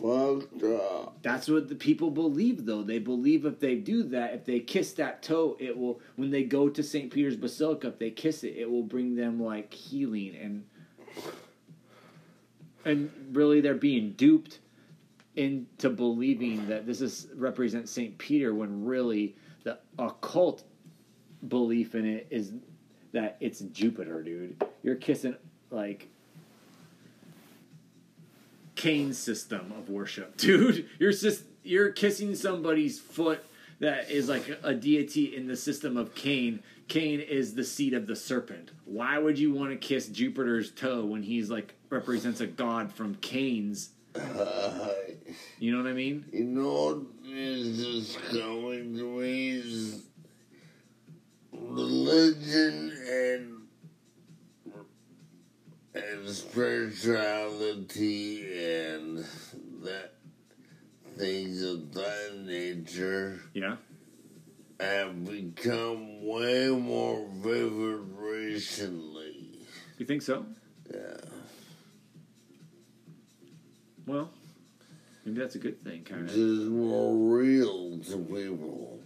Fucked 0.02 0.64
up. 0.64 1.18
That's 1.22 1.48
what 1.50 1.68
the 1.70 1.76
people 1.76 2.10
believe, 2.12 2.66
though. 2.66 2.82
They 2.82 3.00
believe 3.00 3.46
if 3.46 3.60
they 3.60 3.76
do 3.76 4.04
that, 4.04 4.34
if 4.34 4.46
they 4.46 4.60
kiss 4.60 4.94
that 4.94 5.22
toe, 5.22 5.58
it 5.60 5.78
will. 5.78 6.00
When 6.16 6.32
they 6.32 6.44
go 6.44 6.70
to 6.70 6.82
St. 6.82 7.12
Peter's 7.12 7.36
Basilica, 7.36 7.90
if 7.90 8.00
they 8.00 8.10
kiss 8.10 8.44
it, 8.44 8.56
it 8.58 8.70
will 8.72 8.84
bring 8.84 9.16
them 9.16 9.42
like 9.42 9.74
healing 9.74 10.36
and 10.42 10.64
and 12.86 13.12
really 13.32 13.62
they're 13.62 13.74
being 13.74 14.12
duped 14.14 14.60
into 15.36 15.90
believing 15.90 16.68
that 16.68 16.86
this 16.86 17.02
is 17.02 17.28
represents 17.36 17.92
St. 17.92 18.18
Peter 18.18 18.54
when 18.54 18.86
really 18.86 19.36
the 19.64 19.78
occult 19.98 20.64
belief 21.48 21.96
in 21.96 22.06
it 22.06 22.28
is 22.30 22.52
that 23.14 23.38
it's 23.40 23.60
Jupiter, 23.60 24.22
dude. 24.22 24.64
You're 24.84 24.96
kissing 24.96 25.36
like 25.70 26.10
Cain's 28.76 29.18
system 29.18 29.74
of 29.78 29.90
worship, 29.90 30.38
dude. 30.38 30.90
You're 31.00 31.12
just 31.12 31.44
you're 31.64 31.92
kissing 31.92 32.36
somebody's 32.36 33.00
foot 33.00 33.44
that 33.80 34.10
is 34.10 34.30
like 34.30 34.48
a, 34.50 34.70
a 34.70 34.74
deity 34.74 35.36
in 35.36 35.48
the 35.48 35.56
system 35.56 35.98
of 35.98 36.16
Cain. 36.16 36.62
Cain 36.88 37.20
is 37.22 37.54
the 37.54 37.64
seed 37.64 37.94
of 37.94 38.08
the 38.08 38.16
serpent. 38.16 38.72
Why 38.86 39.18
would 39.18 39.40
you 39.40 39.54
want 39.54 39.72
to 39.72 39.78
kiss 39.78 40.08
Jupiter's 40.08 40.72
toe 40.72 41.06
when 41.06 41.24
he's 41.24 41.50
like 41.50 41.74
represents 41.90 42.42
a 42.42 42.48
god 42.48 42.92
from 42.92 43.16
Cain's? 43.16 43.92
You 45.60 45.72
know 45.72 45.82
what 45.82 45.90
I 45.90 45.94
mean? 45.94 46.26
You 46.34 46.44
know, 46.44 47.06
is 47.26 47.78
just 47.78 48.22
coming 48.26 48.98
to 48.98 49.20
is 49.22 50.04
religion 51.54 52.92
and 53.10 53.48
and 55.94 56.30
spirituality 56.30 58.66
and 58.66 59.26
that 59.84 60.14
things 61.18 61.62
of 61.64 61.94
that 61.94 62.42
nature 62.46 63.42
Yeah. 63.54 63.76
Have 64.82 65.26
become 65.26 66.26
way 66.26 66.70
more 66.70 67.28
vivid 67.36 68.00
recently. 68.18 69.60
You 69.98 70.06
think 70.06 70.24
so? 70.24 70.46
Yeah. 70.92 71.18
Well, 74.08 74.32
maybe 75.24 75.40
that's 75.40 75.56
a 75.56 75.60
good 75.60 75.84
thing, 75.84 76.04
kind 76.04 76.22
of. 76.22 76.28
just 76.28 76.38
more 76.40 77.16
real 77.16 78.00
to 78.00 78.18
people. 78.18 79.00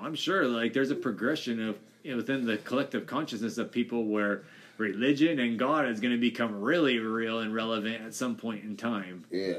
I'm 0.00 0.14
sure, 0.14 0.46
like, 0.46 0.72
there's 0.72 0.90
a 0.90 0.96
progression 0.96 1.68
of 1.68 1.78
you 2.02 2.10
know, 2.12 2.16
within 2.16 2.44
the 2.46 2.56
collective 2.58 3.06
consciousness 3.06 3.58
of 3.58 3.70
people 3.70 4.04
where 4.04 4.42
religion 4.78 5.38
and 5.38 5.58
God 5.58 5.86
is 5.88 6.00
going 6.00 6.12
to 6.12 6.20
become 6.20 6.60
really 6.60 6.98
real 6.98 7.40
and 7.40 7.54
relevant 7.54 8.02
at 8.04 8.14
some 8.14 8.36
point 8.36 8.64
in 8.64 8.76
time. 8.76 9.24
Yeah. 9.30 9.54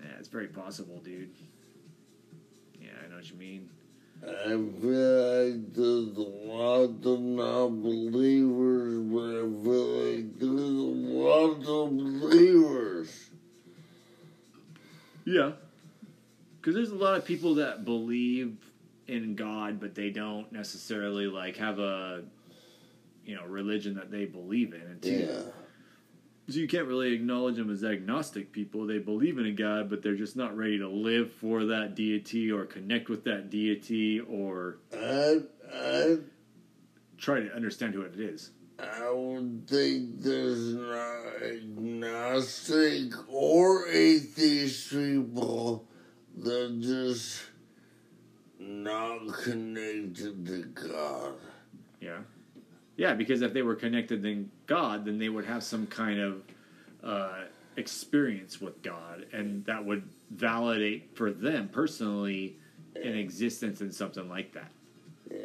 Yeah, 0.00 0.12
it's 0.18 0.28
very 0.28 0.48
possible, 0.48 1.00
dude. 1.04 1.30
Yeah, 3.18 3.26
I 3.26 3.26
know 3.26 3.26
what 3.26 3.30
you 3.30 3.36
mean. 3.36 3.68
I 4.22 4.48
feel 4.80 5.12
like 5.34 5.74
there's 5.74 6.16
a 6.16 6.20
lot 6.20 7.06
of 7.06 7.20
non-believers, 7.20 8.98
but 9.12 9.30
I 9.30 9.46
feel 9.64 9.86
like 9.86 10.38
there's 10.38 10.50
a 10.50 10.90
lot 11.14 11.52
of 11.66 11.96
believers. 11.96 13.30
Yeah. 15.24 15.52
Because 16.56 16.74
there's 16.74 16.90
a 16.90 16.96
lot 16.96 17.16
of 17.16 17.24
people 17.24 17.54
that 17.56 17.84
believe 17.84 18.56
in 19.06 19.34
God, 19.36 19.80
but 19.80 19.94
they 19.94 20.10
don't 20.10 20.50
necessarily 20.52 21.26
like 21.26 21.56
have 21.56 21.78
a 21.78 22.24
you 23.24 23.36
know 23.36 23.44
religion 23.44 23.94
that 23.94 24.10
they 24.10 24.24
believe 24.24 24.74
in. 24.74 24.98
Too. 25.00 25.10
Yeah. 25.10 25.42
So 26.48 26.60
you 26.60 26.66
can't 26.66 26.86
really 26.86 27.12
acknowledge 27.12 27.56
them 27.56 27.70
as 27.70 27.84
agnostic 27.84 28.52
people. 28.52 28.86
They 28.86 28.98
believe 28.98 29.36
in 29.36 29.44
a 29.44 29.52
God, 29.52 29.90
but 29.90 30.02
they're 30.02 30.16
just 30.16 30.34
not 30.34 30.56
ready 30.56 30.78
to 30.78 30.88
live 30.88 31.30
for 31.30 31.66
that 31.66 31.94
deity 31.94 32.50
or 32.50 32.64
connect 32.64 33.10
with 33.10 33.24
that 33.24 33.50
deity 33.50 34.20
or 34.20 34.78
I, 34.94 35.40
I, 35.70 36.16
try 37.18 37.40
to 37.40 37.54
understand 37.54 37.92
who 37.92 38.00
it 38.00 38.18
is. 38.18 38.52
I 38.78 39.10
would 39.10 39.68
think 39.68 40.22
there's 40.22 40.74
not 40.74 41.42
agnostic 41.42 43.12
or 43.28 43.86
atheist 43.88 44.90
people 44.90 45.86
that 46.38 46.80
just 46.80 47.42
not 48.58 49.26
connected 49.42 50.46
to 50.46 50.62
God. 50.64 51.34
Yeah. 52.00 52.20
Yeah, 52.98 53.14
because 53.14 53.42
if 53.42 53.52
they 53.52 53.62
were 53.62 53.76
connected 53.76 54.24
to 54.24 54.48
God, 54.66 55.04
then 55.04 55.18
they 55.18 55.28
would 55.28 55.44
have 55.44 55.62
some 55.62 55.86
kind 55.86 56.18
of 56.18 56.42
uh, 57.04 57.44
experience 57.76 58.60
with 58.60 58.82
God, 58.82 59.24
and 59.32 59.64
that 59.66 59.84
would 59.84 60.02
validate 60.30 61.16
for 61.16 61.30
them 61.30 61.68
personally 61.68 62.56
an 62.96 63.14
existence 63.16 63.80
in 63.80 63.92
something 63.92 64.28
like 64.28 64.52
that. 64.52 64.72
Yeah. 65.30 65.38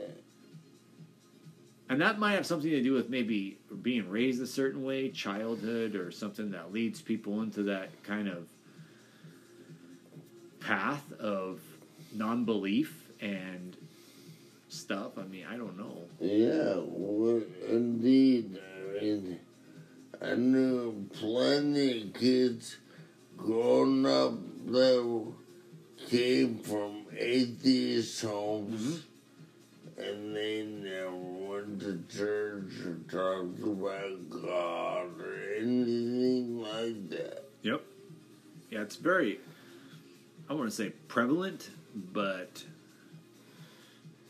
And 1.89 2.01
that 2.01 2.17
might 2.17 2.33
have 2.33 2.47
something 2.47 2.71
to 2.71 2.81
do 2.81 2.93
with 2.93 3.09
maybe 3.09 3.59
being 3.83 4.09
raised 4.09 4.41
a 4.41 4.47
certain 4.47 4.83
way, 4.83 5.09
childhood, 5.09 5.95
or 5.95 6.09
something 6.09 6.49
that 6.51 6.73
leads 6.73 7.03
people 7.03 7.43
into 7.43 7.61
that 7.63 7.89
kind 8.01 8.27
of 8.27 8.47
path 10.59 11.11
of 11.19 11.59
non 12.15 12.45
belief 12.45 13.11
and 13.21 13.77
stuff. 14.73 15.17
I 15.17 15.23
mean, 15.23 15.45
I 15.49 15.55
don't 15.55 15.77
know. 15.77 16.01
Yeah, 16.19 16.75
it's 38.83 38.95
very, 38.97 39.39
I 40.49 40.53
want 40.53 40.69
to 40.69 40.75
say 40.75 40.91
prevalent, 41.07 41.69
but 41.95 42.63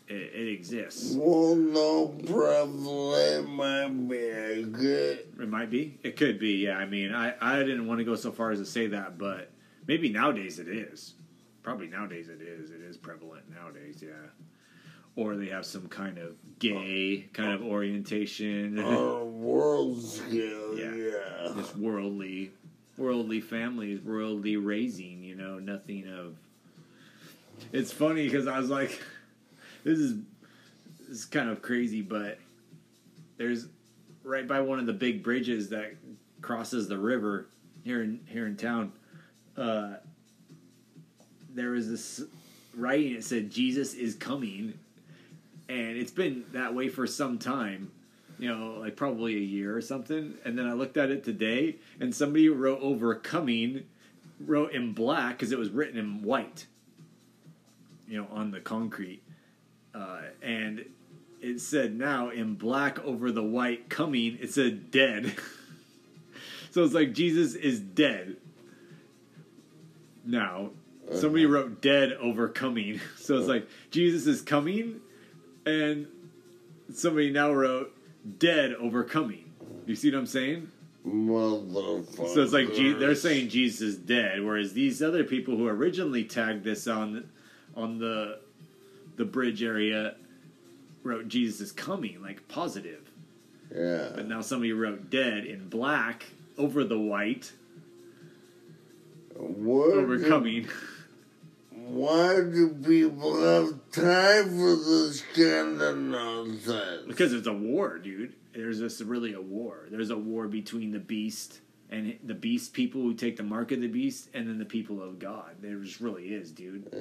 it, 0.08 0.14
it 0.34 0.48
exists. 0.54 1.16
Well, 1.16 1.56
no 1.56 2.08
prevalent 2.26 3.50
might 3.50 4.10
be 4.10 4.18
a 4.18 4.64
good. 4.64 5.20
It 5.40 5.50
might 5.50 5.70
be. 5.70 5.98
It 6.04 6.16
could 6.18 6.40
be. 6.40 6.52
Yeah. 6.66 6.78
I 6.78 6.86
mean, 6.86 7.14
I, 7.14 7.34
I 7.42 7.60
didn't 7.60 7.88
want 7.88 8.00
to 8.00 8.06
go 8.06 8.16
so 8.16 8.32
far 8.32 8.52
as 8.52 8.60
to 8.60 8.66
say 8.66 8.88
that, 8.88 9.18
but 9.18 9.52
maybe 9.88 10.10
nowadays 10.10 10.60
it 10.60 10.68
is. 10.68 11.14
Probably 11.64 11.88
nowadays 11.88 12.30
it 12.30 12.42
is. 12.42 12.72
It 12.72 12.82
is 12.82 12.98
prevalent 12.98 13.44
nowadays. 13.50 14.02
Yeah. 14.02 14.12
Or 15.16 15.36
they 15.36 15.48
have 15.50 15.66
some 15.66 15.88
kind 15.90 16.18
of 16.18 16.36
gay 16.60 17.30
kind 17.34 17.54
of 17.54 17.62
orientation. 17.64 18.80
Uh, 18.80 18.84
On 18.88 19.22
a 19.22 19.26
world 19.26 20.02
scale, 20.04 20.78
Yeah. 20.78 20.94
yeah. 20.94 21.54
Just 21.56 21.78
worldly, 21.78 22.52
worldly 22.98 23.42
families, 23.42 24.02
worldly 24.02 24.58
raising. 24.58 25.24
You 25.24 25.36
know, 25.36 25.60
nothing 25.60 26.08
of. 26.08 26.36
It's 27.72 27.92
funny 27.92 28.26
because 28.26 28.48
I 28.48 28.60
was 28.60 28.70
like, 28.70 29.02
this 29.84 30.00
is 30.00 30.16
this 31.00 31.10
is 31.10 31.26
kind 31.26 31.50
of 31.50 31.62
crazy, 31.62 32.02
but 32.02 32.40
there's 33.38 33.68
right 34.24 34.48
by 34.48 34.62
one 34.62 34.80
of 34.80 34.86
the 34.86 34.94
big 34.94 35.24
bridges 35.24 35.70
that 35.70 35.96
crosses 36.42 36.88
the 36.88 36.98
river 36.98 37.48
here 37.84 38.04
in 38.04 38.20
here 38.28 38.48
in 38.48 38.56
town. 38.56 38.92
Uh, 39.58 39.94
there 41.54 41.72
was 41.72 41.90
this 41.90 42.22
writing 42.76 43.14
that 43.14 43.24
said 43.24 43.52
Jesus 43.52 43.94
is 43.94 44.16
coming, 44.16 44.78
and 45.70 45.98
it's 45.98 46.12
been 46.12 46.46
that 46.54 46.74
way 46.74 46.90
for 46.90 47.06
some 47.06 47.38
time. 47.38 47.92
You 48.44 48.54
know, 48.54 48.76
like 48.82 48.98
probably 48.98 49.38
a 49.38 49.40
year 49.40 49.74
or 49.74 49.80
something. 49.80 50.34
And 50.44 50.60
then 50.60 50.68
I 50.68 50.74
looked 50.74 50.98
at 50.98 51.10
it 51.10 51.24
today, 51.24 51.78
and 52.02 52.14
somebody 52.14 52.50
wrote 52.50 52.82
overcoming, 52.82 53.86
wrote 54.46 54.74
in 54.74 54.92
black 54.92 55.38
because 55.38 55.54
it 55.54 55.58
was 55.58 55.70
written 55.70 55.98
in 55.98 56.24
white. 56.24 56.68
You 58.06 58.18
know, 58.18 58.28
on 58.30 58.52
the 58.52 58.60
concrete, 58.60 59.24
uh, 59.96 60.24
and 60.42 60.84
it 61.40 61.62
said 61.62 61.98
now 61.98 62.32
in 62.32 62.56
black 62.56 63.00
over 63.06 63.32
the 63.32 63.42
white 63.42 63.88
coming. 63.88 64.38
It 64.42 64.52
said 64.52 64.92
dead. 64.92 65.38
so 66.72 66.84
it's 66.84 66.94
like 66.94 67.14
Jesus 67.14 67.56
is 67.56 67.80
dead. 67.80 68.36
Now, 70.26 70.72
somebody 71.14 71.46
wrote 71.46 71.82
dead 71.82 72.12
over 72.12 72.50
coming. 72.50 73.00
So 73.16 73.38
it's 73.38 73.48
like 73.48 73.70
Jesus 73.90 74.28
is 74.28 74.42
coming, 74.42 75.00
and 75.66 76.08
somebody 76.94 77.32
now 77.32 77.54
wrote 77.54 77.96
dead 78.40 78.74
overcoming. 78.76 79.52
You 79.86 79.96
see 79.96 80.12
what 80.12 80.20
I'm 80.20 80.26
saying? 80.26 80.70
Motherfucker. 81.06 82.34
So 82.34 82.42
it's 82.42 82.54
like 82.54 82.74
Je- 82.74 82.94
they're 82.94 83.16
saying 83.16 83.50
Jesus 83.50 83.82
is 83.82 83.98
dead, 83.98 84.42
whereas 84.44 84.74
these 84.74 85.02
other 85.04 85.24
people 85.24 85.58
who 85.58 85.68
originally 85.68 86.24
tagged 86.24 86.64
this 86.64 86.88
on 86.88 87.30
on 87.76 87.98
the 88.00 88.40
the 89.18 89.26
bridge 89.26 89.62
area 89.62 90.16
wrote 91.04 91.28
Jesus 91.28 91.60
is 91.60 91.72
coming, 91.74 92.22
like 92.22 92.48
positive. 92.48 93.02
Yeah. 93.76 94.10
But 94.16 94.28
now 94.28 94.42
somebody 94.42 94.72
wrote 94.72 95.10
dead 95.10 95.46
in 95.46 95.68
black 95.68 96.28
over 96.58 96.84
the 96.86 96.98
white 97.00 97.52
Where 99.36 100.00
over 100.00 100.18
do- 100.18 100.28
coming. 100.30 100.68
Why 101.88 102.36
do 102.36 102.76
people 102.86 103.42
have 103.42 103.92
time 103.92 104.50
for 104.58 104.76
this 104.76 105.22
kind 105.36 105.82
of 105.82 105.98
nonsense? 105.98 107.04
because 107.08 107.34
it's 107.34 107.48
a 107.48 107.54
war, 107.54 107.98
dude. 107.98 108.34
There's 108.54 108.80
just 108.80 109.02
really 109.02 109.34
a 109.34 109.42
war. 109.42 109.88
There's 109.90 110.10
a 110.10 110.18
war 110.18 110.48
between 110.48 110.92
the 110.92 111.00
beast 111.00 111.60
and 111.90 112.18
the 112.24 112.34
beast 112.34 112.74
people 112.74 113.02
who 113.02 113.14
take 113.14 113.38
the 113.38 113.44
mark 113.44 113.72
of 113.72 113.82
the 113.82 113.88
beast, 113.88 114.30
and 114.34 114.48
then 114.48 114.58
the 114.58 114.66
people 114.66 115.02
of 115.04 115.20
God. 115.20 115.52
There 115.62 115.78
just 115.80 116.00
really 116.00 116.34
is, 116.34 116.52
dude. 116.52 116.92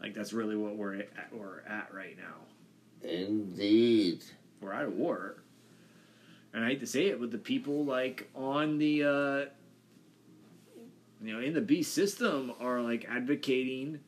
Like 0.00 0.14
that's 0.14 0.32
really 0.32 0.56
what 0.56 0.76
we're 0.76 0.94
at, 0.96 1.08
we're 1.32 1.60
at 1.60 1.92
right 1.92 2.16
now. 2.18 3.08
Indeed. 3.08 4.24
We're 4.60 4.72
at 4.72 4.86
a 4.86 4.90
war, 4.90 5.36
and 6.52 6.64
I 6.64 6.68
hate 6.68 6.80
to 6.80 6.86
say 6.86 7.06
it, 7.06 7.20
but 7.20 7.30
the 7.30 7.38
people 7.38 7.84
like 7.84 8.28
on 8.34 8.78
the 8.78 9.04
uh, 9.04 9.44
you 11.22 11.32
know 11.32 11.40
in 11.40 11.54
the 11.54 11.60
beast 11.60 11.94
system 11.94 12.52
are 12.60 12.80
like 12.80 13.06
advocating 13.08 14.00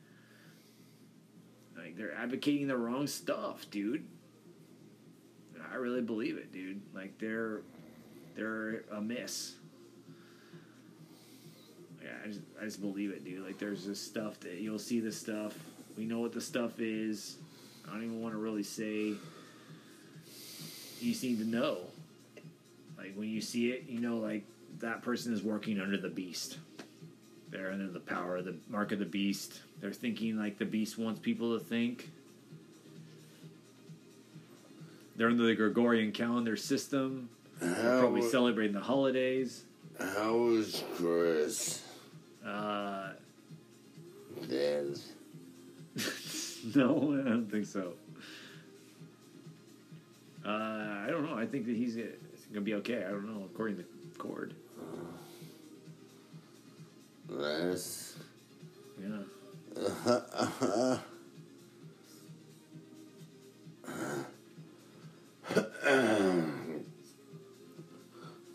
like 1.77 1.97
they're 1.97 2.13
advocating 2.13 2.67
the 2.67 2.77
wrong 2.77 3.07
stuff, 3.07 3.69
dude. 3.69 4.05
I 5.71 5.75
really 5.75 6.01
believe 6.01 6.37
it, 6.37 6.51
dude. 6.51 6.81
Like 6.93 7.17
they're 7.17 7.61
they're 8.35 8.83
a 8.91 9.01
miss. 9.01 9.55
Yeah, 12.01 12.09
I 12.23 12.27
just, 12.27 12.39
I 12.59 12.65
just 12.65 12.81
believe 12.81 13.11
it, 13.11 13.23
dude. 13.23 13.45
Like, 13.45 13.59
there's 13.59 13.85
this 13.85 14.01
stuff 14.01 14.39
that 14.41 14.55
you'll 14.55 14.79
see 14.79 14.99
this 14.99 15.17
stuff. 15.17 15.53
We 15.97 16.05
know 16.05 16.19
what 16.19 16.33
the 16.33 16.41
stuff 16.41 16.79
is. 16.79 17.37
I 17.87 17.91
don't 17.91 18.03
even 18.03 18.21
want 18.21 18.33
to 18.33 18.39
really 18.39 18.63
say. 18.63 19.13
You 20.99 21.15
need 21.21 21.39
to 21.39 21.45
know. 21.45 21.79
Like, 22.97 23.13
when 23.15 23.29
you 23.29 23.41
see 23.41 23.71
it, 23.71 23.85
you 23.87 23.99
know, 23.99 24.17
like, 24.17 24.45
that 24.79 25.03
person 25.03 25.33
is 25.33 25.43
working 25.43 25.79
under 25.79 25.97
the 25.97 26.09
beast. 26.09 26.57
They're 27.51 27.71
under 27.71 27.89
the 27.89 27.99
power 27.99 28.37
of 28.37 28.45
the 28.45 28.55
mark 28.69 28.91
of 28.93 28.99
the 28.99 29.05
beast. 29.05 29.61
They're 29.81 29.91
thinking 29.91 30.37
like 30.37 30.57
the 30.57 30.65
beast 30.65 30.97
wants 30.97 31.19
people 31.19 31.57
to 31.57 31.63
think. 31.63 32.09
They're 35.17 35.27
under 35.27 35.43
the 35.43 35.55
Gregorian 35.55 36.13
calendar 36.13 36.55
system. 36.55 37.29
They're 37.59 37.99
probably 37.99 38.27
celebrating 38.27 38.73
the 38.73 38.81
holidays. 38.81 39.65
how 39.99 40.47
is 40.47 40.83
Chris? 40.95 41.83
Uh, 42.45 43.09
Dead. 44.49 44.97
no, 46.75 47.21
I 47.23 47.29
don't 47.29 47.47
think 47.51 47.65
so. 47.65 47.93
Uh, 50.43 50.49
I 50.49 51.07
don't 51.09 51.25
know. 51.29 51.37
I 51.37 51.45
think 51.45 51.65
that 51.67 51.75
he's 51.75 51.95
gonna 52.51 52.61
be 52.61 52.73
okay. 52.75 53.03
I 53.05 53.09
don't 53.09 53.27
know, 53.27 53.45
according 53.45 53.77
to 53.77 53.83
the 53.83 54.17
Cord. 54.17 54.55
Nice. 57.31 58.15
Yeah. 58.99 59.23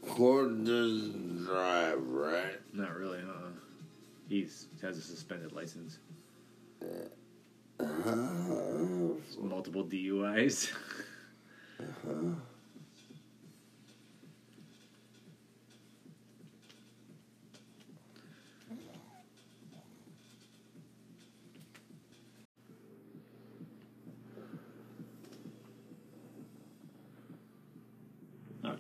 Cord 0.08 0.64
doesn't 0.64 1.44
drive, 1.44 2.02
right? 2.06 2.60
Not 2.72 2.94
really, 2.96 3.20
huh? 3.26 3.48
He's 4.28 4.66
has 4.82 4.98
a 4.98 5.00
suspended 5.00 5.52
license. 5.52 5.98
Uh-huh. 7.80 8.12
Multiple 9.40 9.84
DUIs. 9.84 10.72
Uh-huh. 11.80 12.34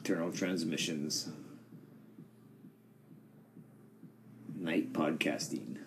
Nocturnal 0.06 0.30
transmissions. 0.30 1.28
Night 4.54 4.92
podcasting. 4.92 5.78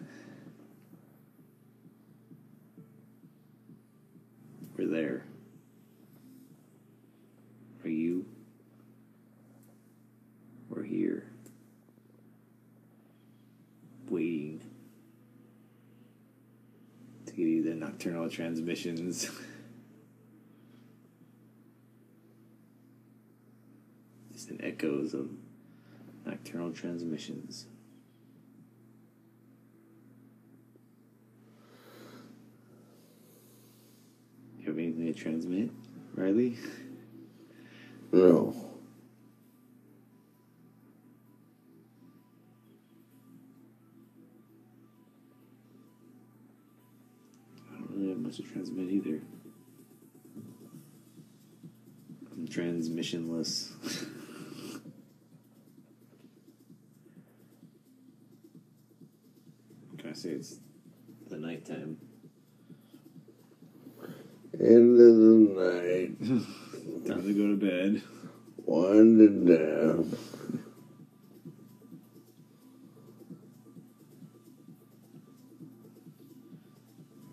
We're 4.76 4.88
there. 4.88 5.24
Are 7.86 7.89
you? 7.89 8.26
We're 10.67 10.84
here. 10.84 11.26
Waiting 14.09 14.59
to 17.26 17.32
give 17.32 17.47
you 17.47 17.63
the 17.63 17.74
nocturnal 17.74 18.30
transmissions. 18.30 19.32
echoes 24.80 25.13
of 25.13 25.30
nocturnal 26.25 26.71
transmissions. 26.71 27.65
You 34.59 34.67
have 34.67 34.77
anything 34.77 35.05
to 35.05 35.13
transmit, 35.13 35.69
Riley? 36.15 36.57
No. 38.11 38.55
I 47.67 47.80
don't 47.80 47.89
really 47.91 48.09
have 48.09 48.19
much 48.19 48.38
to 48.38 48.43
transmit 48.43 48.89
either. 48.89 49.21
I'm 52.32 52.47
transmissionless. 52.47 54.05
It's 60.30 60.59
the 61.27 61.38
nighttime? 61.38 61.97
End 64.53 64.99
of 64.99 65.15
the 65.15 65.34
night. 65.57 66.19
Time 67.07 67.23
to 67.23 67.34
go 67.34 67.47
to 67.47 67.57
bed. 67.57 68.03
Winding 68.57 69.45
down. 69.45 70.17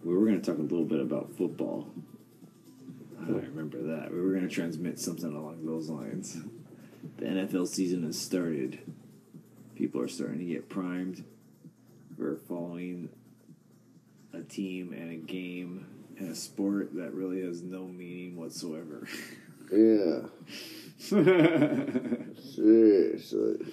We 0.03 0.15
were 0.15 0.25
going 0.25 0.41
to 0.41 0.51
talk 0.51 0.59
a 0.59 0.63
little 0.63 0.85
bit 0.85 1.01
about 1.01 1.37
football. 1.37 1.89
I 3.21 3.29
remember 3.29 3.83
that. 3.83 4.11
We 4.11 4.21
were 4.21 4.31
going 4.31 4.49
to 4.49 4.55
transmit 4.55 4.99
something 4.99 5.35
along 5.35 5.67
those 5.67 5.91
lines. 5.91 6.39
The 7.19 7.27
NFL 7.27 7.69
season 7.69 8.05
has 8.05 8.19
started. 8.19 8.79
People 9.75 10.01
are 10.01 10.09
starting 10.09 10.39
to 10.39 10.45
get 10.45 10.71
primed 10.71 11.25
for 12.17 12.37
following 12.49 13.09
a 14.33 14.43
team 14.43 14.93
and 14.93 15.11
a 15.11 15.17
game 15.17 15.87
and 16.19 16.31
a 16.31 16.35
sport 16.35 16.95
that 16.95 17.13
really 17.13 17.43
has 17.43 17.63
no 17.63 17.87
meaning 17.87 18.37
whatsoever. 18.37 19.07
Yeah. 19.73 20.23
Seriously. 22.49 23.67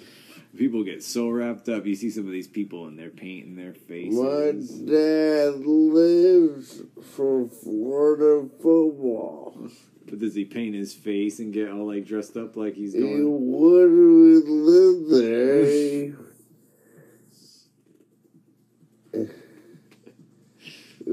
people 0.56 0.84
get 0.84 1.02
so 1.02 1.30
wrapped 1.30 1.68
up. 1.68 1.86
You 1.86 1.94
see 1.94 2.10
some 2.10 2.26
of 2.26 2.32
these 2.32 2.48
people 2.48 2.86
and 2.86 2.98
they're 2.98 3.10
painting 3.10 3.56
their 3.56 3.74
faces. 3.74 4.18
My 4.18 4.52
dad 4.92 5.64
lives 5.66 6.82
for 7.14 7.48
Florida 7.48 8.48
football. 8.60 9.68
But 10.06 10.18
does 10.18 10.34
he 10.34 10.44
paint 10.44 10.74
his 10.74 10.92
face 10.92 11.38
and 11.38 11.52
get 11.52 11.70
all 11.70 11.86
like 11.86 12.04
dressed 12.06 12.36
up 12.36 12.56
like 12.56 12.74
he's 12.74 12.92
going? 12.92 13.16
He 13.16 13.22
wouldn't 13.24 14.48
live 14.48 15.08
there. 15.08 16.14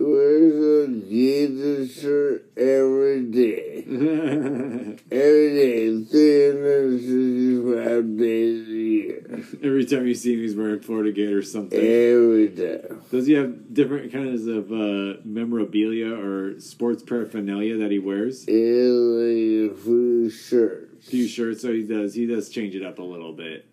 He 0.02 0.08
wears 0.08 0.56
a 0.56 0.88
Jesus 1.08 2.02
shirt 2.02 2.50
every 2.58 3.22
day. 3.26 3.84
Every 5.12 5.54
day, 5.54 6.04
365 6.06 8.18
days 8.18 8.68
a 8.68 8.72
year. 8.72 9.44
Every 9.62 9.86
time 9.86 10.08
you 10.08 10.16
see 10.16 10.34
him, 10.34 10.40
he's 10.40 10.56
wearing 10.56 10.80
Florida 10.80 11.12
Gator 11.12 11.38
or 11.38 11.44
something. 11.44 11.78
Every 11.78 12.50
time. 12.50 13.04
Does 13.12 13.28
he 13.28 13.34
have 13.34 13.76
different 13.76 14.12
kinds 14.12 14.48
of 14.48 14.72
uh, 14.72 15.18
memorabilia 15.24 16.12
or 16.12 16.60
sports 16.60 17.04
paraphernalia 17.04 17.78
that 17.78 17.92
he 17.92 18.00
wears? 18.00 18.46
It's 18.48 18.50
a 18.50 19.70
few 19.84 20.32
shirts. 20.32 21.10
Few 21.10 21.28
shirts, 21.28 21.62
so 21.62 21.72
he 21.72 21.84
does. 21.84 22.16
He 22.16 22.26
does 22.26 22.50
change 22.50 22.74
it 22.74 22.84
up 22.84 22.98
a 22.98 23.04
little 23.04 23.34
bit. 23.34 23.68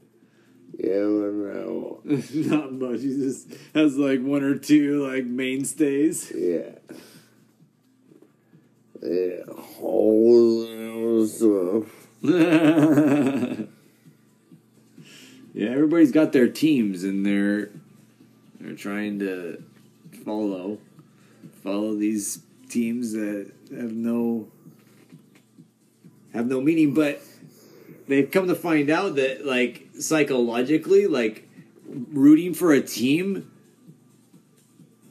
Yeah, 0.78 1.00
no. 1.00 2.00
Not 2.04 2.72
much. 2.72 3.00
He 3.00 3.08
just 3.08 3.52
has 3.74 3.96
like 3.98 4.22
one 4.22 4.44
or 4.44 4.56
two 4.56 5.04
like 5.06 5.24
mainstays. 5.24 6.32
Yeah. 6.34 6.70
Yeah, 9.02 9.44
stuff. 11.26 12.08
yeah, 15.54 15.68
everybody's 15.70 16.12
got 16.12 16.32
their 16.32 16.48
teams 16.48 17.04
and 17.04 17.24
they're 17.24 17.70
they're 18.60 18.74
trying 18.74 19.18
to 19.20 19.62
follow 20.24 20.78
follow 21.62 21.94
these 21.94 22.40
teams 22.68 23.12
that 23.12 23.50
have 23.70 23.92
no 23.92 24.48
have 26.32 26.46
no 26.46 26.60
meaning, 26.60 26.94
but 26.94 27.22
they've 28.08 28.30
come 28.30 28.48
to 28.48 28.54
find 28.54 28.90
out 28.90 29.16
that 29.16 29.46
like 29.46 29.87
psychologically, 29.98 31.06
like 31.06 31.48
rooting 31.86 32.54
for 32.54 32.72
a 32.72 32.80
team 32.80 33.50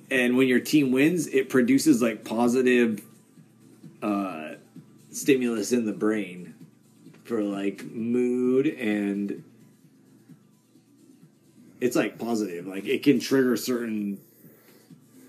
and 0.10 0.38
when 0.38 0.48
your 0.48 0.60
team 0.60 0.92
wins, 0.92 1.28
it 1.28 1.50
produces 1.50 2.02
like 2.02 2.24
positive 2.24 3.04
uh 4.02 4.52
stimulus 5.10 5.72
in 5.72 5.86
the 5.86 5.94
brain 5.94 6.54
for 7.24 7.42
like 7.42 7.84
mood 7.86 8.68
and 8.68 9.44
it's 11.82 11.96
like 11.96 12.18
positive. 12.18 12.68
Like 12.68 12.86
it 12.86 13.04
can 13.04 13.20
trigger 13.20 13.58
certain 13.58 14.20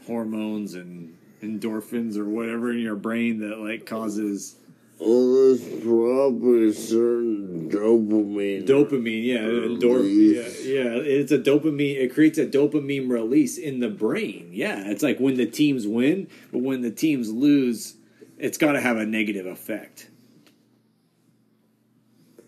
hormones 0.06 0.74
and 0.74 1.16
endorphins 1.42 2.16
or 2.16 2.24
whatever 2.24 2.70
in 2.72 2.78
your 2.78 2.96
brain 2.96 3.40
that 3.40 3.58
like 3.58 3.86
causes 3.86 4.56
Well, 5.00 5.32
there's 5.32 5.62
probably 5.84 6.72
certain 6.72 7.70
dopamine. 7.70 8.66
Dopamine, 8.66 9.24
yeah, 9.24 9.38
endorphin, 9.38 10.34
yeah, 10.34 10.82
yeah. 10.82 11.00
It's 11.00 11.30
a 11.30 11.38
dopamine. 11.38 11.96
It 11.98 12.12
creates 12.12 12.36
a 12.36 12.46
dopamine 12.46 13.08
release 13.08 13.58
in 13.58 13.78
the 13.78 13.88
brain. 13.88 14.50
Yeah, 14.52 14.88
it's 14.88 15.02
like 15.02 15.20
when 15.20 15.36
the 15.36 15.46
teams 15.46 15.86
win, 15.86 16.28
but 16.50 16.62
when 16.62 16.80
the 16.82 16.90
teams 16.90 17.30
lose, 17.30 17.94
it's 18.38 18.58
got 18.58 18.72
to 18.72 18.80
have 18.80 18.96
a 18.96 19.06
negative 19.06 19.46
effect. 19.46 20.10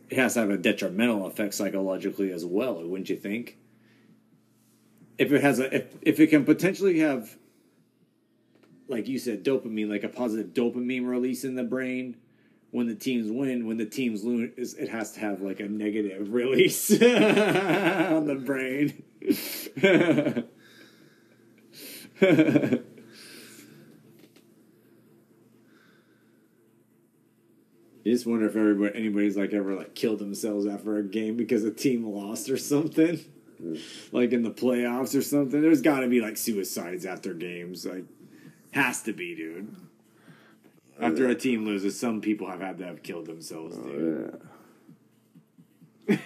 It 0.09 0.19
has 0.19 0.35
to 0.35 0.41
have 0.41 0.51
a 0.51 0.59
detrimental 0.59 1.27
effect 1.27 1.55
psychologically 1.55 2.33
as 2.33 2.45
well, 2.45 2.83
wouldn't 2.83 3.11
you 3.11 3.17
think? 3.17 3.59
If 5.19 5.31
it 5.31 5.41
has 5.41 5.61
a, 5.61 5.73
if 5.73 5.97
if 6.03 6.19
it 6.19 6.29
can 6.29 6.45
potentially 6.45 6.99
have, 6.99 7.37
like 8.89 9.07
you 9.07 9.21
said, 9.21 9.45
dopamine, 9.45 9.89
like 9.89 10.03
a 10.03 10.09
positive 10.09 10.49
dopamine 10.49 11.07
release 11.07 11.45
in 11.45 11.55
the 11.55 11.63
brain, 11.63 12.17
when 12.71 12.87
the 12.87 12.95
teams 12.95 13.31
win, 13.31 13.67
when 13.67 13.77
the 13.77 13.87
teams 13.87 14.25
lose, 14.25 14.75
it 14.75 14.89
has 14.89 15.13
to 15.13 15.21
have 15.21 15.41
like 15.41 15.61
a 15.61 15.69
negative 15.69 16.33
release 16.33 16.91
on 16.93 18.27
the 18.27 18.41
brain. 18.45 19.03
You 28.03 28.15
just 28.15 28.27
wonder 28.27 28.47
if 28.47 28.57
everybody, 28.57 28.99
anybody's 28.99 29.37
like 29.37 29.53
ever 29.53 29.75
like 29.75 29.95
killed 29.95 30.21
themselves 30.21 30.67
after 30.67 30.97
a 30.97 31.03
game 31.03 31.37
because 31.37 31.65
a 31.65 31.71
team 31.71 32.07
lost 32.07 32.49
or 32.49 32.57
something, 32.57 33.21
mm. 33.63 33.81
like 34.11 34.33
in 34.33 34.43
the 34.43 34.51
playoffs 34.51 35.17
or 35.17 35.21
something. 35.21 35.61
There's 35.61 35.83
got 35.83 36.01
to 36.01 36.09
be 36.09 36.21
like 36.21 36.39
suicides 36.39 37.05
after 37.05 37.35
games, 37.35 37.85
like 37.85 38.05
has 38.73 39.03
to 39.03 39.13
be, 39.13 39.35
dude. 39.35 39.77
After 41.01 41.29
a 41.29 41.35
team 41.35 41.65
loses, 41.65 41.99
some 41.99 42.21
people 42.21 42.49
have 42.51 42.61
had 42.61 42.79
to 42.79 42.85
have 42.85 43.03
killed 43.03 43.27
themselves, 43.27 43.77
oh, 43.79 43.83
dude. 43.89 44.41
Yeah. 46.09 46.17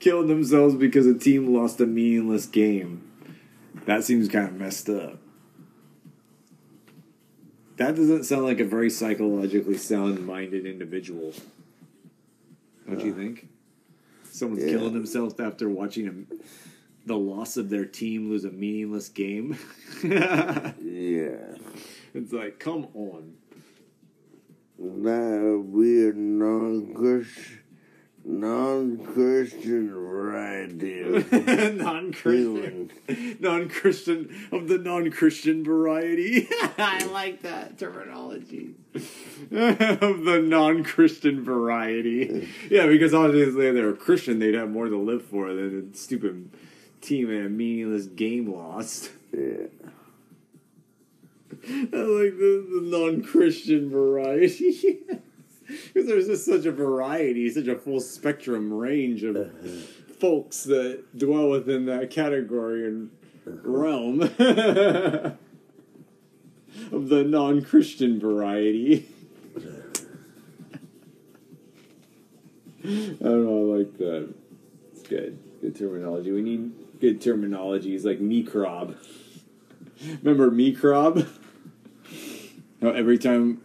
Killed 0.00 0.28
themselves 0.28 0.74
because 0.74 1.06
a 1.06 1.14
team 1.14 1.52
lost 1.54 1.80
a 1.80 1.86
meaningless 1.86 2.46
game. 2.46 3.10
That 3.86 4.04
seems 4.04 4.28
kind 4.28 4.48
of 4.48 4.54
messed 4.54 4.88
up. 4.88 5.18
That 7.76 7.94
doesn't 7.94 8.24
sound 8.24 8.44
like 8.44 8.58
a 8.60 8.64
very 8.64 8.90
psychologically 8.90 9.76
sound 9.76 10.24
minded 10.26 10.66
individual. 10.66 11.32
Don't 12.88 13.04
you 13.04 13.12
think? 13.14 13.48
Someone's 14.30 14.64
Yeah. 14.64 14.70
killing 14.70 14.94
themselves 14.94 15.38
after 15.38 15.68
watching 15.68 16.08
a, 16.08 16.36
the 17.06 17.16
loss 17.16 17.56
of 17.56 17.70
their 17.70 17.84
team 17.84 18.30
lose 18.30 18.44
a 18.44 18.50
meaningless 18.50 19.08
game. 19.08 19.56
Yeah. 20.82 21.54
It's 22.14 22.32
like, 22.32 22.58
come 22.58 22.88
on. 22.94 23.34
That 24.78 25.64
weird 25.66 26.16
non-Christian, 26.16 27.58
non-Christian 28.24 29.90
variety 29.90 31.00
of 31.00 31.32
non-Christian, 31.76 32.90
non-Christian 33.40 34.48
of 34.52 34.68
the 34.68 34.78
non-Christian 34.78 35.64
variety. 35.64 36.46
I 36.78 37.04
like 37.12 37.42
that 37.42 37.78
terminology 37.78 38.74
of 38.94 39.02
the 39.50 40.42
non-Christian 40.44 41.42
variety. 41.42 42.48
Yeah, 42.70 42.86
because 42.86 43.14
obviously 43.14 43.66
if 43.66 43.74
they 43.74 43.82
were 43.82 43.94
Christian, 43.94 44.38
they'd 44.38 44.54
have 44.54 44.70
more 44.70 44.88
to 44.88 44.98
live 44.98 45.24
for 45.24 45.52
than 45.54 45.90
a 45.92 45.96
stupid 45.96 46.50
team 47.00 47.30
and 47.30 47.46
a 47.46 47.50
meaningless 47.50 48.06
game 48.06 48.52
lost. 48.52 49.10
Yeah. 49.32 49.66
I 51.68 51.96
like 51.96 52.38
the, 52.38 52.66
the 52.70 52.80
non-Christian 52.82 53.90
variety. 53.90 54.98
Because 55.68 56.08
there's 56.08 56.26
just 56.26 56.46
such 56.46 56.64
a 56.64 56.72
variety, 56.72 57.50
such 57.50 57.66
a 57.66 57.76
full 57.76 58.00
spectrum 58.00 58.72
range 58.72 59.22
of 59.22 59.36
uh-huh. 59.36 59.68
folks 60.18 60.64
that 60.64 61.04
dwell 61.16 61.50
within 61.50 61.84
that 61.84 62.10
category 62.10 62.86
and 62.86 63.10
uh-huh. 63.46 63.58
realm 63.64 64.22
of 66.92 67.08
the 67.10 67.22
non-Christian 67.22 68.18
variety. 68.18 69.08
I 72.82 72.88
don't 72.88 73.44
know, 73.44 73.74
I 73.74 73.78
like 73.78 73.98
that. 73.98 74.32
It's 74.92 75.02
good. 75.02 75.38
Good 75.60 75.76
terminology. 75.76 76.32
We 76.32 76.40
need 76.40 77.00
good 77.00 77.20
terminologies 77.20 78.04
like 78.04 78.20
microb. 78.20 78.96
Remember 80.22 80.50
microb? 80.50 81.28
How 82.80 82.90
every 82.90 83.18
time 83.18 83.60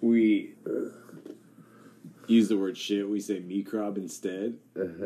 we 0.00 0.54
use 2.26 2.48
the 2.48 2.56
word 2.56 2.76
shit, 2.76 3.08
we 3.08 3.20
say 3.20 3.40
microb 3.40 3.96
instead. 3.96 4.58
That's 4.74 4.98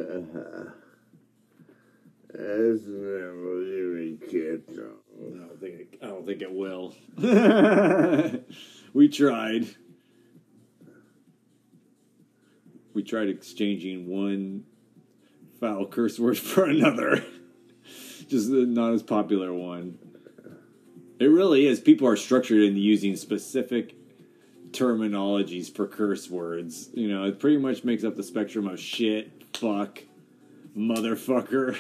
never 2.87 3.61
gonna 3.61 4.17
catch 4.21 4.79
on. 4.79 4.97
I 5.21 5.39
don't 5.39 5.61
think 5.61 5.81
it, 5.81 5.99
I 6.03 6.07
don't 6.07 6.27
think 6.27 6.43
it 6.43 6.53
will. 6.53 6.95
we 8.95 9.09
tried. 9.09 9.67
We 12.95 13.03
tried 13.03 13.29
exchanging 13.29 14.09
one 14.09 14.65
foul 15.61 15.87
curse 15.87 16.19
word 16.19 16.39
for 16.53 16.65
another. 16.65 17.25
Just 18.29 18.51
the 18.51 18.65
not 18.67 18.95
as 18.95 19.03
popular 19.03 19.53
one. 19.53 19.99
It 21.25 21.29
really 21.29 21.67
is. 21.67 21.81
People 21.81 22.07
are 22.07 22.17
structured 22.17 22.61
in 22.61 22.77
using 22.77 23.17
specific 23.17 23.95
terminologies 24.73 25.75
for 25.75 25.87
curse 25.87 26.29
words. 26.29 26.91
You 26.93 27.09
know, 27.09 27.25
it 27.25 27.39
pretty 27.41 27.57
much 27.57 27.83
makes 27.83 28.05
up 28.05 28.15
the 28.15 28.23
spectrum 28.23 28.69
of 28.69 28.79
shit, 28.79 29.43
fuck, 29.55 30.03
motherfucker, 30.77 31.79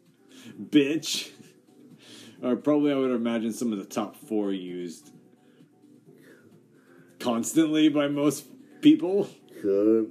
bitch. 0.60 1.30
Or 2.42 2.56
probably 2.56 2.90
I 2.90 2.96
would 2.96 3.12
imagine 3.12 3.52
some 3.52 3.72
of 3.72 3.78
the 3.78 3.84
top 3.84 4.16
four 4.16 4.50
used 4.50 5.12
constantly 7.20 7.88
by 7.88 8.08
most 8.08 8.46
people. 8.80 9.28
Cut. 9.62 10.06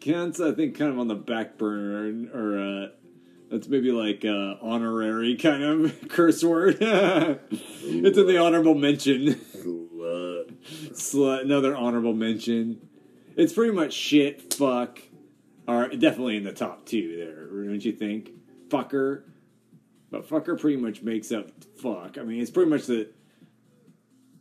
Kent's, 0.00 0.40
I 0.40 0.52
think, 0.52 0.78
kind 0.78 0.90
of 0.92 0.98
on 0.98 1.08
the 1.08 1.14
back 1.14 1.58
burner, 1.58 2.26
or 2.32 2.58
uh, 2.58 2.88
that's 3.50 3.68
maybe 3.68 3.90
like 3.90 4.24
uh, 4.24 4.54
honorary 4.62 5.36
kind 5.36 5.62
of 5.62 5.94
curse 6.08 6.42
word. 6.42 6.78
it's 6.80 8.18
in 8.18 8.26
the 8.26 8.38
honorable 8.38 8.74
mention. 8.74 9.34
Slut. 9.34 10.52
Slut, 10.92 11.42
another 11.42 11.76
honorable 11.76 12.14
mention. 12.14 12.88
It's 13.36 13.52
pretty 13.52 13.72
much 13.72 13.92
shit, 13.92 14.54
fuck, 14.54 15.00
are 15.66 15.88
definitely 15.88 16.36
in 16.36 16.44
the 16.44 16.52
top 16.52 16.86
two 16.86 17.16
there, 17.16 17.46
don't 17.46 17.84
you 17.84 17.92
think? 17.92 18.30
Fucker. 18.68 19.22
But 20.10 20.28
fucker 20.28 20.60
pretty 20.60 20.76
much 20.76 21.02
makes 21.02 21.30
up 21.30 21.50
fuck. 21.80 22.18
I 22.18 22.22
mean, 22.22 22.40
it's 22.40 22.50
pretty 22.50 22.70
much 22.70 22.86
the 22.86 23.08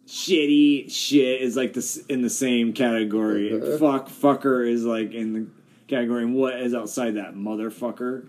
shitty 0.07 0.91
shit 0.91 1.41
is 1.41 1.55
like 1.55 1.73
this 1.73 1.97
in 2.07 2.21
the 2.21 2.29
same 2.29 2.73
category. 2.73 3.77
Fuck, 3.77 4.09
fucker 4.09 4.67
is 4.67 4.83
like 4.83 5.13
in 5.13 5.33
the 5.33 5.47
category. 5.87 6.23
And 6.23 6.33
what 6.33 6.59
is 6.59 6.73
outside 6.73 7.15
that 7.15 7.35
motherfucker? 7.35 8.27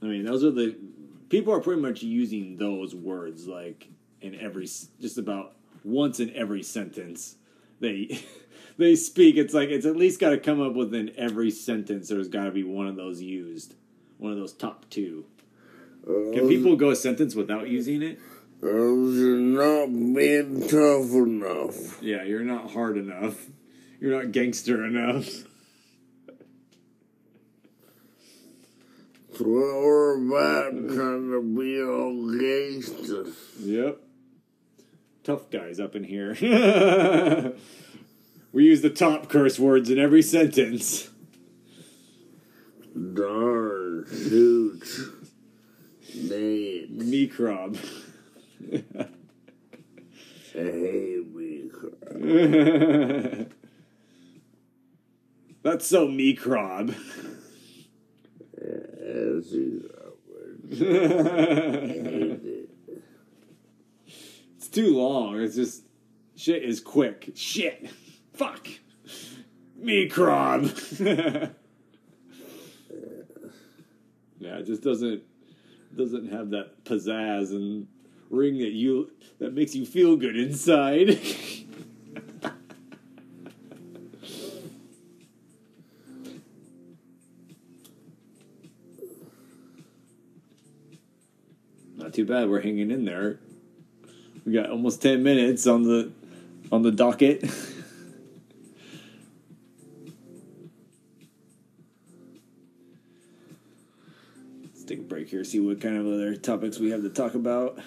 I 0.00 0.04
mean, 0.06 0.24
those 0.24 0.44
are 0.44 0.50
the 0.50 0.76
people 1.28 1.52
are 1.52 1.60
pretty 1.60 1.82
much 1.82 2.02
using 2.02 2.56
those 2.56 2.94
words 2.94 3.46
like 3.46 3.88
in 4.20 4.34
every 4.34 4.68
just 5.00 5.18
about 5.18 5.54
once 5.84 6.20
in 6.20 6.34
every 6.34 6.62
sentence 6.62 7.36
they 7.80 8.20
they 8.78 8.96
speak. 8.96 9.36
It's 9.36 9.54
like 9.54 9.68
it's 9.70 9.86
at 9.86 9.96
least 9.96 10.20
got 10.20 10.30
to 10.30 10.38
come 10.38 10.60
up 10.60 10.74
within 10.74 11.12
every 11.16 11.50
sentence. 11.50 12.08
There's 12.08 12.28
got 12.28 12.44
to 12.44 12.50
be 12.50 12.64
one 12.64 12.86
of 12.86 12.96
those 12.96 13.20
used, 13.20 13.74
one 14.18 14.32
of 14.32 14.38
those 14.38 14.52
top 14.52 14.88
two. 14.90 15.24
Can 16.04 16.40
um, 16.40 16.48
people 16.48 16.76
go 16.76 16.90
a 16.90 16.96
sentence 16.96 17.34
without 17.34 17.68
using 17.68 18.02
it? 18.02 18.18
Are 18.62 18.96
not 18.96 19.86
being 19.86 20.66
tough 20.68 21.12
enough. 21.12 22.02
Yeah, 22.02 22.24
you're 22.24 22.42
not 22.42 22.72
hard 22.72 22.96
enough. 22.96 23.46
You're 24.00 24.22
not 24.22 24.32
gangster 24.32 24.84
enough. 24.84 25.26
So 29.36 29.44
we're 29.44 30.26
about 30.26 30.70
trying 30.72 31.30
to 31.30 31.42
be 31.56 31.80
all 31.82 32.38
gangsters. 32.38 33.34
Yep. 33.60 34.00
Tough 35.24 35.50
guys 35.50 35.78
up 35.78 35.94
in 35.94 36.04
here. 36.04 36.34
we 38.52 38.64
use 38.64 38.80
the 38.82 38.90
top 38.90 39.28
curse 39.28 39.58
words 39.58 39.90
in 39.90 39.98
every 39.98 40.22
sentence. 40.22 41.10
Darn, 42.94 44.06
shoot. 44.08 44.84
Nate. 46.14 46.98
Microb. 46.98 47.78
Hey, 50.52 51.22
me. 51.32 51.70
That's 55.68 55.86
so 55.86 56.08
he's 59.50 59.82
over 60.00 60.56
it's 64.56 64.68
too 64.68 64.96
long. 64.96 65.42
It's 65.42 65.56
just 65.56 65.82
shit 66.36 66.62
is 66.62 66.80
quick. 66.80 67.32
Shit. 67.34 67.90
Fuck. 68.32 68.66
Me 69.76 70.08
crab. 70.08 70.62
yeah, 70.98 71.48
it 74.40 74.64
just 74.64 74.82
doesn't 74.82 75.22
doesn't 75.94 76.32
have 76.32 76.48
that 76.50 76.82
pizzazz 76.84 77.50
and 77.50 77.88
ring 78.30 78.56
that 78.60 78.72
you 78.72 79.10
that 79.38 79.52
makes 79.52 79.74
you 79.74 79.84
feel 79.84 80.16
good 80.16 80.38
inside. 80.38 81.20
too 92.18 92.24
bad. 92.24 92.50
We're 92.50 92.60
hanging 92.60 92.90
in 92.90 93.04
there. 93.04 93.38
We 94.44 94.52
got 94.52 94.70
almost 94.70 95.00
ten 95.00 95.22
minutes 95.22 95.68
on 95.68 95.84
the 95.84 96.10
on 96.72 96.82
the 96.82 96.90
docket. 96.90 97.42
Let's 104.64 104.82
take 104.84 104.98
a 104.98 105.02
break 105.02 105.28
here. 105.28 105.44
See 105.44 105.60
what 105.60 105.80
kind 105.80 105.96
of 105.96 106.08
other 106.08 106.34
topics 106.34 106.80
we 106.80 106.90
have 106.90 107.02
to 107.02 107.08
talk 107.08 107.36
about. 107.36 107.78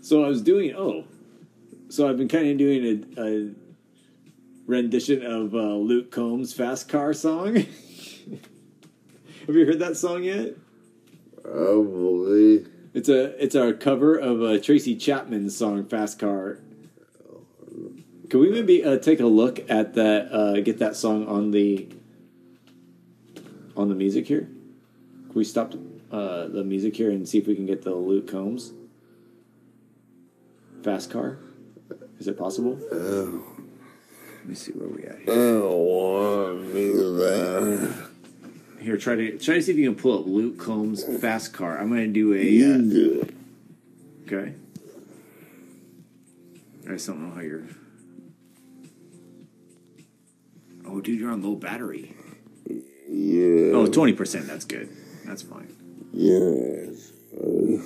So 0.00 0.24
I 0.24 0.28
was 0.28 0.40
doing. 0.40 0.74
Oh, 0.74 1.04
so 1.90 2.08
I've 2.08 2.16
been 2.16 2.28
kind 2.28 2.48
of 2.48 2.56
doing 2.56 3.04
a, 3.18 3.22
a 3.22 3.50
rendition 4.66 5.22
of 5.26 5.54
uh, 5.54 5.74
Luke 5.74 6.10
Combs' 6.10 6.54
"Fast 6.54 6.88
Car" 6.88 7.12
song. 7.12 7.56
have 7.56 7.66
you 9.48 9.66
heard 9.66 9.80
that 9.80 9.98
song 9.98 10.22
yet? 10.22 10.54
Probably. 11.42 12.66
It's 12.94 13.08
a 13.08 13.42
it's 13.42 13.54
our 13.54 13.72
cover 13.72 14.16
of 14.16 14.42
uh, 14.42 14.60
Tracy 14.60 14.94
Chapman's 14.96 15.56
song 15.56 15.84
"Fast 15.86 16.18
Car." 16.18 16.58
Can 18.28 18.40
we 18.40 18.50
maybe 18.50 18.84
uh, 18.84 18.98
take 18.98 19.20
a 19.20 19.26
look 19.26 19.60
at 19.70 19.94
that? 19.94 20.32
Uh, 20.32 20.60
get 20.60 20.78
that 20.78 20.96
song 20.96 21.26
on 21.26 21.50
the 21.50 21.88
on 23.76 23.88
the 23.88 23.94
music 23.94 24.26
here. 24.26 24.48
Can 25.26 25.34
we 25.34 25.44
stop 25.44 25.74
uh, 26.10 26.46
the 26.48 26.62
music 26.64 26.96
here 26.96 27.10
and 27.10 27.26
see 27.28 27.38
if 27.38 27.46
we 27.46 27.54
can 27.54 27.66
get 27.66 27.82
the 27.82 27.94
Luke 27.94 28.30
Combs 28.30 28.72
"Fast 30.82 31.10
Car"? 31.10 31.38
Is 32.18 32.28
it 32.28 32.38
possible? 32.38 32.78
Oh, 32.92 33.42
Let 34.38 34.46
me 34.48 34.54
see 34.54 34.72
where 34.72 34.88
we 34.88 35.04
at 35.04 35.16
I 35.16 35.18
here. 35.18 35.34
don't 35.34 35.62
want 35.72 36.66
to 36.66 36.72
do 36.72 37.16
that. 37.16 38.11
Here, 38.82 38.96
try 38.96 39.14
to 39.14 39.38
try 39.38 39.54
to 39.54 39.62
see 39.62 39.72
if 39.72 39.78
you 39.78 39.92
can 39.92 40.00
pull 40.00 40.18
up 40.18 40.26
Luke 40.26 40.58
Combs' 40.58 41.04
"Fast 41.20 41.52
Car." 41.52 41.78
I'm 41.78 41.88
gonna 41.88 42.08
do 42.08 42.34
a 42.34 43.20
uh, 43.20 43.24
okay. 44.26 44.54
I 46.88 46.94
just 46.94 47.06
don't 47.06 47.22
know 47.22 47.32
how 47.32 47.40
you're. 47.40 47.62
Oh, 50.84 51.00
dude, 51.00 51.20
you're 51.20 51.30
on 51.30 51.42
low 51.42 51.54
battery. 51.54 52.14
Yeah. 53.08 53.72
Oh, 53.72 53.86
20%. 53.86 54.46
That's 54.46 54.64
good. 54.64 54.88
That's 55.24 55.42
fine. 55.42 55.74
Yes. 56.12 57.12
Oh, 57.40 57.80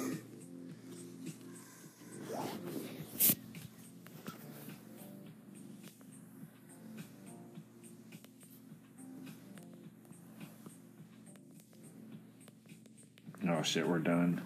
shit, 13.67 13.87
we're 13.87 13.99
done. 13.99 14.43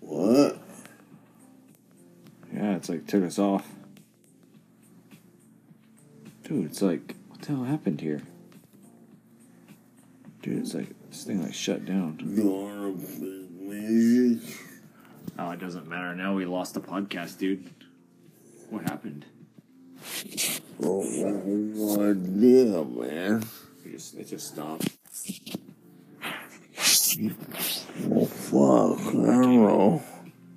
What? 0.00 0.58
Yeah, 2.52 2.76
it's 2.76 2.88
like 2.88 3.06
took 3.06 3.24
us 3.24 3.38
off. 3.38 3.68
Dude, 6.44 6.66
it's 6.66 6.82
like, 6.82 7.14
what 7.28 7.40
the 7.42 7.48
hell 7.48 7.64
happened 7.64 8.00
here? 8.00 8.22
Dude, 10.42 10.58
it's 10.58 10.74
like, 10.74 10.94
this 11.10 11.24
thing 11.24 11.42
like 11.42 11.54
shut 11.54 11.84
down. 11.84 12.20
You 12.24 12.48
want 12.48 13.00
to 13.00 13.06
play 13.06 13.46
music? 13.60 14.56
Oh, 15.38 15.50
it 15.50 15.58
doesn't 15.58 15.88
matter. 15.88 16.14
Now 16.14 16.34
we 16.34 16.44
lost 16.44 16.74
the 16.74 16.80
podcast, 16.80 17.38
dude. 17.38 17.70
What 18.70 18.82
happened? 18.82 19.24
Oh, 20.82 21.02
oh, 21.02 21.24
oh 21.24 21.42
no 21.46 22.10
idea, 22.10 22.84
man. 22.84 23.44
It 23.84 23.92
just, 23.92 24.14
it 24.14 24.28
just 24.28 24.48
stopped. 24.48 24.90
Oh, 27.16 28.26
fuck. 28.26 28.98
I 29.08 29.12
don't 29.12 29.62
know. 29.62 30.02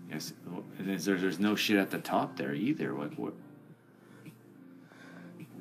Yes, 0.09 0.33
there's, 0.79 1.05
there's 1.05 1.39
no 1.39 1.55
shit 1.55 1.77
at 1.77 1.91
the 1.91 1.99
top 1.99 2.37
there 2.37 2.53
either. 2.53 2.93
Like, 2.93 3.13
what? 3.15 3.33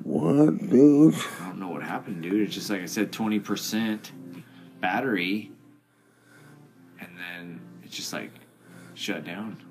What, 0.03 0.57
dude? 0.69 1.15
I 1.41 1.47
don't 1.47 1.59
know 1.59 1.67
what 1.69 1.83
happened, 1.83 2.21
dude. 2.23 2.41
It's 2.41 2.53
just 2.53 2.69
like 2.69 2.81
I 2.81 2.85
said, 2.85 3.11
twenty 3.11 3.39
percent 3.39 4.11
battery, 4.79 5.51
and 6.99 7.09
then 7.17 7.59
it's 7.83 7.95
just 7.95 8.13
like 8.13 8.31
shut 8.93 9.25
down. 9.25 9.61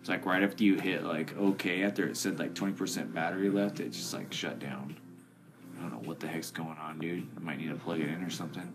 It's 0.00 0.08
like 0.08 0.26
right 0.26 0.42
after 0.42 0.64
you 0.64 0.80
hit 0.80 1.04
like 1.04 1.36
okay, 1.36 1.84
after 1.84 2.08
it 2.08 2.16
said 2.16 2.40
like 2.40 2.54
twenty 2.54 2.72
percent 2.72 3.14
battery 3.14 3.50
left, 3.50 3.78
it 3.78 3.92
just 3.92 4.12
like 4.12 4.32
shut 4.32 4.58
down. 4.58 4.96
I 5.78 5.82
don't 5.82 5.92
know 5.92 6.08
what 6.08 6.18
the 6.18 6.26
heck's 6.26 6.50
going 6.50 6.76
on, 6.78 6.98
dude. 6.98 7.28
I 7.36 7.40
might 7.40 7.58
need 7.58 7.68
to 7.68 7.76
plug 7.76 8.00
it 8.00 8.08
in 8.08 8.24
or 8.24 8.30
something. 8.30 8.72